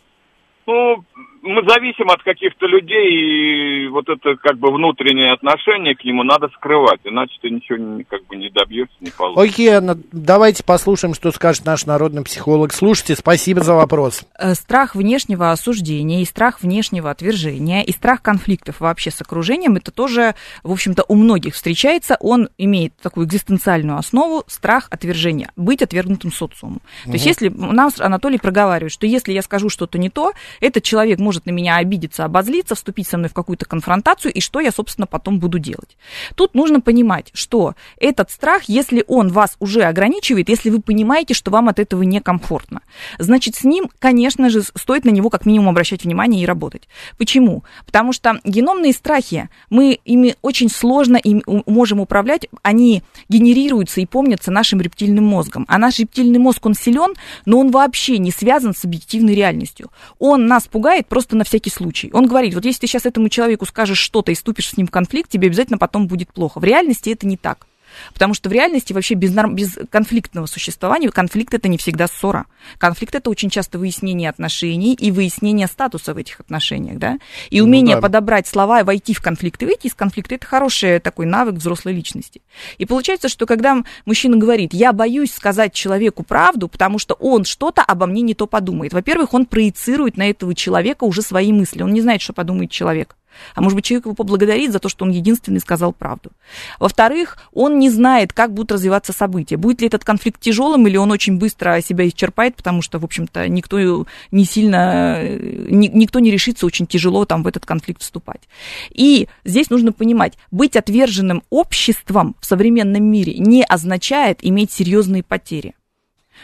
Ну, 0.67 1.05
мы 1.43 1.63
зависим 1.69 2.09
от 2.09 2.23
каких-то 2.23 2.67
людей, 2.67 3.85
и 3.85 3.89
вот 3.89 4.09
это 4.09 4.37
как 4.37 4.59
бы 4.59 4.73
внутреннее 4.73 5.33
отношение 5.33 5.97
к 5.97 6.05
нему 6.05 6.23
надо 6.23 6.49
скрывать, 6.55 7.01
иначе 7.05 7.37
ты 7.41 7.51
ничего 7.51 8.03
как 8.09 8.25
бы 8.27 8.37
не 8.37 8.49
добьешься, 8.49 8.95
не 9.01 9.11
получится. 9.11 9.43
Окей, 9.43 9.69
Анна, 9.71 9.99
давайте 10.13 10.63
послушаем, 10.65 11.15
что 11.15 11.33
скажет 11.33 11.65
наш 11.65 11.85
народный 11.85 12.23
психолог. 12.23 12.73
Слушайте, 12.73 13.17
спасибо 13.17 13.61
за 13.61 13.75
вопрос. 13.75 14.25
Э, 14.39 14.55
страх 14.55 14.95
внешнего 14.95 15.51
осуждения 15.51 16.23
и 16.23 16.25
страх 16.25 16.63
внешнего 16.63 17.11
отвержения 17.11 17.83
и 17.83 17.91
страх 17.91 18.23
конфликтов 18.23 18.81
вообще 18.81 19.11
с 19.11 19.21
окружением, 19.21 19.75
это 19.75 19.91
тоже, 19.91 20.37
в 20.63 20.71
общем-то, 20.71 21.05
у 21.09 21.17
многих 21.17 21.55
встречается. 21.55 22.17
Он 22.21 22.51
имеет 22.57 22.97
такую 22.99 23.27
экзистенциальную 23.27 23.99
основу, 23.99 24.45
страх 24.47 24.87
отвержения, 24.91 25.51
быть 25.57 25.83
отвергнутым 25.83 26.31
социумом. 26.31 26.83
Угу. 27.05 27.11
То 27.11 27.13
есть 27.13 27.27
если 27.27 27.49
у 27.49 27.73
нас 27.73 28.01
Анатолий 28.01 28.39
проговаривает, 28.39 28.93
что 28.93 29.07
если 29.07 29.33
я 29.33 29.43
скажу 29.43 29.69
что-то 29.69 29.99
не 29.99 30.09
то, 30.09 30.33
этот 30.61 30.85
человек 30.85 31.19
может 31.19 31.32
может 31.33 31.47
на 31.47 31.51
меня 31.51 31.77
обидеться, 31.77 32.27
обозлиться, 32.27 32.75
вступить 32.75 33.09
со 33.09 33.17
мной 33.17 33.31
в 33.31 33.33
какую-то 33.33 33.65
конфронтацию, 33.65 34.35
и 34.35 34.41
что 34.41 34.61
я, 34.61 34.71
собственно, 34.71 35.07
потом 35.07 35.39
буду 35.39 35.59
делать. 35.59 35.97
Тут 36.35 36.55
нужно 36.55 36.83
понимать, 36.83 37.31
что 37.33 37.75
этот 37.97 38.31
страх, 38.31 38.65
если 38.65 39.03
он 39.09 39.29
вас 39.29 39.57
уже 39.61 39.85
ограничивает, 39.85 40.51
если 40.51 40.69
вы 40.69 40.83
понимаете, 40.83 41.33
что 41.33 41.51
вам 41.51 41.71
от 41.71 41.79
этого 41.79 42.03
некомфортно, 42.03 42.83
значит, 43.19 43.55
с 43.55 43.65
ним, 43.65 43.91
конечно 43.99 44.51
же, 44.51 44.63
стоит 44.63 45.07
на 45.07 45.09
него 45.09 45.31
как 45.31 45.47
минимум 45.47 45.71
обращать 45.71 46.05
внимание 46.05 46.43
и 46.43 46.47
работать. 46.47 46.87
Почему? 47.17 47.65
Потому 47.87 48.13
что 48.13 48.39
геномные 48.45 48.93
страхи, 48.93 49.49
мы 49.71 49.99
ими 50.05 50.37
очень 50.43 50.69
сложно 50.69 51.17
им 51.17 51.43
можем 51.65 52.01
управлять, 52.01 52.47
они 52.61 53.03
генерируются 53.31 54.03
и 54.03 54.07
помнятся 54.07 54.51
нашим 54.51 54.83
рептильным 54.83 55.25
мозгом. 55.25 55.65
А 55.67 55.79
наш 55.79 55.99
рептильный 55.99 56.39
мозг, 56.39 56.67
он 56.67 56.75
силен, 56.75 57.15
но 57.47 57.59
он 57.59 57.71
вообще 57.71 58.19
не 58.19 58.31
связан 58.31 58.75
с 58.75 58.85
объективной 58.85 59.35
реальностью. 59.35 59.91
Он 60.19 60.47
нас 60.47 60.67
пугает 60.67 61.07
просто 61.07 61.22
просто 61.23 61.37
на 61.37 61.45
всякий 61.45 61.71
случай. 61.71 62.11
Он 62.13 62.27
говорит, 62.27 62.55
вот 62.55 62.65
если 62.65 62.81
ты 62.81 62.87
сейчас 62.89 63.07
этому 63.07 63.29
человеку 63.29 63.65
скажешь 63.65 63.99
что-то 63.99 64.33
и 64.33 64.35
ступишь 64.35 64.71
с 64.71 64.77
ним 64.77 64.89
в 64.89 64.91
конфликт, 64.91 65.31
тебе 65.31 65.47
обязательно 65.47 65.79
потом 65.79 66.09
будет 66.09 66.33
плохо. 66.33 66.59
В 66.59 66.65
реальности 66.65 67.11
это 67.11 67.27
не 67.27 67.37
так. 67.37 67.67
Потому 68.13 68.35
что 68.35 68.49
в 68.49 68.53
реальности 68.53 68.93
вообще 68.93 69.15
без, 69.15 69.33
норм, 69.33 69.55
без 69.55 69.79
конфликтного 69.91 70.47
существования, 70.47 71.11
конфликт 71.11 71.55
это 71.55 71.69
не 71.69 71.79
всегда 71.79 72.07
ссора. 72.07 72.47
Конфликт 72.79 73.15
это 73.15 73.31
очень 73.31 73.51
часто 73.51 73.79
выяснение 73.79 74.29
отношений 74.29 74.95
и 74.95 75.11
выяснение 75.11 75.67
статуса 75.67 76.15
в 76.15 76.17
этих 76.17 76.41
отношениях, 76.41 76.99
да. 76.99 77.19
И 77.51 77.61
ну 77.61 77.67
умение 77.67 77.97
ну, 77.97 78.03
да. 78.03 78.09
подобрать 78.09 78.47
слова, 78.47 78.83
войти 78.85 79.15
в 79.15 79.23
конфликт 79.23 79.63
и 79.63 79.67
выйти 79.67 79.87
из 79.87 79.95
конфликта, 79.95 80.35
это 80.35 80.47
хороший 80.47 81.01
такой 81.01 81.27
навык 81.27 81.57
взрослой 81.57 81.95
личности. 81.95 82.43
И 82.79 82.87
получается, 82.87 83.29
что 83.29 83.47
когда 83.47 83.83
мужчина 84.05 84.37
говорит, 84.37 84.73
я 84.73 84.93
боюсь 84.93 85.33
сказать 85.33 85.73
человеку 85.73 86.23
правду, 86.23 86.69
потому 86.69 86.99
что 86.99 87.15
он 87.15 87.45
что-то 87.45 87.83
обо 87.83 88.07
мне 88.07 88.23
не 88.23 88.35
то 88.35 88.47
подумает. 88.47 88.93
Во-первых, 88.93 89.35
он 89.35 89.47
проецирует 89.47 90.17
на 90.17 90.31
этого 90.31 90.55
человека 90.55 91.05
уже 91.05 91.23
свои 91.23 91.53
мысли, 91.53 91.83
он 91.83 91.93
не 91.93 92.01
знает, 92.01 92.23
что 92.23 92.33
подумает 92.33 92.71
человек. 92.71 93.17
А 93.55 93.61
может 93.61 93.77
быть, 93.77 93.85
человек 93.85 94.07
его 94.07 94.15
поблагодарит 94.15 94.73
за 94.73 94.79
то, 94.79 94.89
что 94.89 95.05
он 95.05 95.11
единственный 95.11 95.61
сказал 95.61 95.93
правду. 95.93 96.31
Во-вторых, 96.79 97.39
он 97.53 97.79
не 97.79 97.91
знает, 97.91 98.33
как 98.33 98.53
будут 98.53 98.73
развиваться 98.73 99.13
события. 99.13 99.57
Будет 99.57 99.81
ли 99.81 99.87
этот 99.87 100.05
конфликт 100.05 100.41
тяжелым, 100.41 100.87
или 100.87 100.97
он 100.97 101.11
очень 101.11 101.39
быстро 101.39 101.81
себя 101.81 102.07
исчерпает, 102.09 102.57
потому 102.57 102.83
что, 102.83 102.99
в 102.99 103.05
общем-то, 103.05 103.49
никто 103.49 104.07
не 104.31 104.45
сильно, 104.45 105.23
никто 105.23 106.19
не 106.19 106.31
решится 106.31 106.67
очень 106.67 106.87
тяжело 106.87 107.25
там 107.25 107.43
в 107.43 107.47
этот 107.47 107.67
конфликт 107.67 108.03
вступать. 108.03 108.43
И 108.91 109.29
здесь 109.45 109.71
нужно 109.71 109.93
понимать, 109.93 110.35
быть 110.51 110.77
отверженным 110.77 111.43
обществом 111.51 112.37
в 112.41 112.47
современном 112.47 113.05
мире 113.05 113.35
не 113.39 113.65
означает 113.65 114.39
иметь 114.43 114.73
серьезные 114.73 115.23
потери 115.23 115.75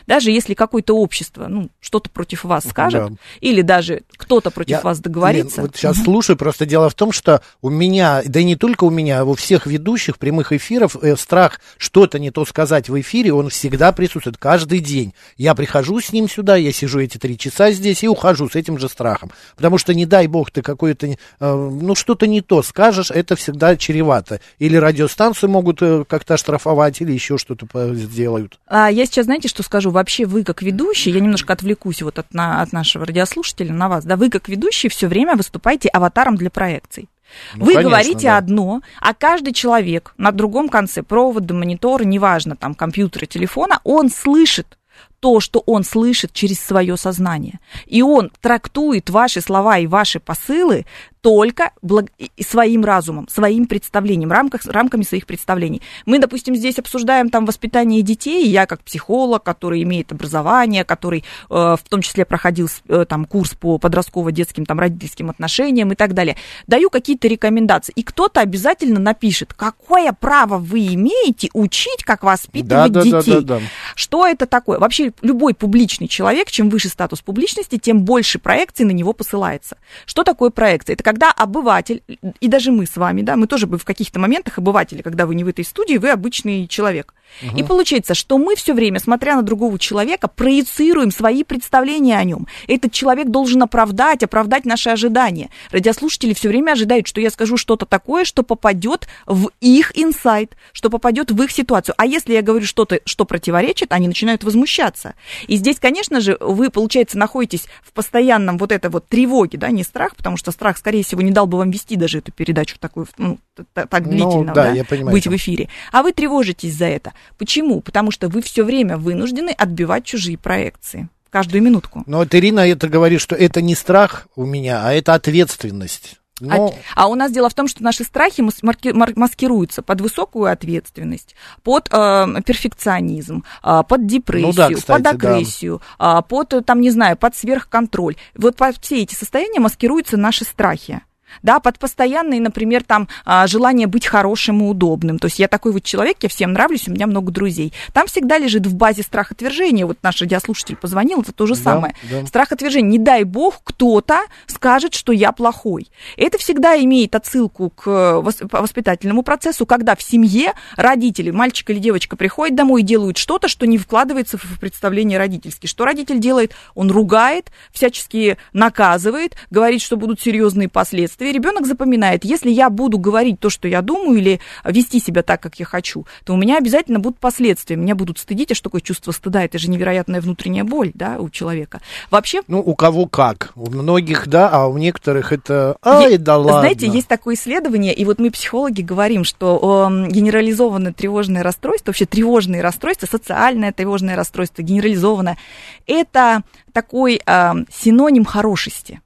даже 0.06 0.30
если 0.30 0.54
какое-то 0.54 0.96
общество 0.96 1.46
ну, 1.48 1.70
что-то 1.80 2.11
против 2.11 2.44
вас 2.44 2.64
скажет, 2.68 3.11
да. 3.11 3.16
или 3.40 3.62
даже 3.62 4.02
кто-то 4.16 4.50
против 4.50 4.70
Я, 4.70 4.80
вас 4.80 5.00
договорится. 5.00 5.62
Лен, 5.62 5.66
вот 5.66 5.76
сейчас 5.76 6.02
слушаю, 6.02 6.37
просто 6.37 6.66
дело 6.66 6.88
в 6.90 6.94
том, 6.94 7.12
что 7.12 7.42
у 7.62 7.70
меня, 7.70 8.22
да 8.24 8.40
и 8.40 8.44
не 8.44 8.56
только 8.56 8.84
у 8.84 8.90
меня, 8.90 9.20
а 9.20 9.24
у 9.24 9.34
всех 9.34 9.66
ведущих 9.66 10.18
прямых 10.18 10.52
эфиров 10.52 10.96
э, 10.96 11.16
страх 11.16 11.61
что-то 11.76 12.18
не 12.18 12.30
то 12.30 12.44
сказать 12.44 12.88
в 12.88 13.00
эфире, 13.00 13.32
он 13.32 13.48
всегда 13.48 13.92
присутствует, 13.92 14.37
каждый 14.37 14.80
день. 14.80 15.14
Я 15.37 15.54
прихожу 15.54 16.00
с 16.00 16.12
ним 16.12 16.28
сюда, 16.28 16.56
я 16.56 16.72
сижу 16.72 17.00
эти 17.00 17.18
три 17.18 17.37
часа 17.38 17.70
здесь 17.70 18.02
и 18.02 18.08
ухожу 18.08 18.48
с 18.48 18.56
этим 18.56 18.78
же 18.78 18.88
страхом. 18.88 19.30
Потому 19.56 19.78
что, 19.78 19.94
не 19.94 20.06
дай 20.06 20.26
бог, 20.26 20.50
ты 20.50 20.62
какое-то, 20.62 21.06
э, 21.06 21.16
ну, 21.40 21.94
что-то 21.94 22.26
не 22.26 22.40
то 22.40 22.62
скажешь, 22.62 23.11
это 23.11 23.37
всегда 23.37 23.76
чревато. 23.76 24.40
Или 24.58 24.76
радиостанцию 24.76 25.50
могут 25.50 25.82
э, 25.82 26.04
как-то 26.08 26.34
оштрафовать, 26.34 27.00
или 27.00 27.12
еще 27.12 27.38
что-то 27.38 27.94
сделают. 27.94 28.58
А 28.66 28.88
я 28.88 29.06
сейчас, 29.06 29.26
знаете, 29.26 29.48
что 29.48 29.62
скажу? 29.62 29.88
Вообще 29.90 30.24
вы 30.27 30.44
как 30.44 30.62
ведущий, 30.62 31.11
я 31.11 31.20
немножко 31.20 31.53
отвлекусь 31.53 32.03
вот 32.03 32.18
от, 32.18 32.33
на, 32.35 32.62
от 32.62 32.72
нашего 32.72 33.07
радиослушателя 33.07 33.72
на 33.72 33.88
вас, 33.88 34.05
да, 34.05 34.16
вы 34.16 34.31
как 34.31 34.48
ведущий 34.48 34.88
все 34.88 35.09
время 35.09 35.37
выступаете 35.37 35.88
аватаром 35.88 36.37
для 36.37 36.51
проекций. 36.51 37.09
Ну, 37.55 37.66
Вы 37.66 37.74
конечно, 37.74 37.90
говорите 37.90 38.29
да. 38.29 38.38
одно, 38.38 38.81
а 39.01 39.12
каждый 39.12 39.53
человек 39.53 40.14
на 40.16 40.33
другом 40.33 40.68
конце 40.70 41.03
провода, 41.03 41.53
монитора, 41.53 42.05
неважно, 42.05 42.57
там, 42.57 42.74
компьютера, 42.74 43.27
телефона, 43.27 43.81
он 43.85 44.09
слышит 44.11 44.79
то, 45.20 45.40
что 45.40 45.62
он 45.66 45.85
слышит 45.85 46.33
через 46.33 46.61
свое 46.61 46.96
сознание. 46.96 47.61
И 47.87 48.02
он 48.02 48.31
трактует 48.40 49.11
ваши 49.11 49.40
слова 49.40 49.78
и 49.78 49.87
ваши 49.87 50.20
посылы 50.20 50.87
только 51.20 51.72
благ... 51.83 52.07
своим 52.40 52.85
разумом, 52.85 53.28
своим 53.28 53.66
представлением, 53.66 54.31
рамках, 54.31 54.64
рамками 54.66 55.02
своих 55.02 55.26
представлений. 55.26 55.83
Мы, 56.07 56.18
допустим, 56.18 56.54
здесь 56.54 56.78
обсуждаем 56.78 57.28
там 57.28 57.44
воспитание 57.44 58.02
детей, 58.02 58.48
я 58.48 58.66
как 58.66 58.81
психолог, 58.83 59.42
который 59.42 59.83
имеет 59.83 60.12
образование, 60.12 60.85
который 60.85 61.24
э, 61.50 61.54
в 61.54 61.81
том 61.88 62.02
числе 62.02 62.24
проходил 62.24 62.68
э, 62.88 63.04
там 63.09 63.24
курс 63.24 63.54
по 63.54 63.78
подростково-детским 63.78 64.64
там 64.64 64.78
родительским 64.78 65.31
отношениям 65.31 65.92
и 65.92 65.96
так 65.96 66.14
далее, 66.14 66.37
даю 66.66 66.88
какие-то 66.88 67.26
рекомендации, 67.26 67.92
и 67.92 68.02
кто-то 68.02 68.40
обязательно 68.40 69.00
напишет, 69.00 69.54
какое 69.54 70.12
право 70.12 70.59
вы 70.59 70.94
имеете 70.94 71.50
учить, 71.52 72.04
как 72.04 72.22
воспитывать 72.22 72.92
да, 72.92 73.02
да, 73.02 73.02
детей. 73.02 73.35
Да, 73.35 73.40
да, 73.40 73.59
да. 73.59 73.64
Что 73.96 74.26
это 74.26 74.46
такое? 74.46 74.78
Вообще 74.78 75.08
любой, 75.23 75.55
публичный 75.55 76.09
человек, 76.09 76.51
чем 76.51 76.68
выше 76.68 76.88
статус 76.88 77.21
публичности, 77.21 77.79
тем 77.79 78.03
больше 78.03 78.38
проекций 78.38 78.85
на 78.87 78.92
него 78.92 79.12
посылается. 79.12 79.79
Что 80.07 80.25
такое 80.25 80.51
проекция? 80.51 80.94
Это 80.94 81.05
когда 81.05 81.31
обыватель, 81.31 82.03
и 82.40 82.49
даже 82.49 82.73
мы 82.73 82.87
с 82.87 82.97
вами, 82.97 83.23
да, 83.23 83.37
мы 83.37 83.47
тоже 83.47 83.66
бы 83.66 83.79
в 83.79 83.85
каких-то 83.85 84.18
моментах 84.18 84.59
обыватели, 84.59 85.03
когда 85.03 85.27
вы 85.27 85.35
не 85.35 85.44
в 85.44 85.49
этой 85.49 85.64
студии, 85.64 85.97
вы 85.97 86.11
обычный 86.11 86.66
человек. 86.66 87.14
И 87.55 87.62
получается, 87.62 88.14
что 88.14 88.38
мы 88.38 88.57
все 88.57 88.73
время, 88.73 88.99
смотря 89.01 89.37
на 89.37 89.42
другого 89.42 89.79
человека, 89.79 90.29
проецируем 90.29 91.11
свои 91.11 91.44
представления 91.44 92.18
о 92.18 92.25
нем. 92.25 92.47
Этот 92.66 92.92
человек 92.92 93.29
должен 93.29 93.62
оправдать, 93.62 94.23
оправдать 94.23 94.64
наши 94.64 94.88
ожидания. 94.90 95.51
Радиослушатели 95.71 96.33
все 96.33 96.49
время 96.49 96.73
ожидают, 96.73 97.07
что 97.07 97.21
я 97.21 97.31
скажу 97.31 97.57
что-то 97.57 97.87
такое, 97.87 98.25
что 98.25 98.42
попадет 98.42 99.09
в 99.27 99.51
их 99.61 99.92
инсайт, 99.94 100.57
что 100.73 100.90
попадет 100.90 101.31
в 101.31 101.42
их 101.42 101.51
ситуацию. 101.51 101.94
А 101.99 102.07
если 102.07 102.33
я 102.33 102.42
говорю 102.42 102.64
что-то, 102.66 103.01
что 103.05 103.25
противоречит, 103.25 103.92
они 103.92 104.09
начинают 104.09 104.42
возмущаться. 104.42 104.97
И 105.46 105.56
здесь, 105.56 105.78
конечно 105.78 106.20
же, 106.20 106.37
вы, 106.40 106.70
получается, 106.70 107.18
находитесь 107.18 107.66
в 107.82 107.92
постоянном 107.92 108.58
вот 108.58 108.72
этой 108.72 108.90
вот 108.90 109.06
тревоге, 109.08 109.58
да, 109.58 109.70
не 109.70 109.82
страх, 109.82 110.16
потому 110.16 110.37
что 110.37 110.50
страх, 110.50 110.78
скорее 110.78 111.03
всего, 111.03 111.22
не 111.22 111.30
дал 111.30 111.46
бы 111.46 111.59
вам 111.59 111.70
вести 111.70 111.96
даже 111.96 112.18
эту 112.18 112.32
передачу 112.32 112.78
такую, 112.78 113.07
ну, 113.18 113.38
так 113.72 114.09
длительно, 114.09 114.38
Ну, 114.38 114.44
да, 114.44 114.55
да, 114.55 114.70
я 114.72 114.84
понимаю, 114.84 115.12
быть 115.12 115.26
в 115.26 115.36
эфире. 115.36 115.68
А 115.92 116.03
вы 116.03 116.12
тревожитесь 116.12 116.74
за 116.74 116.86
это. 116.86 117.12
Почему? 117.38 117.80
Потому 117.80 118.11
что 118.11 118.28
вы 118.28 118.42
все 118.42 118.64
время 118.64 118.96
вынуждены 118.96 119.51
отбивать 119.51 120.05
чужие 120.05 120.38
проекции. 120.38 121.09
Каждую 121.30 121.62
минутку. 121.62 122.05
Но 122.07 122.18
вот 122.18 122.34
Ирина 122.34 122.61
это 122.61 122.88
говорит, 122.88 123.20
что 123.20 123.36
это 123.36 123.61
не 123.61 123.74
страх 123.74 124.28
у 124.34 124.46
меня, 124.46 124.86
а 124.86 124.92
это 124.92 125.12
ответственность. 125.14 126.16
Ну, 126.41 126.74
А, 126.95 127.05
а 127.05 127.09
у 127.09 127.14
нас 127.14 127.32
дело 127.32 127.49
в 127.49 127.55
том, 127.55 127.68
что 127.68 127.82
наши 127.82 128.05
страхи 128.05 128.43
маскируются 128.43 129.82
под 129.82 130.01
высокую 130.01 130.51
ответственность, 130.51 131.34
под 131.62 131.89
э, 131.93 132.26
перфекционизм, 132.45 133.45
э, 133.62 133.82
под 133.89 134.07
депрессию, 134.07 134.49
Ну 134.49 134.53
да, 134.55 134.68
кстати, 134.68 134.86
под 134.86 135.03
да. 135.03 135.11
агрессию, 135.11 135.82
а, 135.99 136.22
под, 136.22 136.53
э, 136.55 136.61
там, 136.62 136.80
не 136.80 136.91
знаю, 136.91 137.16
под 137.16 137.36
сверхконтроль. 137.36 138.16
Вот 138.34 138.57
под 138.57 138.78
все 138.78 139.03
эти 139.03 139.14
состояния 139.14 139.61
маскируются 139.61 140.16
наши 140.16 140.45
страхи. 140.45 141.03
Да, 141.43 141.61
под 141.61 141.79
постоянное, 141.79 142.41
например, 142.41 142.83
там 142.85 143.09
а, 143.24 143.47
желание 143.47 143.87
быть 143.87 144.07
хорошим 144.07 144.61
и 144.62 144.64
удобным. 144.68 145.18
То 145.18 145.26
есть 145.26 145.39
я 145.39 145.49
такой 145.49 145.72
вот 145.72 145.83
человек, 145.85 146.16
я 146.22 146.29
всем 146.29 146.53
нравлюсь, 146.53 146.89
у 146.89 146.91
меня 146.93 147.07
много 147.07 147.31
друзей. 147.33 147.72
Там 147.93 148.07
всегда 148.07 148.39
лежит 148.39 148.66
в 148.66 148.74
базе 148.74 149.03
страх 149.03 149.31
отвержения. 149.33 149.87
Вот 149.87 149.99
наш 150.03 150.20
радиослушатель 150.20 150.76
позвонил, 150.76 151.20
это 151.22 151.33
то 151.33 151.47
же 151.47 151.55
Да, 151.55 151.61
самое. 151.62 151.95
да. 152.11 152.26
Страх 152.26 152.53
отвержения. 152.53 152.89
Не 152.91 152.99
дай 152.99 153.24
бог, 153.24 153.61
кто-то 153.64 154.20
скажет, 154.47 154.95
что 154.95 155.12
я 155.12 155.33
плохой. 155.33 155.89
Это 156.16 156.39
всегда 156.39 156.76
имеет 156.83 157.14
отсылку 157.14 157.70
к 157.70 157.87
э, 157.87 157.91
вос- 158.20 158.47
воспитательному 158.51 159.22
процессу, 159.22 159.66
когда 159.66 159.95
в 159.97 160.03
семье 160.03 160.53
родители, 160.76 161.31
мальчик 161.31 161.70
или 161.70 161.79
девочка, 161.79 162.16
приходят 162.16 162.57
домой 162.57 162.83
и 162.83 162.85
делают 162.85 163.18
что-то, 163.18 163.49
что 163.49 163.66
не 163.66 163.79
вкладывается 163.79 164.39
в 164.39 164.59
представление 164.61 165.18
родительские. 165.18 165.68
Что 165.68 165.85
родитель 165.85 166.18
делает? 166.18 166.53
Он 166.74 166.91
ругает, 166.91 167.51
всячески 167.72 168.37
наказывает, 168.53 169.37
говорит, 169.51 169.83
что 169.83 169.97
будут 169.97 170.20
серьезные 170.20 170.68
последствия. 170.68 171.18
Ребенок 171.19 171.66
запоминает, 171.66 172.25
если 172.25 172.51
я 172.51 172.71
буду 172.71 172.99
говорить 172.99 173.41
то, 173.41 173.51
что 173.51 173.69
я 173.69 173.83
думаю, 173.83 174.19
или 174.19 174.41
вести 174.64 175.01
себя 175.01 175.23
так, 175.23 175.41
как 175.43 175.57
я 175.57 175.66
хочу, 175.66 176.07
то 176.25 176.35
у 176.35 176.37
меня 176.37 176.59
обязательно 176.59 177.01
будут 177.01 177.19
последствия. 177.19 177.77
Меня 177.77 177.95
будут 177.95 178.19
стыдить, 178.19 178.53
а 178.53 178.55
что 178.55 178.64
такое 178.64 178.81
чувство 178.81 179.12
стыда? 179.12 179.45
Это 179.45 179.59
же 179.59 179.71
невероятная 179.71 180.21
внутренняя 180.21 180.64
боль, 180.64 180.93
да, 180.95 181.16
у 181.19 181.29
человека. 181.31 181.81
Вообще, 182.11 182.43
ну, 182.47 182.61
у 182.61 182.75
кого 182.75 183.07
как. 183.07 183.53
У 183.57 183.71
многих, 183.71 184.29
да, 184.29 184.49
а 184.49 184.66
у 184.66 184.79
некоторых 184.79 185.33
это... 185.33 185.77
Ай, 185.83 186.12
Е- 186.12 186.19
да 186.19 186.37
ладно. 186.37 186.61
Знаете, 186.61 186.87
есть 186.87 187.09
такое 187.09 187.35
исследование, 187.35 187.95
и 187.95 188.05
вот 188.05 188.19
мы, 188.19 188.31
психологи, 188.31 188.83
говорим, 188.83 189.25
что 189.25 189.89
эм, 189.91 190.09
генерализованное 190.09 190.93
тревожное 190.93 191.43
расстройство, 191.43 191.91
вообще 191.91 192.07
тревожные 192.07 192.62
расстройства, 192.62 193.07
социальное 193.07 193.73
тревожное 193.73 194.16
расстройство, 194.16 194.62
генерализованное, 194.62 195.39
это 195.87 196.43
такой 196.73 197.21
эм, 197.27 197.66
синоним 197.73 198.25
хорошести. 198.25 199.01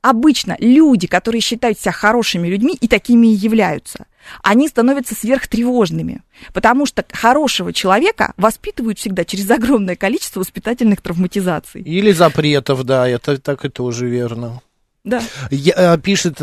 Обычно 0.00 0.56
люди, 0.58 1.06
которые 1.06 1.40
считают 1.40 1.78
себя 1.78 1.92
хорошими 1.92 2.48
людьми 2.48 2.76
и 2.80 2.88
такими 2.88 3.26
и 3.26 3.34
являются, 3.34 4.06
они 4.42 4.68
становятся 4.68 5.14
сверхтревожными, 5.14 6.22
потому 6.52 6.86
что 6.86 7.04
хорошего 7.12 7.72
человека 7.72 8.34
воспитывают 8.36 8.98
всегда 8.98 9.24
через 9.24 9.50
огромное 9.50 9.96
количество 9.96 10.40
воспитательных 10.40 11.00
травматизаций. 11.00 11.82
Или 11.82 12.12
запретов, 12.12 12.84
да, 12.84 13.08
это 13.08 13.38
так 13.38 13.64
и 13.64 13.68
тоже 13.68 14.08
верно. 14.08 14.62
Да. 15.04 15.20
Я- 15.50 15.94
э, 15.94 15.98
пишет, 15.98 16.36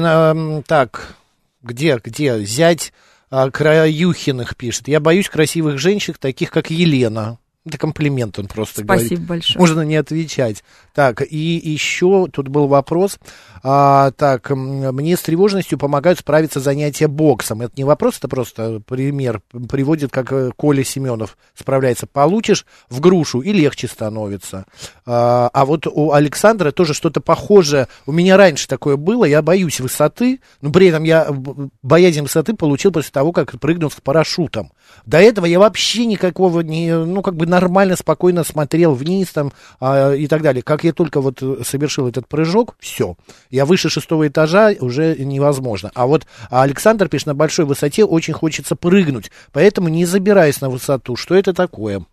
так, 0.68 1.16
где, 1.62 2.00
где, 2.04 2.44
зять 2.44 2.92
а, 3.32 3.50
Краюхиных 3.52 4.56
пишет. 4.56 4.88
Я 4.88 5.00
боюсь 5.00 5.30
красивых 5.30 5.78
женщин, 5.78 6.16
таких 6.20 6.52
как 6.52 6.72
Елена. 6.72 7.38
Это 7.70 7.78
комплимент 7.78 8.38
он 8.40 8.48
просто 8.48 8.84
Спасибо 8.84 9.10
говорит. 9.10 9.28
большое. 9.28 9.60
Можно 9.60 9.82
не 9.82 9.96
отвечать. 9.96 10.64
Так, 10.94 11.22
и 11.22 11.38
еще 11.38 12.28
тут 12.32 12.48
был 12.48 12.68
вопрос. 12.68 13.20
А, 13.64 14.12
так, 14.12 14.50
мне 14.50 15.16
с 15.16 15.22
тревожностью 15.22 15.78
помогают 15.78 16.20
справиться 16.20 16.60
занятия 16.60 17.08
боксом. 17.08 17.62
Это 17.62 17.74
не 17.78 17.84
вопрос, 17.84 18.18
это 18.18 18.28
просто 18.28 18.82
пример 18.86 19.42
приводит, 19.70 20.12
как 20.12 20.32
э, 20.32 20.52
Коля 20.56 20.84
Семенов 20.84 21.38
справляется. 21.56 22.08
Получишь 22.08 22.66
в 22.90 23.00
грушу 23.00 23.42
и 23.42 23.52
легче 23.54 23.88
становится. 23.88 24.66
А, 25.06 25.50
а 25.54 25.66
вот 25.66 25.88
у 25.88 26.12
Александра 26.12 26.72
тоже 26.72 26.94
что-то 26.94 27.22
похожее. 27.22 27.88
У 28.06 28.12
меня 28.12 28.36
раньше 28.38 28.68
такое 28.68 28.96
было. 28.98 29.26
Я 29.26 29.42
боюсь 29.42 29.80
высоты, 29.80 30.40
но 30.62 30.72
при 30.72 30.88
этом 30.88 31.04
я 31.04 31.32
б- 31.32 31.70
боязнь 31.84 32.22
высоты 32.22 32.54
получил 32.56 32.92
после 32.92 33.12
того, 33.12 33.32
как 33.32 33.60
прыгнул 33.60 33.92
с 33.92 33.96
парашютом. 33.96 34.72
До 35.06 35.20
этого 35.20 35.46
я 35.46 35.60
вообще 35.60 36.06
никакого 36.06 36.62
не, 36.62 36.96
ну, 36.96 37.22
как 37.22 37.36
бы 37.36 37.46
нормально, 37.60 37.96
спокойно 37.96 38.44
смотрел 38.44 38.94
вниз 38.94 39.30
там 39.30 39.52
а, 39.80 40.14
и 40.14 40.28
так 40.28 40.42
далее. 40.42 40.64
Как 40.64 40.84
я 40.84 40.94
только 40.94 41.22
вот 41.22 41.44
совершил 41.66 42.08
этот 42.08 42.28
прыжок, 42.28 42.76
все. 42.80 43.16
Я 43.50 43.66
выше 43.66 43.90
шестого 43.90 44.28
этажа 44.28 44.74
уже 44.80 45.16
невозможно. 45.18 45.92
А 45.94 46.08
вот 46.08 46.26
Александр 46.50 47.10
пишет, 47.10 47.28
на 47.28 47.36
большой 47.36 47.66
высоте 47.66 48.06
очень 48.06 48.34
хочется 48.34 48.76
прыгнуть, 48.76 49.32
поэтому 49.52 49.90
не 49.90 50.06
забираюсь 50.06 50.62
на 50.62 50.70
высоту. 50.70 51.16
Что 51.16 51.36
это 51.36 51.54
такое? 51.54 52.06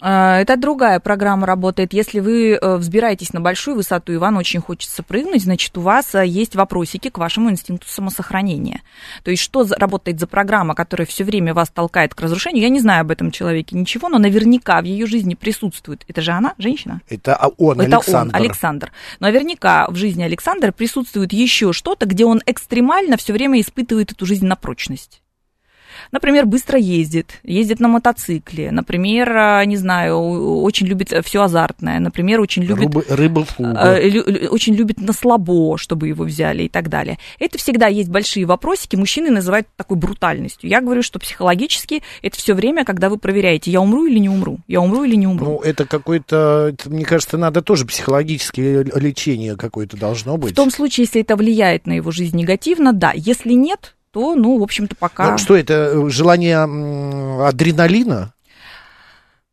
А, 0.00 0.40
Это 0.40 0.56
другая 0.56 0.98
программа 0.98 1.46
работает. 1.46 1.92
Если 1.92 2.18
вы 2.18 2.58
э, 2.60 2.76
взбираетесь 2.76 3.32
на 3.32 3.40
большую 3.40 3.76
высоту, 3.76 4.12
и 4.12 4.16
вам 4.16 4.36
очень 4.36 4.60
хочется 4.60 5.02
прыгнуть, 5.02 5.42
значит, 5.42 5.76
у 5.78 5.80
вас 5.80 6.14
э, 6.14 6.26
есть 6.26 6.56
вопросики 6.56 7.10
к 7.10 7.18
вашему 7.18 7.50
инстинкту 7.50 7.88
самосохранения. 7.88 8.82
То 9.22 9.30
есть, 9.30 9.42
что 9.42 9.64
работает 9.78 10.18
за 10.18 10.26
программа, 10.26 10.74
которая 10.74 11.06
все 11.06 11.22
время 11.22 11.54
вас 11.54 11.70
толкает 11.70 12.14
к 12.14 12.20
разрушению? 12.20 12.62
Я 12.62 12.70
не 12.70 12.80
знаю 12.80 13.02
об 13.02 13.12
этом 13.12 13.30
человеке 13.30 13.76
ничего, 13.76 14.08
но 14.08 14.18
наверняка 14.18 14.80
в 14.80 14.84
ее 14.84 15.06
жизни 15.06 15.34
присутствует. 15.34 16.04
Это 16.08 16.22
же 16.22 16.32
она, 16.32 16.54
женщина? 16.58 17.00
Это 17.08 17.36
а, 17.36 17.48
он, 17.56 17.80
Это 17.80 17.96
Александр. 17.96 18.34
он, 18.34 18.42
Александр. 18.42 18.92
Но 19.20 19.28
наверняка 19.28 19.86
в 19.88 19.94
жизни 19.94 20.24
Александра 20.24 20.72
присутствует 20.72 21.32
еще 21.32 21.72
что-то, 21.72 22.06
где 22.06 22.24
он 22.24 22.42
экстремально 22.46 23.16
все 23.16 23.32
время 23.32 23.60
испытывает 23.60 24.10
эту 24.10 24.26
жизнь 24.26 24.46
на 24.46 24.56
прочность. 24.56 25.22
Например, 26.14 26.46
быстро 26.46 26.78
ездит, 26.78 27.40
ездит 27.42 27.80
на 27.80 27.88
мотоцикле, 27.88 28.70
например, 28.70 29.36
а, 29.36 29.64
не 29.64 29.76
знаю, 29.76 30.62
очень 30.62 30.86
любит 30.86 31.12
все 31.24 31.42
азартное, 31.42 31.98
например, 31.98 32.40
очень 32.40 32.62
любит... 32.62 32.84
Рыбы, 32.84 33.04
рыба 33.08 33.44
фуга. 33.44 33.98
э, 33.98 34.46
очень 34.46 34.74
любит 34.74 35.00
на 35.00 35.12
слабо, 35.12 35.76
чтобы 35.76 36.06
его 36.06 36.22
взяли 36.22 36.62
и 36.62 36.68
так 36.68 36.88
далее. 36.88 37.18
Это 37.40 37.58
всегда 37.58 37.88
есть 37.88 38.10
большие 38.10 38.46
вопросики, 38.46 38.94
мужчины 38.94 39.28
называют 39.28 39.66
такой 39.74 39.96
брутальностью. 39.96 40.70
Я 40.70 40.80
говорю, 40.80 41.02
что 41.02 41.18
психологически 41.18 42.04
это 42.22 42.38
все 42.38 42.54
время, 42.54 42.84
когда 42.84 43.08
вы 43.08 43.18
проверяете, 43.18 43.72
я 43.72 43.80
умру 43.80 44.06
или 44.06 44.20
не 44.20 44.28
умру, 44.28 44.60
я 44.68 44.82
умру 44.82 45.02
или 45.02 45.16
не 45.16 45.26
умру. 45.26 45.46
Ну, 45.46 45.60
это 45.62 45.84
какое-то, 45.84 46.68
это, 46.72 46.90
мне 46.90 47.04
кажется, 47.04 47.38
надо 47.38 47.60
тоже 47.60 47.86
психологическое 47.86 48.84
лечение 48.84 49.56
какое-то 49.56 49.96
должно 49.96 50.36
быть. 50.36 50.52
В 50.52 50.54
том 50.54 50.70
случае, 50.70 51.06
если 51.06 51.22
это 51.22 51.34
влияет 51.34 51.88
на 51.88 51.94
его 51.94 52.12
жизнь 52.12 52.36
негативно, 52.36 52.92
да. 52.92 53.10
Если 53.16 53.54
нет, 53.54 53.96
то, 54.14 54.36
ну, 54.36 54.58
в 54.58 54.62
общем-то, 54.62 54.94
пока... 54.94 55.32
Ну, 55.32 55.38
что 55.38 55.56
это, 55.56 55.90
э, 55.92 56.08
желание 56.08 56.58
адреналина? 57.44 58.32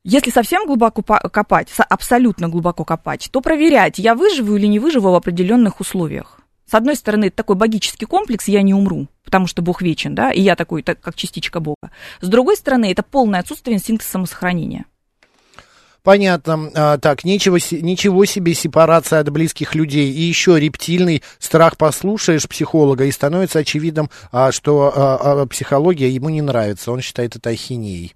Если 0.04 0.30
совсем 0.30 0.68
глубоко 0.68 1.02
копать, 1.02 1.70
со- 1.70 1.84
абсолютно 1.84 2.48
глубоко 2.48 2.86
копать, 2.86 3.30
то 3.32 3.42
проверять, 3.42 3.98
я 3.98 4.14
выживу 4.14 4.56
или 4.56 4.68
не 4.68 4.78
выживу 4.78 5.10
в 5.12 5.16
определенных 5.16 5.80
условиях. 5.80 6.40
С 6.70 6.76
одной 6.76 6.96
стороны, 6.96 7.26
это 7.26 7.38
такой 7.38 7.56
богический 7.56 8.06
комплекс, 8.06 8.48
я 8.48 8.62
не 8.62 8.74
умру, 8.76 9.08
потому 9.26 9.48
что 9.48 9.64
Бог 9.64 9.82
вечен, 9.82 10.14
да, 10.14 10.32
и 10.32 10.42
я 10.42 10.56
такой, 10.56 10.84
так, 10.84 11.02
как 11.02 11.16
частичка 11.16 11.60
Бога. 11.60 11.90
С 12.22 12.28
другой 12.28 12.56
стороны, 12.56 12.92
это 12.92 13.02
полное 13.02 13.40
отсутствие 13.40 13.76
инстинкта 13.76 14.08
самосохранения. 14.08 14.86
Понятно. 16.04 16.72
А, 16.74 16.98
так, 16.98 17.24
ничего, 17.24 17.58
ничего 17.58 18.26
себе 18.26 18.56
сепарация 18.56 19.20
от 19.20 19.30
близких 19.30 19.76
людей. 19.76 20.12
И 20.12 20.22
еще 20.22 20.60
рептильный 20.60 21.22
страх 21.38 21.78
послушаешь 21.78 22.48
психолога, 22.48 23.06
и 23.06 23.12
становится 23.12 23.60
очевидным, 23.60 24.10
а, 24.32 24.52
что 24.52 24.92
а, 24.96 25.46
психология 25.46 26.10
ему 26.10 26.30
не 26.30 26.42
нравится. 26.42 26.92
Он 26.92 27.02
считает 27.02 27.36
это 27.36 27.52
ахинеей. 27.52 28.16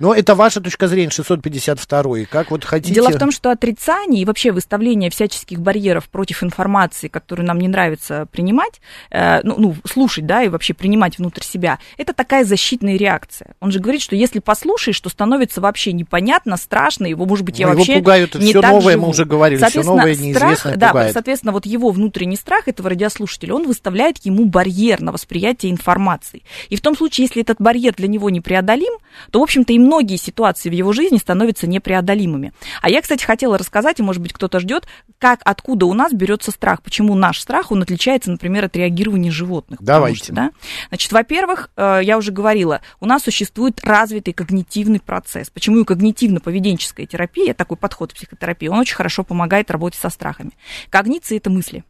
Но 0.00 0.14
это 0.14 0.34
ваша 0.34 0.60
точка 0.60 0.88
зрения, 0.88 1.10
652 1.10 2.24
Как 2.30 2.50
вот 2.50 2.64
хотите... 2.64 2.94
Дело 2.94 3.10
в 3.10 3.18
том, 3.18 3.30
что 3.30 3.50
отрицание 3.50 4.22
и 4.22 4.24
вообще 4.24 4.50
выставление 4.50 5.10
всяческих 5.10 5.60
барьеров 5.60 6.08
против 6.08 6.42
информации, 6.42 7.08
которую 7.08 7.46
нам 7.46 7.58
не 7.58 7.68
нравится 7.68 8.26
принимать, 8.32 8.80
э, 9.10 9.40
ну, 9.42 9.56
ну, 9.58 9.76
слушать, 9.86 10.24
да, 10.24 10.42
и 10.42 10.48
вообще 10.48 10.72
принимать 10.72 11.18
внутрь 11.18 11.42
себя, 11.42 11.78
это 11.98 12.14
такая 12.14 12.44
защитная 12.44 12.96
реакция. 12.96 13.54
Он 13.60 13.70
же 13.70 13.78
говорит, 13.78 14.00
что 14.00 14.16
если 14.16 14.38
послушаешь, 14.38 14.98
то 15.00 15.10
становится 15.10 15.60
вообще 15.60 15.92
непонятно, 15.92 16.56
страшно, 16.56 17.04
его, 17.04 17.26
может 17.26 17.44
быть, 17.44 17.58
я 17.58 17.66
Ну, 17.66 17.72
его 17.72 17.80
вообще 17.80 17.96
пугают 17.96 18.34
не 18.36 18.52
всё 18.52 18.62
так 18.62 18.72
новое, 18.72 18.94
живу. 18.94 19.04
мы 19.04 19.10
уже 19.10 19.26
говорили, 19.26 19.60
Соответственно, 19.60 19.98
новое, 19.98 20.14
страх, 20.14 20.26
неизвестное 20.26 20.76
да, 20.76 20.88
пугает. 20.88 21.12
соответственно, 21.12 21.52
вот 21.52 21.66
его 21.66 21.90
внутренний 21.90 22.36
страх 22.36 22.68
этого 22.68 22.88
радиослушателя, 22.88 23.54
он 23.54 23.66
выставляет 23.66 24.16
ему 24.24 24.46
барьер 24.46 25.02
на 25.02 25.12
восприятие 25.12 25.72
информации. 25.72 26.42
И 26.70 26.76
в 26.76 26.80
том 26.80 26.96
случае, 26.96 27.26
если 27.26 27.42
этот 27.42 27.60
барьер 27.60 27.94
для 27.94 28.08
него 28.08 28.30
непреодолим, 28.30 28.94
то, 29.30 29.40
в 29.40 29.42
общем-то, 29.50 29.72
и 29.72 29.78
многие 29.78 30.16
ситуации 30.16 30.70
в 30.70 30.72
его 30.72 30.92
жизни 30.92 31.18
становятся 31.18 31.66
непреодолимыми. 31.66 32.52
А 32.80 32.88
я, 32.88 33.02
кстати, 33.02 33.24
хотела 33.24 33.58
рассказать, 33.58 33.98
и, 33.98 34.02
может 34.02 34.22
быть, 34.22 34.32
кто-то 34.32 34.60
ждет, 34.60 34.86
как, 35.18 35.40
откуда 35.44 35.86
у 35.86 35.92
нас 35.92 36.12
берется 36.12 36.52
страх, 36.52 36.82
почему 36.82 37.16
наш 37.16 37.40
страх, 37.40 37.72
он 37.72 37.82
отличается, 37.82 38.30
например, 38.30 38.66
от 38.66 38.76
реагирования 38.76 39.32
животных. 39.32 39.82
Давайте. 39.82 40.24
что, 40.24 40.32
да? 40.32 40.50
Значит, 40.88 41.10
во-первых, 41.10 41.70
э, 41.76 42.00
я 42.04 42.16
уже 42.16 42.30
говорила, 42.30 42.80
у 43.00 43.06
нас 43.06 43.24
существует 43.24 43.82
развитый 43.82 44.32
когнитивный 44.34 45.00
процесс. 45.00 45.50
Почему 45.50 45.80
и 45.80 45.84
когнитивно-поведенческая 45.84 47.06
терапия, 47.06 47.52
такой 47.52 47.76
подход 47.76 48.12
в 48.12 48.14
психотерапии, 48.14 48.68
он 48.68 48.78
очень 48.78 48.94
хорошо 48.94 49.24
помогает 49.24 49.70
работе 49.72 49.98
со 49.98 50.10
страхами. 50.10 50.52
Когниция– 50.90 51.36
это 51.38 51.50
мысли. 51.50 51.82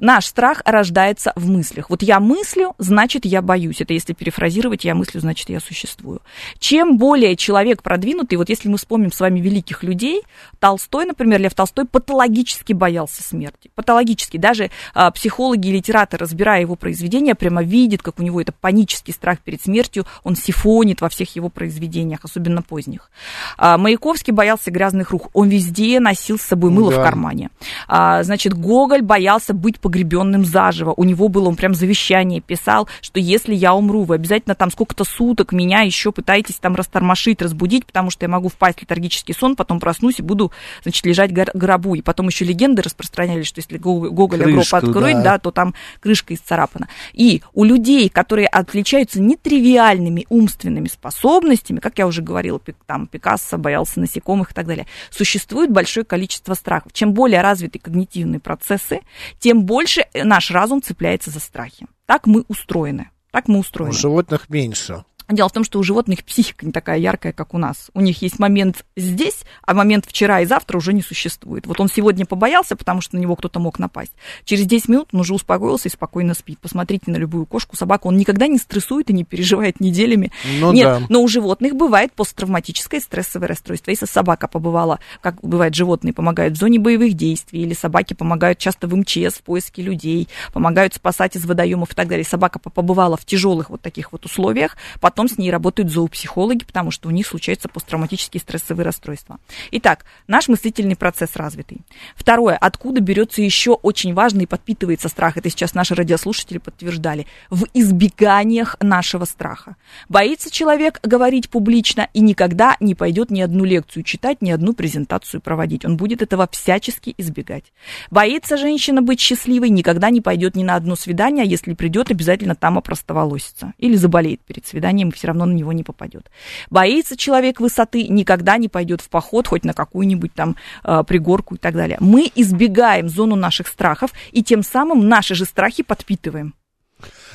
Наш 0.00 0.26
страх 0.26 0.62
рождается 0.64 1.32
в 1.36 1.48
мыслях. 1.48 1.90
Вот 1.90 2.02
я 2.02 2.20
мыслю, 2.20 2.74
значит, 2.78 3.24
я 3.24 3.42
боюсь. 3.42 3.80
Это 3.80 3.94
если 3.94 4.12
перефразировать, 4.12 4.84
я 4.84 4.94
мыслю, 4.94 5.20
значит, 5.20 5.48
я 5.48 5.60
существую. 5.60 6.20
Чем 6.58 6.98
более 6.98 7.36
человек 7.36 7.82
продвинутый, 7.82 8.38
вот 8.38 8.48
если 8.48 8.68
мы 8.68 8.78
вспомним 8.78 9.12
с 9.12 9.20
вами 9.20 9.40
великих 9.40 9.82
людей, 9.82 10.22
Толстой, 10.58 11.04
например, 11.06 11.40
Лев 11.40 11.54
Толстой 11.54 11.84
патологически 11.86 12.72
боялся 12.72 13.22
смерти. 13.22 13.70
Патологически. 13.74 14.36
Даже 14.36 14.70
а, 14.94 15.10
психологи 15.10 15.68
и 15.68 15.72
литераторы, 15.72 16.22
разбирая 16.22 16.60
его 16.60 16.76
произведения, 16.76 17.34
прямо 17.34 17.62
видят, 17.62 18.02
как 18.02 18.18
у 18.18 18.22
него 18.22 18.40
это 18.40 18.52
панический 18.52 19.12
страх 19.12 19.40
перед 19.40 19.62
смертью, 19.62 20.06
он 20.24 20.36
сифонит 20.36 21.00
во 21.00 21.08
всех 21.08 21.34
его 21.36 21.48
произведениях, 21.48 22.20
особенно 22.22 22.62
поздних. 22.62 23.10
А, 23.56 23.78
Маяковский 23.78 24.32
боялся 24.32 24.70
грязных 24.70 25.10
рук. 25.10 25.30
Он 25.32 25.48
везде 25.48 26.00
носил 26.00 26.38
с 26.38 26.42
собой 26.42 26.70
мыло 26.70 26.92
Да. 26.92 27.00
в 27.00 27.02
кармане. 27.04 27.50
А, 27.86 28.22
значит, 28.22 28.54
Гоголь 28.54 29.02
боялся 29.02 29.54
быть 29.54 29.80
погребенным 29.88 30.44
заживо. 30.44 30.92
У 30.98 31.04
него 31.04 31.28
было, 31.28 31.48
он 31.48 31.56
прям 31.56 31.74
завещание 31.74 32.42
писал, 32.42 32.90
что 33.00 33.18
если 33.18 33.54
я 33.54 33.72
умру, 33.72 34.02
вы 34.02 34.16
обязательно 34.16 34.54
там 34.54 34.70
сколько-то 34.70 35.04
суток 35.04 35.52
меня 35.52 35.80
еще 35.80 36.12
пытаетесь 36.12 36.56
там 36.56 36.76
растормошить, 36.76 37.40
разбудить, 37.40 37.86
потому 37.86 38.10
что 38.10 38.26
я 38.26 38.28
могу 38.28 38.50
впасть 38.50 38.80
в 38.80 38.82
летаргический 38.82 39.34
сон, 39.34 39.56
потом 39.56 39.80
проснусь 39.80 40.18
и 40.18 40.22
буду, 40.22 40.52
значит, 40.82 41.06
лежать 41.06 41.32
в 41.32 41.56
гробу. 41.56 41.94
И 41.94 42.02
потом 42.02 42.26
еще 42.26 42.44
легенды 42.44 42.82
распространялись, 42.82 43.46
что 43.46 43.60
если 43.60 43.78
Го- 43.78 44.10
Гоголя 44.10 44.44
гроб 44.44 44.66
открыть, 44.70 45.16
да. 45.16 45.22
да, 45.22 45.38
то 45.38 45.52
там 45.52 45.74
крышка 46.00 46.34
исцарапана. 46.34 46.88
И 47.14 47.40
у 47.54 47.64
людей, 47.64 48.10
которые 48.10 48.46
отличаются 48.46 49.22
нетривиальными 49.22 50.26
умственными 50.28 50.88
способностями, 50.88 51.78
как 51.78 51.96
я 51.98 52.06
уже 52.06 52.20
говорила, 52.20 52.60
там 52.84 53.06
Пикассо 53.06 53.56
боялся 53.56 54.00
насекомых 54.00 54.50
и 54.50 54.54
так 54.54 54.66
далее, 54.66 54.86
существует 55.08 55.70
большое 55.70 56.04
количество 56.04 56.52
страхов. 56.52 56.92
Чем 56.92 57.14
более 57.14 57.40
развиты 57.40 57.78
когнитивные 57.78 58.38
процессы, 58.38 59.00
тем 59.38 59.62
больше 59.78 60.06
наш 60.12 60.50
разум 60.50 60.82
цепляется 60.82 61.30
за 61.30 61.38
страхи. 61.38 61.86
Так 62.04 62.26
мы 62.26 62.44
устроены. 62.48 63.10
Так 63.30 63.46
мы 63.46 63.58
У 63.58 63.60
устроены. 63.60 63.92
животных 63.92 64.48
меньше. 64.50 65.04
Дело 65.28 65.48
в 65.48 65.52
том, 65.52 65.62
что 65.64 65.78
у 65.78 65.82
животных 65.82 66.24
психика 66.24 66.64
не 66.64 66.72
такая 66.72 66.98
яркая, 66.98 67.32
как 67.32 67.52
у 67.52 67.58
нас. 67.58 67.90
У 67.92 68.00
них 68.00 68.22
есть 68.22 68.38
момент 68.38 68.84
здесь, 68.96 69.42
а 69.62 69.74
момент 69.74 70.06
вчера 70.06 70.40
и 70.40 70.46
завтра 70.46 70.78
уже 70.78 70.94
не 70.94 71.02
существует. 71.02 71.66
Вот 71.66 71.80
он 71.80 71.88
сегодня 71.88 72.24
побоялся, 72.24 72.76
потому 72.76 73.02
что 73.02 73.16
на 73.16 73.20
него 73.20 73.36
кто-то 73.36 73.60
мог 73.60 73.78
напасть. 73.78 74.12
Через 74.44 74.64
10 74.64 74.88
минут 74.88 75.08
он 75.12 75.20
уже 75.20 75.34
успокоился 75.34 75.88
и 75.88 75.90
спокойно 75.90 76.32
спит. 76.32 76.58
Посмотрите 76.60 77.10
на 77.10 77.16
любую 77.16 77.44
кошку, 77.44 77.76
собаку. 77.76 78.08
Он 78.08 78.16
никогда 78.16 78.46
не 78.46 78.56
стрессует 78.58 79.10
и 79.10 79.12
не 79.12 79.24
переживает 79.24 79.80
неделями. 79.80 80.32
Ну 80.60 80.72
Нет, 80.72 81.00
да. 81.00 81.06
но 81.10 81.22
у 81.22 81.28
животных 81.28 81.74
бывает 81.74 82.12
посттравматическое 82.14 83.00
стрессовое 83.00 83.48
расстройство. 83.48 83.90
Если 83.90 84.06
собака 84.06 84.48
побывала, 84.48 84.98
как 85.20 85.40
бывает, 85.42 85.74
животные 85.74 86.14
помогают 86.14 86.54
в 86.54 86.58
зоне 86.58 86.78
боевых 86.78 87.12
действий, 87.14 87.62
или 87.62 87.74
собаки 87.74 88.14
помогают 88.14 88.58
часто 88.58 88.86
в 88.86 88.96
МЧС 88.96 89.34
в 89.38 89.42
поиске 89.42 89.82
людей, 89.82 90.28
помогают 90.52 90.94
спасать 90.94 91.36
из 91.36 91.44
водоемов 91.44 91.92
и 91.92 91.94
так 91.94 92.08
далее. 92.08 92.24
Собака 92.24 92.58
по- 92.58 92.70
побывала 92.70 93.16
в 93.16 93.24
тяжелых 93.26 93.68
вот 93.70 93.82
таких 93.82 94.12
вот 94.12 94.24
условиях, 94.24 94.76
потом 95.00 95.17
с 95.26 95.38
ней 95.38 95.50
работают 95.50 95.90
зоопсихологи, 95.90 96.64
потому 96.64 96.90
что 96.92 97.08
у 97.08 97.10
них 97.10 97.26
случаются 97.26 97.68
посттравматические 97.68 98.40
стрессовые 98.40 98.84
расстройства. 98.84 99.40
Итак, 99.72 100.04
наш 100.26 100.48
мыслительный 100.48 100.94
процесс 100.94 101.34
развитый. 101.34 101.78
Второе, 102.14 102.56
откуда 102.56 103.00
берется 103.00 103.40
еще 103.40 103.72
очень 103.72 104.12
важный 104.12 104.44
и 104.44 104.46
подпитывается 104.46 105.08
страх, 105.08 105.38
это 105.38 105.48
сейчас 105.48 105.74
наши 105.74 105.94
радиослушатели 105.94 106.58
подтверждали, 106.58 107.26
в 107.48 107.64
избеганиях 107.74 108.76
нашего 108.80 109.24
страха. 109.24 109.76
Боится 110.08 110.50
человек 110.50 111.00
говорить 111.02 111.48
публично 111.48 112.08
и 112.12 112.20
никогда 112.20 112.76
не 112.80 112.94
пойдет 112.94 113.30
ни 113.30 113.40
одну 113.40 113.64
лекцию 113.64 114.02
читать, 114.02 114.42
ни 114.42 114.50
одну 114.50 114.74
презентацию 114.74 115.40
проводить. 115.40 115.84
Он 115.84 115.96
будет 115.96 116.20
этого 116.20 116.48
всячески 116.50 117.14
избегать. 117.16 117.72
Боится 118.10 118.56
женщина 118.56 119.00
быть 119.00 119.20
счастливой, 119.20 119.70
никогда 119.70 120.10
не 120.10 120.20
пойдет 120.20 120.56
ни 120.56 120.62
на 120.62 120.74
одно 120.74 120.96
свидание, 120.96 121.44
а 121.44 121.46
если 121.46 121.72
придет, 121.74 122.10
обязательно 122.10 122.54
там 122.54 122.76
опростоволосится. 122.76 123.72
Или 123.78 123.96
заболеет 123.96 124.40
перед 124.40 124.66
свиданием, 124.66 125.07
и 125.10 125.12
все 125.12 125.28
равно 125.28 125.46
на 125.46 125.52
него 125.52 125.72
не 125.72 125.82
попадет. 125.82 126.30
Боится 126.70 127.16
человек 127.16 127.60
высоты, 127.60 128.06
никогда 128.08 128.56
не 128.56 128.68
пойдет 128.68 129.00
в 129.00 129.08
поход, 129.08 129.46
хоть 129.46 129.64
на 129.64 129.72
какую-нибудь 129.72 130.32
там 130.34 130.56
э, 130.84 131.02
пригорку 131.06 131.56
и 131.56 131.58
так 131.58 131.74
далее. 131.74 131.98
Мы 132.00 132.30
избегаем 132.34 133.08
зону 133.08 133.36
наших 133.36 133.68
страхов, 133.68 134.12
и 134.32 134.42
тем 134.42 134.62
самым 134.62 135.08
наши 135.08 135.34
же 135.34 135.44
страхи 135.44 135.82
подпитываем. 135.82 136.54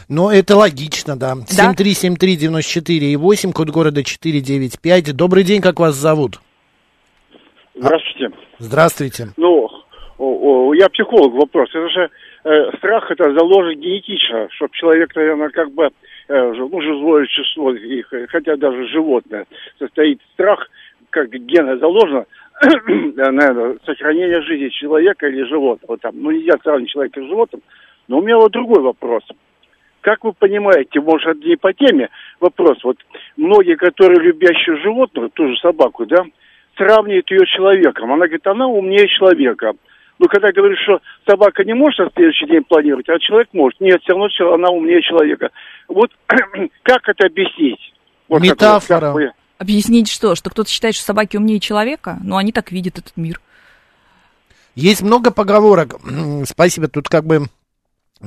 Но 0.10 0.32
это 0.32 0.56
логично, 0.56 1.18
да. 1.18 1.36
Да. 1.36 1.74
7373948, 1.74 3.54
код 3.54 3.70
города 3.70 4.04
495. 4.04 5.16
Добрый 5.16 5.44
день, 5.44 5.62
как 5.62 5.80
вас 5.80 5.96
зовут? 5.96 6.40
Здравствуйте. 7.76 8.36
Здравствуйте. 8.60 9.28
Ну, 9.38 9.70
я 10.74 10.90
психолог, 10.90 11.34
вопрос. 11.34 11.70
Это 11.74 11.90
же 11.90 12.10
э, 12.44 12.78
страх, 12.78 13.10
это 13.10 13.34
заложен 13.34 13.80
генетично, 13.80 14.48
чтобы 14.52 14.74
человек, 14.74 15.16
наверное, 15.16 15.50
как 15.50 15.72
бы, 15.72 15.90
ну, 16.34 16.82
живое 16.82 17.26
существо, 17.26 17.74
и 17.74 18.02
х- 18.02 18.28
хотя 18.28 18.56
даже 18.58 18.88
животное, 18.88 19.46
состоит 19.80 20.20
страх, 20.34 20.68
как 21.10 21.30
гена 21.30 21.78
заложено, 21.78 22.26
наверное, 22.88 23.78
сохранение 23.86 24.42
жизни 24.42 24.70
человека 24.70 25.28
или 25.28 25.44
животного. 25.44 25.98
Там. 25.98 26.14
Ну, 26.16 26.32
нельзя 26.32 26.58
сравнивать 26.64 26.92
человека 26.92 27.22
с 27.22 27.26
животным. 27.26 27.62
Но 28.08 28.18
у 28.18 28.22
меня 28.22 28.38
вот 28.38 28.52
другой 28.52 28.82
вопрос. 28.82 29.24
Как 30.02 30.24
вы 30.26 30.34
понимаете, 30.34 31.00
может, 31.00 31.44
не 31.46 31.56
по 31.56 31.72
теме 31.72 32.10
вопрос, 32.42 32.78
вот 32.84 32.98
многие, 33.38 33.76
которые 33.76 34.20
любящие 34.20 34.76
животных, 34.78 35.32
ту 35.34 35.48
же 35.48 35.56
собаку, 35.58 36.06
да, 36.06 36.26
сравнивают 36.76 37.32
ее 37.32 37.46
с 37.46 37.50
человеком. 37.50 38.12
Она 38.12 38.26
говорит, 38.26 38.46
она 38.46 38.68
умнее 38.68 39.08
человека. 39.08 39.74
Но 40.24 40.30
когда 40.30 40.54
говорит, 40.54 40.78
что 40.86 41.02
собака 41.28 41.66
не 41.66 41.74
может 41.74 42.00
на 42.00 42.10
следующий 42.16 42.46
день 42.46 42.64
планировать, 42.64 43.10
а 43.10 43.20
человек 43.20 43.50
может, 43.52 43.82
нет, 43.82 44.02
все 44.04 44.14
равно 44.14 44.30
она 44.54 44.70
умнее 44.70 45.02
человека. 45.02 45.50
Вот 45.90 46.12
как 46.84 47.10
это 47.10 47.28
объяснить? 47.28 47.94
Вот 48.30 48.38
как 48.40 48.50
Метафора. 48.52 49.00
как 49.02 49.14
вы- 49.16 49.32
Объяснить 49.58 50.10
что? 50.10 50.36
Что 50.36 50.50
кто-то 50.50 50.70
считает, 50.70 50.96
что 50.96 51.04
собаки 51.04 51.36
умнее 51.36 51.60
человека? 51.60 52.20
Ну, 52.24 52.38
они 52.38 52.54
так 52.54 52.72
видят 52.72 53.00
этот 53.00 53.18
мир. 53.18 53.42
Есть 54.76 55.02
много 55.02 55.30
поговорок. 55.30 55.96
Спасибо, 56.46 56.88
тут 56.88 57.10
как 57.10 57.26
бы 57.26 57.48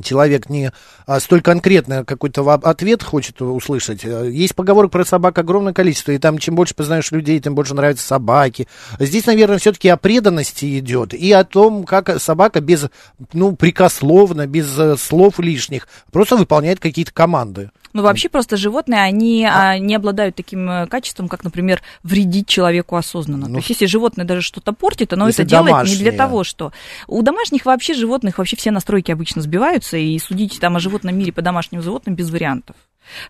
человек 0.02 0.48
не 0.48 0.72
а, 1.06 1.20
столь 1.20 1.42
конкретно 1.42 2.04
какой-то 2.04 2.52
ответ 2.54 3.02
хочет 3.02 3.40
услышать. 3.42 4.04
Э, 4.04 4.30
Есть 4.30 4.54
поговорок 4.54 4.90
про 4.90 5.04
собак 5.04 5.38
огромное 5.38 5.72
количество, 5.72 6.12
и 6.12 6.18
там 6.18 6.38
чем 6.38 6.54
больше 6.54 6.74
познаешь 6.74 7.10
людей, 7.10 7.40
тем 7.40 7.54
больше 7.54 7.74
нравятся 7.74 8.06
собаки. 8.06 8.68
Здесь, 8.98 9.26
наверное, 9.26 9.58
все-таки 9.58 9.88
о 9.88 9.96
преданности 9.96 10.78
идет 10.78 11.14
и 11.14 11.32
о 11.32 11.44
том, 11.44 11.84
как 11.84 12.20
собака 12.20 12.60
без, 12.60 12.86
ну, 13.32 13.56
прикословно, 13.56 14.46
без 14.46 14.78
э, 14.78 14.96
слов 14.96 15.38
лишних, 15.38 15.88
просто 16.12 16.36
выполняет 16.36 16.80
какие-то 16.80 17.12
команды. 17.12 17.70
Ну, 17.96 18.02
вообще 18.02 18.28
просто 18.28 18.58
животные, 18.58 19.00
они 19.00 19.48
а, 19.50 19.78
не 19.78 19.94
обладают 19.94 20.36
таким 20.36 20.68
э, 20.68 20.86
качеством, 20.86 21.28
как, 21.28 21.44
например, 21.44 21.80
вредить 22.02 22.46
человеку 22.46 22.96
осознанно. 22.96 23.46
Ну, 23.46 23.54
То 23.54 23.58
есть, 23.60 23.70
если 23.70 23.86
животное 23.86 24.26
даже 24.26 24.42
что-то 24.42 24.72
портит, 24.72 25.14
оно 25.14 25.30
это 25.30 25.44
делает 25.44 25.68
не 25.68 25.72
домашнее. 25.72 25.98
для 25.98 26.12
того, 26.12 26.44
что... 26.44 26.72
У 27.06 27.22
домашних 27.22 27.64
вообще 27.64 27.94
животных 27.94 28.36
вообще 28.36 28.54
все 28.56 28.70
настройки 28.70 29.10
обычно 29.10 29.40
сбиваются, 29.40 29.96
и 29.96 30.18
судить 30.18 30.60
там 30.60 30.76
о 30.76 30.78
животном 30.78 31.18
мире 31.18 31.32
по 31.32 31.40
домашним 31.40 31.80
животным 31.80 32.14
без 32.14 32.28
вариантов. 32.28 32.76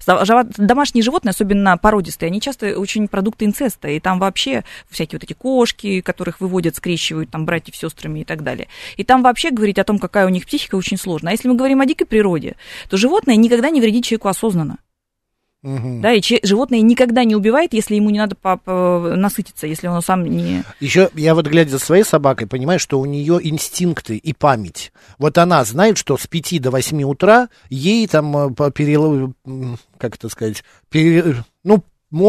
Домашние 0.06 1.02
животные, 1.02 1.30
особенно 1.30 1.76
породистые, 1.76 2.28
они 2.28 2.40
часто 2.40 2.78
очень 2.78 3.08
продукты 3.08 3.44
инцеста, 3.44 3.88
и 3.88 4.00
там 4.00 4.18
вообще 4.18 4.64
всякие 4.88 5.18
вот 5.18 5.24
эти 5.24 5.32
кошки, 5.32 6.00
которых 6.00 6.40
выводят, 6.40 6.76
скрещивают 6.76 7.30
там 7.30 7.46
братьев 7.46 7.76
с 7.76 7.78
сестрами 7.80 8.20
и 8.20 8.24
так 8.24 8.42
далее. 8.42 8.68
И 8.96 9.04
там 9.04 9.22
вообще 9.22 9.50
говорить 9.50 9.78
о 9.78 9.84
том, 9.84 9.98
какая 9.98 10.26
у 10.26 10.30
них 10.30 10.46
психика, 10.46 10.76
очень 10.76 10.96
сложно. 10.96 11.30
А 11.30 11.32
если 11.32 11.48
мы 11.48 11.54
говорим 11.54 11.80
о 11.80 11.86
дикой 11.86 12.06
природе, 12.06 12.56
то 12.88 12.96
животное 12.96 13.36
никогда 13.36 13.70
не 13.70 13.80
вредит 13.80 14.04
человеку 14.04 14.28
осознанно. 14.28 14.78
Мгм. 15.66 16.00
Да, 16.00 16.12
и 16.12 16.20
че- 16.20 16.38
животное 16.44 16.80
никогда 16.80 17.24
не 17.24 17.34
убивает, 17.34 17.74
если 17.74 17.96
ему 17.96 18.10
не 18.10 18.20
надо 18.20 18.36
насытиться, 19.16 19.66
если 19.66 19.88
он 19.88 20.00
сам 20.00 20.24
не... 20.24 20.62
Еще 20.78 21.10
я 21.14 21.34
вот 21.34 21.48
глядя 21.48 21.70
за 21.72 21.78
своей 21.80 22.04
собакой, 22.04 22.46
понимаю, 22.46 22.78
что 22.78 23.00
у 23.00 23.04
нее 23.04 23.40
инстинкты 23.42 24.16
и 24.16 24.32
память. 24.32 24.92
Вот 25.18 25.38
она 25.38 25.64
знает, 25.64 25.98
что 25.98 26.16
с 26.16 26.28
5 26.28 26.60
до 26.62 26.70
8 26.70 27.02
утра 27.02 27.48
ей 27.68 28.06
там 28.06 28.36
э, 28.36 28.50
по- 28.54 28.70
перел- 28.70 29.34
м, 29.44 29.78
как 29.98 30.14
это 30.14 30.28
сказать, 30.28 30.62
пере- 30.88 31.34
ну, 31.64 31.82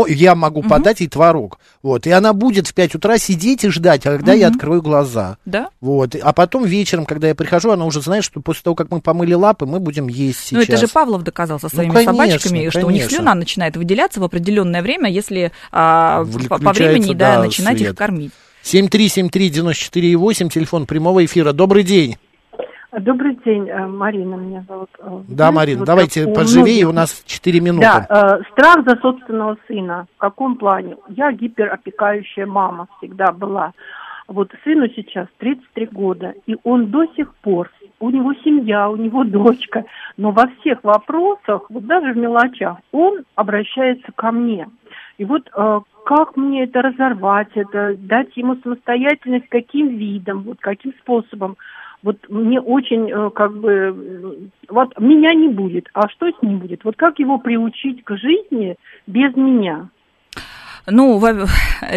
я 0.07 0.35
могу 0.35 0.63
подать 0.63 1.01
ей 1.01 1.07
творог. 1.07 1.59
Вот. 1.83 2.07
И 2.07 2.11
она 2.11 2.33
будет 2.33 2.67
в 2.67 2.73
5 2.73 2.95
утра 2.95 3.17
сидеть 3.17 3.63
и 3.63 3.69
ждать, 3.69 4.03
когда 4.03 4.33
я 4.33 4.47
Мгм. 4.47 4.55
открою 4.55 4.81
глаза. 4.81 5.37
Да? 5.45 5.69
Вот. 5.81 6.15
А 6.15 6.33
потом 6.33 6.65
вечером, 6.65 7.05
когда 7.05 7.27
я 7.27 7.35
прихожу, 7.35 7.71
она 7.71 7.85
уже 7.85 8.01
знает, 8.01 8.23
что 8.23 8.41
после 8.41 8.63
того, 8.63 8.75
как 8.75 8.89
мы 8.91 9.01
помыли 9.01 9.33
лапы, 9.33 9.65
мы 9.65 9.79
будем 9.79 10.07
есть 10.07 10.39
сейчас. 10.39 10.51
Ну, 10.51 10.61
это 10.61 10.77
же 10.77 10.87
Павлов 10.87 11.23
доказал 11.23 11.59
со 11.59 11.69
своими 11.69 11.91
конечно, 11.91 12.13
собачками, 12.13 12.69
что 12.69 12.85
у 12.85 12.89
них 12.89 13.03
конечно. 13.03 13.17
слюна 13.17 13.35
начинает 13.35 13.77
выделяться 13.77 14.19
в 14.19 14.23
определенное 14.23 14.81
время, 14.81 15.09
если 15.11 15.51
а, 15.71 16.25
по, 16.49 16.57
времени 16.73 17.13
да, 17.13 17.35
да, 17.35 17.43
начинать 17.43 17.77
свет. 17.77 17.91
их 17.91 17.97
кормить. 17.97 18.31
7373948, 18.63 20.49
телефон 20.49 20.85
прямого 20.85 21.23
эфира. 21.23 21.53
Добрый 21.53 21.83
день. 21.83 22.17
Добрый 22.99 23.37
день, 23.45 23.69
э, 23.69 23.85
Марина 23.85 24.35
меня 24.35 24.63
зовут. 24.67 24.89
Э, 24.97 25.21
Да, 25.27 25.51
знаете, 25.51 25.55
Марин, 25.55 25.77
вот 25.79 25.85
давайте 25.85 26.25
у 26.25 26.33
поживее, 26.33 26.87
у 26.87 26.91
нас 26.91 27.23
4 27.25 27.59
минуты. 27.59 27.85
Да, 27.85 28.07
э, 28.09 28.41
страх 28.51 28.83
за 28.87 28.95
собственного 28.99 29.57
сына. 29.67 30.07
В 30.15 30.17
каком 30.17 30.55
плане? 30.55 30.97
Я 31.09 31.31
гиперопекающая 31.31 32.47
мама 32.47 32.87
всегда 32.97 33.31
была. 33.31 33.73
Вот 34.27 34.51
сыну 34.63 34.87
сейчас 34.95 35.27
33 35.37 35.85
года, 35.91 36.33
и 36.47 36.57
он 36.63 36.87
до 36.87 37.05
сих 37.15 37.33
пор, 37.35 37.69
у 37.99 38.09
него 38.09 38.33
семья, 38.43 38.89
у 38.89 38.95
него 38.95 39.23
дочка, 39.23 39.85
но 40.17 40.31
во 40.31 40.47
всех 40.59 40.83
вопросах, 40.83 41.69
вот 41.69 41.85
даже 41.85 42.13
в 42.13 42.17
мелочах, 42.17 42.77
он 42.91 43.23
обращается 43.35 44.11
ко 44.15 44.31
мне. 44.31 44.67
И 45.17 45.25
вот 45.25 45.49
э, 45.55 45.79
как 46.05 46.37
мне 46.37 46.63
это 46.63 46.81
разорвать, 46.81 47.49
это 47.55 47.95
дать 47.97 48.35
ему 48.37 48.55
самостоятельность, 48.63 49.49
каким 49.49 49.97
видом, 49.97 50.43
вот 50.43 50.57
каким 50.61 50.93
способом. 51.01 51.57
Вот 52.03 52.17
мне 52.29 52.61
очень, 52.61 53.11
э, 53.11 53.29
как 53.31 53.57
бы, 53.57 53.71
э, 53.71 54.35
вот 54.69 54.99
меня 54.99 55.33
не 55.33 55.49
будет, 55.49 55.89
а 55.93 56.07
что 56.09 56.29
с 56.29 56.41
ним 56.41 56.59
будет? 56.59 56.83
Вот 56.83 56.95
как 56.95 57.19
его 57.19 57.39
приучить 57.39 58.03
к 58.03 58.15
жизни 58.15 58.75
без 59.07 59.35
меня? 59.35 59.89
Ну, 60.89 61.17
во- 61.17 61.47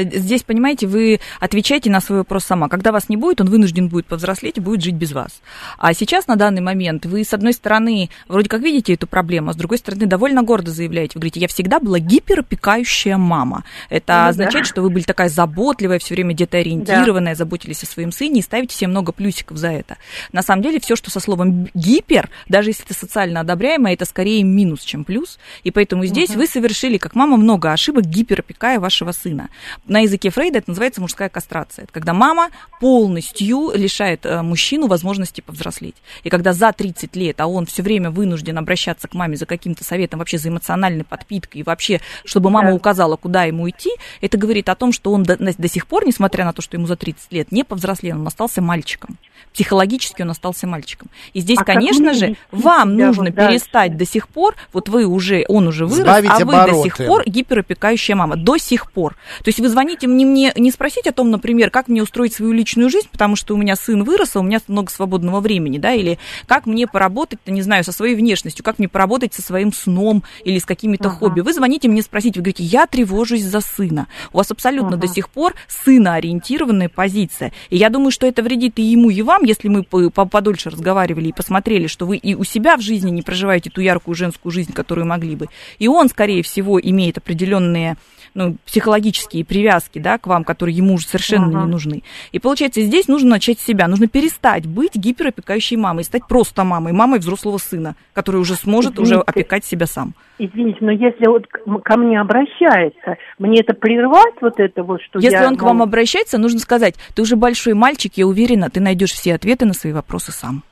здесь, 0.03 0.43
понимаете, 0.43 0.89
вы 0.89 1.21
отвечаете 1.39 1.91
на 1.91 2.01
свой 2.01 2.19
вопрос 2.19 2.45
сама. 2.45 2.69
Когда 2.69 2.91
вас 2.91 3.09
не 3.09 3.17
будет, 3.17 3.41
он 3.41 3.49
вынужден 3.49 3.89
будет 3.89 4.07
повзрослеть 4.07 4.59
и 4.59 4.61
будет 4.61 4.83
жить 4.83 4.95
без 4.97 5.13
вас. 5.13 5.41
А 5.79 5.95
сейчас, 5.95 6.27
на 6.27 6.35
данный 6.35 6.61
момент, 6.61 7.07
вы, 7.07 7.25
с 7.25 7.33
одной 7.33 7.53
стороны, 7.53 8.11
вроде 8.27 8.49
как 8.49 8.63
видите 8.63 8.95
эту 8.95 9.07
проблему, 9.07 9.51
а 9.51 9.53
с 9.53 9.57
другой 9.57 9.79
стороны, 9.79 10.07
довольно 10.07 10.43
гордо 10.43 10.73
заявляете. 10.73 11.13
Вы 11.15 11.21
говорите, 11.21 11.39
я 11.41 11.47
всегда 11.47 11.79
была 11.79 12.01
гиперопекающая 12.01 13.17
мама. 13.17 13.63
Это 13.91 14.13
Ну 14.13 14.19
да. 14.19 14.29
означает, 14.29 14.67
что 14.67 14.83
вы 14.83 14.91
были 14.91 15.05
такая 15.05 15.29
заботливая, 15.29 16.01
все 16.01 16.15
время 16.15 16.35
где-то 16.35 16.59
ориентированная, 16.59 17.37
заботились 17.37 17.85
о 17.85 17.87
своем 17.87 18.11
сыне 18.11 18.41
и 18.41 18.43
ставите 18.43 18.75
себе 18.75 18.89
много 18.89 19.13
плюсиков 19.13 19.57
за 19.57 19.69
это. 19.69 19.99
На 20.33 20.43
самом 20.43 20.63
деле, 20.63 20.81
все, 20.81 20.97
что 20.97 21.11
со 21.13 21.21
словом 21.21 21.69
гипер, 21.75 22.29
даже 22.49 22.71
если 22.71 22.85
это 22.87 22.95
социально 22.95 23.41
одобряемое, 23.41 23.93
это 23.95 24.05
скорее 24.05 24.43
минус, 24.43 24.81
чем 24.83 25.05
плюс. 25.05 25.39
И 25.63 25.71
поэтому 25.71 26.05
здесь 26.07 26.31
Мгм. 26.31 26.39
вы 26.41 26.47
совершили, 26.49 26.99
как 26.99 27.15
мама, 27.15 27.37
много 27.37 27.73
ошибок, 27.73 28.05
гиперопекая 28.05 28.80
вашего 28.81 29.13
сына. 29.13 29.49
На 29.87 30.01
языке 30.01 30.31
Фрейда 30.31 30.59
это 30.59 30.71
называется 30.71 31.01
мужская 31.01 31.29
кастрация. 31.29 31.85
Это 31.85 31.93
когда 31.93 32.13
мама 32.13 32.51
полностью 32.81 33.71
лишает 33.75 34.27
э, 34.27 34.43
мужчину 34.43 34.87
возможности 34.89 35.41
повзрослеть. 35.41 35.95
И 36.25 36.31
когда 36.31 36.53
за 36.53 36.73
30 36.73 37.15
лет, 37.17 37.41
а 37.41 37.47
он 37.47 37.67
все 37.67 37.83
время 37.83 38.11
вынужден 38.11 38.59
обращаться 38.59 39.07
к 39.09 39.15
маме 39.15 39.37
за 39.37 39.47
каким-то 39.47 39.85
советом, 39.85 40.19
вообще 40.19 40.39
за 40.39 40.49
эмоциональной 40.49 41.05
подпиткой, 41.05 41.61
и 41.61 41.65
вообще, 41.65 42.01
чтобы 42.25 42.51
мама 42.51 42.69
Да. 42.71 42.75
указала, 42.75 43.17
куда 43.17 43.45
ему 43.45 43.69
идти, 43.69 43.91
это 44.21 44.37
говорит 44.39 44.69
о 44.69 44.75
том, 44.75 44.93
что 44.93 45.13
он 45.13 45.23
до, 45.23 45.37
до 45.37 45.69
сих 45.69 45.87
пор, 45.87 46.07
несмотря 46.07 46.45
на 46.45 46.53
то, 46.53 46.63
что 46.63 46.77
ему 46.77 46.87
за 46.87 46.97
30 46.97 47.33
лет, 47.33 47.53
не 47.53 47.65
повзрослел, 47.65 48.19
он 48.19 48.27
остался 48.27 48.63
мальчиком. 48.63 49.19
Психологически 49.53 50.23
он 50.23 50.31
остался 50.31 50.67
мальчиком. 50.67 51.09
И 51.33 51.41
здесь, 51.41 51.59
А 51.59 51.65
конечно 51.65 52.15
же, 52.15 52.37
вам 52.53 52.95
нужно 52.97 53.25
вот 53.25 53.35
дальше? 53.35 53.51
перестать 53.59 53.97
до 53.97 54.05
сих 54.07 54.29
пор, 54.29 54.55
вот 54.73 54.89
вы 54.89 55.07
уже, 55.07 55.45
он 55.49 55.67
уже 55.67 55.87
вырос, 55.87 56.03
Сбавить 56.03 56.31
а 56.31 56.45
вы 56.45 56.53
до 56.53 56.83
сих 56.85 56.95
обороты. 56.95 57.07
пор 57.07 57.23
гиперопекающая 57.27 58.15
мама. 58.15 58.37
До 58.37 58.59
сих 58.59 58.70
пор. 58.93 59.15
То 59.43 59.49
есть 59.49 59.61
вы 59.61 59.69
звоните 59.69 60.07
мне, 60.07 60.25
мне 60.25 60.53
не 60.57 60.71
спросить 60.71 61.07
о 61.07 61.13
том, 61.13 61.31
например, 61.31 61.71
как 61.71 61.89
мне 61.89 62.03
устроить 62.03 62.35
свою 62.35 62.53
личную 62.53 62.91
жизнь, 62.91 63.09
потому 63.11 63.37
что 63.37 63.55
у 63.55 63.57
меня 63.57 63.77
сын 63.77 64.05
вырос, 64.05 64.37
а 64.37 64.41
у 64.41 64.43
меня 64.43 64.61
много 64.69 64.91
свободного 64.91 65.41
времени, 65.41 65.79
да, 65.79 65.93
или 65.93 66.19
как 66.47 66.67
мне 66.67 66.87
поработать, 66.87 67.41
не 67.47 67.63
знаю, 67.63 67.85
со 67.85 67.93
своей 67.93 68.15
внешностью, 68.15 68.65
как 68.65 68.79
мне 68.79 68.89
поработать 68.89 69.35
со 69.35 69.43
своим 69.43 69.73
сном 69.73 70.23
или 70.45 70.59
с 70.59 70.65
какими-то 70.65 71.09
Ага. 71.09 71.17
хобби. 71.17 71.41
Вы 71.41 71.53
звоните 71.53 71.89
мне 71.89 72.03
спросить, 72.03 72.37
вы 72.37 72.43
говорите, 72.43 72.63
я 72.65 72.87
тревожусь 72.87 73.43
за 73.43 73.61
сына. 73.61 74.07
У 74.33 74.39
вас 74.39 74.51
абсолютно 74.51 74.97
Ага. 74.97 75.07
до 75.07 75.09
сих 75.09 75.29
пор 75.29 75.55
сыноориентированная 75.69 76.89
позиция. 76.89 77.53
И 77.71 77.77
я 77.77 77.89
думаю, 77.89 78.11
что 78.11 78.27
это 78.27 78.43
вредит 78.43 78.79
и 78.79 78.83
ему, 78.83 79.11
и 79.11 79.23
вам, 79.23 79.45
если 79.45 79.69
мы 79.69 79.83
по- 79.83 80.11
по- 80.11 80.27
подольше 80.27 80.71
разговаривали 80.71 81.29
и 81.29 81.33
посмотрели, 81.33 81.87
что 81.87 82.07
вы 82.07 82.17
и 82.17 82.35
у 82.35 82.45
себя 82.45 82.77
в 82.77 82.81
жизни 82.81 83.11
не 83.11 83.23
проживаете 83.23 83.71
ту 83.71 83.81
яркую 83.81 84.15
женскую 84.15 84.53
жизнь, 84.53 84.73
которую 84.73 85.07
могли 85.07 85.37
бы. 85.37 85.47
И 85.79 85.89
он, 85.89 86.09
скорее 86.09 86.43
всего, 86.43 86.81
имеет 86.81 87.19
определенные 87.19 87.97
ну, 88.35 88.57
психологические 88.65 89.45
привязки 89.45 89.99
да, 89.99 90.19
к 90.19 90.27
вам, 90.27 90.45
которые 90.45 90.77
ему 90.77 90.95
уже 90.95 91.07
совершенно 91.07 91.47
Ага. 91.47 91.61
не 91.61 91.67
нужны. 91.71 92.03
И 92.33 92.39
получается, 92.39 92.81
здесь 92.81 93.09
нужно 93.09 93.31
начать 93.31 93.59
с 93.59 93.65
себя. 93.65 93.89
Нужно 93.89 94.07
перестать 94.07 94.67
быть 94.67 94.95
гиперопекающей 94.95 95.77
мамой, 95.77 96.05
стать 96.05 96.27
просто 96.27 96.65
мамой, 96.65 96.93
мамой 96.93 97.19
взрослого 97.19 97.59
сына, 97.59 97.97
который 98.13 98.41
уже 98.41 98.55
сможет 98.55 98.99
уже 98.99 99.15
Извините. 99.15 99.31
опекать 99.31 99.65
себя 99.65 99.87
сам. 99.87 100.15
Извините, 100.39 100.79
но 100.81 100.91
если 100.91 101.27
вот 101.27 101.47
ко 101.83 101.99
мне 101.99 102.21
обращается, 102.21 103.17
мне 103.39 103.61
это 103.61 103.75
прервать 103.75 104.35
вот 104.41 104.59
это 104.59 104.83
вот, 104.83 105.03
что 105.03 105.19
Если 105.19 105.37
я... 105.37 105.47
он 105.47 105.57
к 105.57 105.63
вам 105.63 105.83
обращается, 105.83 106.39
нужно 106.39 106.61
сказать, 106.61 106.95
ты 107.15 107.23
уже 107.23 107.37
большой 107.37 107.75
мальчик, 107.75 108.13
я 108.17 108.27
уверена, 108.27 108.71
ты 108.71 108.81
найдешь 108.81 109.13
все 109.13 109.35
ответы 109.35 109.67
на 109.67 109.75
свои 109.75 109.93
вопросы 109.93 110.33
сам. 110.33 110.63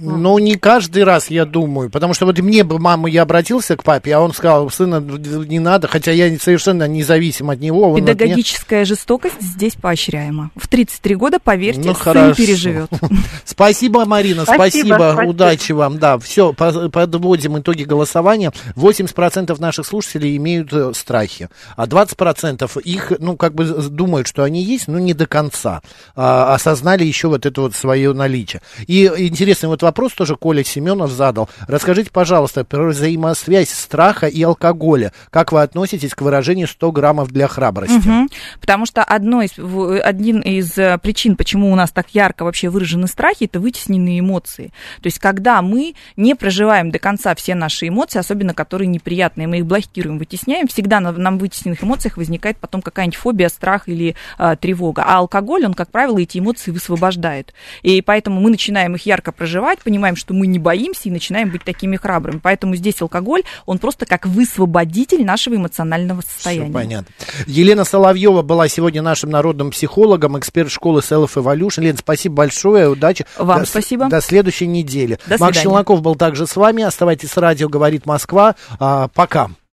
Ну, 0.00 0.38
не 0.38 0.54
каждый 0.56 1.04
раз, 1.04 1.30
я 1.30 1.44
думаю. 1.44 1.90
Потому 1.90 2.14
что 2.14 2.26
вот 2.26 2.38
мне 2.38 2.64
бы 2.64 2.78
мама, 2.78 3.08
я 3.08 3.22
обратился 3.22 3.76
к 3.76 3.84
папе, 3.84 4.14
а 4.14 4.20
он 4.20 4.32
сказал, 4.32 4.70
сына, 4.70 5.00
не 5.00 5.58
надо, 5.58 5.88
хотя 5.88 6.10
я 6.12 6.36
совершенно 6.38 6.88
независим 6.88 7.50
от 7.50 7.60
него. 7.60 7.90
он 7.90 7.94
от 7.94 8.00
меня- 8.00 8.14
Педагогическая 8.14 8.84
жестокость 8.84 9.40
здесь 9.40 9.74
поощряема. 9.74 10.50
В 10.56 10.68
33 10.68 11.14
года, 11.14 11.38
поверьте, 11.42 11.80
Ну, 11.80 11.94
сын 11.94 12.02
хорошо. 12.02 12.34
переживет. 12.34 12.90
Спасибо, 13.44 14.04
Марина, 14.06 14.44
Спасибо, 14.44 14.94
спасибо, 14.96 15.28
удачи 15.28 15.72
вам. 15.72 15.98
Да, 15.98 16.18
все, 16.18 16.52
подводим 16.52 17.58
итоги 17.58 17.82
голосования. 17.84 18.52
80% 18.76 19.60
наших 19.60 19.86
слушателей 19.86 20.36
имеют 20.36 20.72
э, 20.72 20.92
страхи, 20.94 21.48
а 21.76 21.86
20% 21.86 22.80
их, 22.82 23.12
ну, 23.18 23.36
как 23.36 23.54
бы 23.54 23.64
думают, 23.64 24.26
что 24.26 24.44
они 24.44 24.62
есть, 24.62 24.88
но 24.88 24.98
не 24.98 25.12
до 25.14 25.26
конца 25.26 25.82
а, 26.16 26.54
осознали 26.54 27.04
еще 27.04 27.28
вот 27.28 27.44
это 27.46 27.60
вот 27.60 27.74
свое 27.74 28.12
наличие. 28.12 28.62
И 28.86 29.06
интересный 29.16 29.68
вот 29.68 29.82
вопрос 29.82 29.89
тоже 29.92 30.36
Коля 30.36 30.64
Семенов 30.64 31.10
задал. 31.10 31.48
Расскажите, 31.66 32.10
пожалуйста, 32.10 32.64
про 32.64 32.88
взаимосвязь 32.88 33.70
страха 33.70 34.26
и 34.26 34.42
алкоголя. 34.42 35.12
Как 35.30 35.52
вы 35.52 35.62
относитесь 35.62 36.14
к 36.14 36.22
выражению 36.22 36.66
100 36.66 36.92
граммов 36.92 37.30
для 37.30 37.48
храбрости? 37.48 38.06
Мгм. 38.06 38.28
Потому 38.60 38.86
что 38.86 39.02
одно 39.02 39.42
из, 39.42 39.52
один 39.58 40.40
из 40.40 40.76
э, 40.78 40.98
причин, 40.98 41.36
почему 41.36 41.72
у 41.72 41.74
нас 41.74 41.90
так 41.90 42.10
ярко 42.10 42.44
вообще 42.44 42.68
выражены 42.68 43.06
страхи, 43.06 43.44
это 43.44 43.60
вытесненные 43.60 44.20
эмоции. 44.20 44.72
То 45.02 45.06
есть, 45.06 45.18
когда 45.18 45.62
мы 45.62 45.94
не 46.16 46.34
проживаем 46.34 46.90
до 46.90 46.98
конца 46.98 47.34
все 47.34 47.54
наши 47.54 47.88
эмоции, 47.88 48.18
особенно 48.18 48.54
которые 48.54 48.88
неприятные, 48.88 49.46
мы 49.46 49.58
их 49.58 49.66
блокируем, 49.66 50.18
вытесняем, 50.18 50.68
всегда 50.68 51.00
на, 51.00 51.12
нам 51.12 51.38
в 51.38 51.40
вытесненных 51.40 51.82
эмоциях 51.82 52.16
возникает 52.16 52.58
потом 52.58 52.82
какая-нибудь 52.82 53.16
фобия, 53.16 53.48
страх 53.48 53.88
или 53.88 54.16
а, 54.38 54.56
тревога. 54.56 55.04
А 55.06 55.18
алкоголь, 55.18 55.64
он, 55.64 55.74
как 55.74 55.90
правило, 55.90 56.18
эти 56.18 56.38
эмоции 56.38 56.70
высвобождает. 56.70 57.54
И 57.82 58.02
поэтому 58.02 58.40
мы 58.40 58.50
начинаем 58.50 58.94
их 58.94 59.06
ярко 59.06 59.32
проживать, 59.32 59.69
понимаем, 59.78 60.16
что 60.16 60.34
мы 60.34 60.46
не 60.46 60.58
боимся 60.58 61.02
и 61.04 61.10
начинаем 61.10 61.50
быть 61.50 61.64
такими 61.64 61.96
храбрыми. 61.96 62.40
Поэтому 62.42 62.74
здесь 62.76 63.00
алкоголь, 63.00 63.42
он 63.66 63.78
просто 63.78 64.06
как 64.06 64.26
высвободитель 64.26 65.24
нашего 65.24 65.56
эмоционального 65.56 66.22
состояния. 66.22 66.64
Всё 66.64 66.72
понятно. 66.72 67.14
Елена 67.46 67.84
Соловьева 67.84 68.42
была 68.42 68.68
сегодня 68.68 69.02
нашим 69.02 69.30
народным 69.30 69.70
психологом, 69.70 70.38
эксперт 70.38 70.70
школы 70.70 71.00
Self 71.00 71.34
Evolution. 71.34 71.82
Лен, 71.82 71.96
спасибо 71.96 72.36
большое, 72.36 72.88
удачи. 72.88 73.24
Вам 73.38 73.60
До 73.60 73.66
спасибо. 73.66 74.08
До 74.08 74.20
следующей 74.20 74.66
недели. 74.66 75.18
До 75.26 75.38
Макс 75.38 75.52
свидания. 75.56 75.62
Челноков 75.62 76.02
был 76.02 76.16
также 76.16 76.46
с 76.46 76.56
вами. 76.56 76.82
Оставайтесь 76.82 77.30
с 77.30 77.36
радио, 77.36 77.68
говорит 77.68 78.06
Москва. 78.06 78.56
А, 78.78 79.08
пока. 79.08 79.50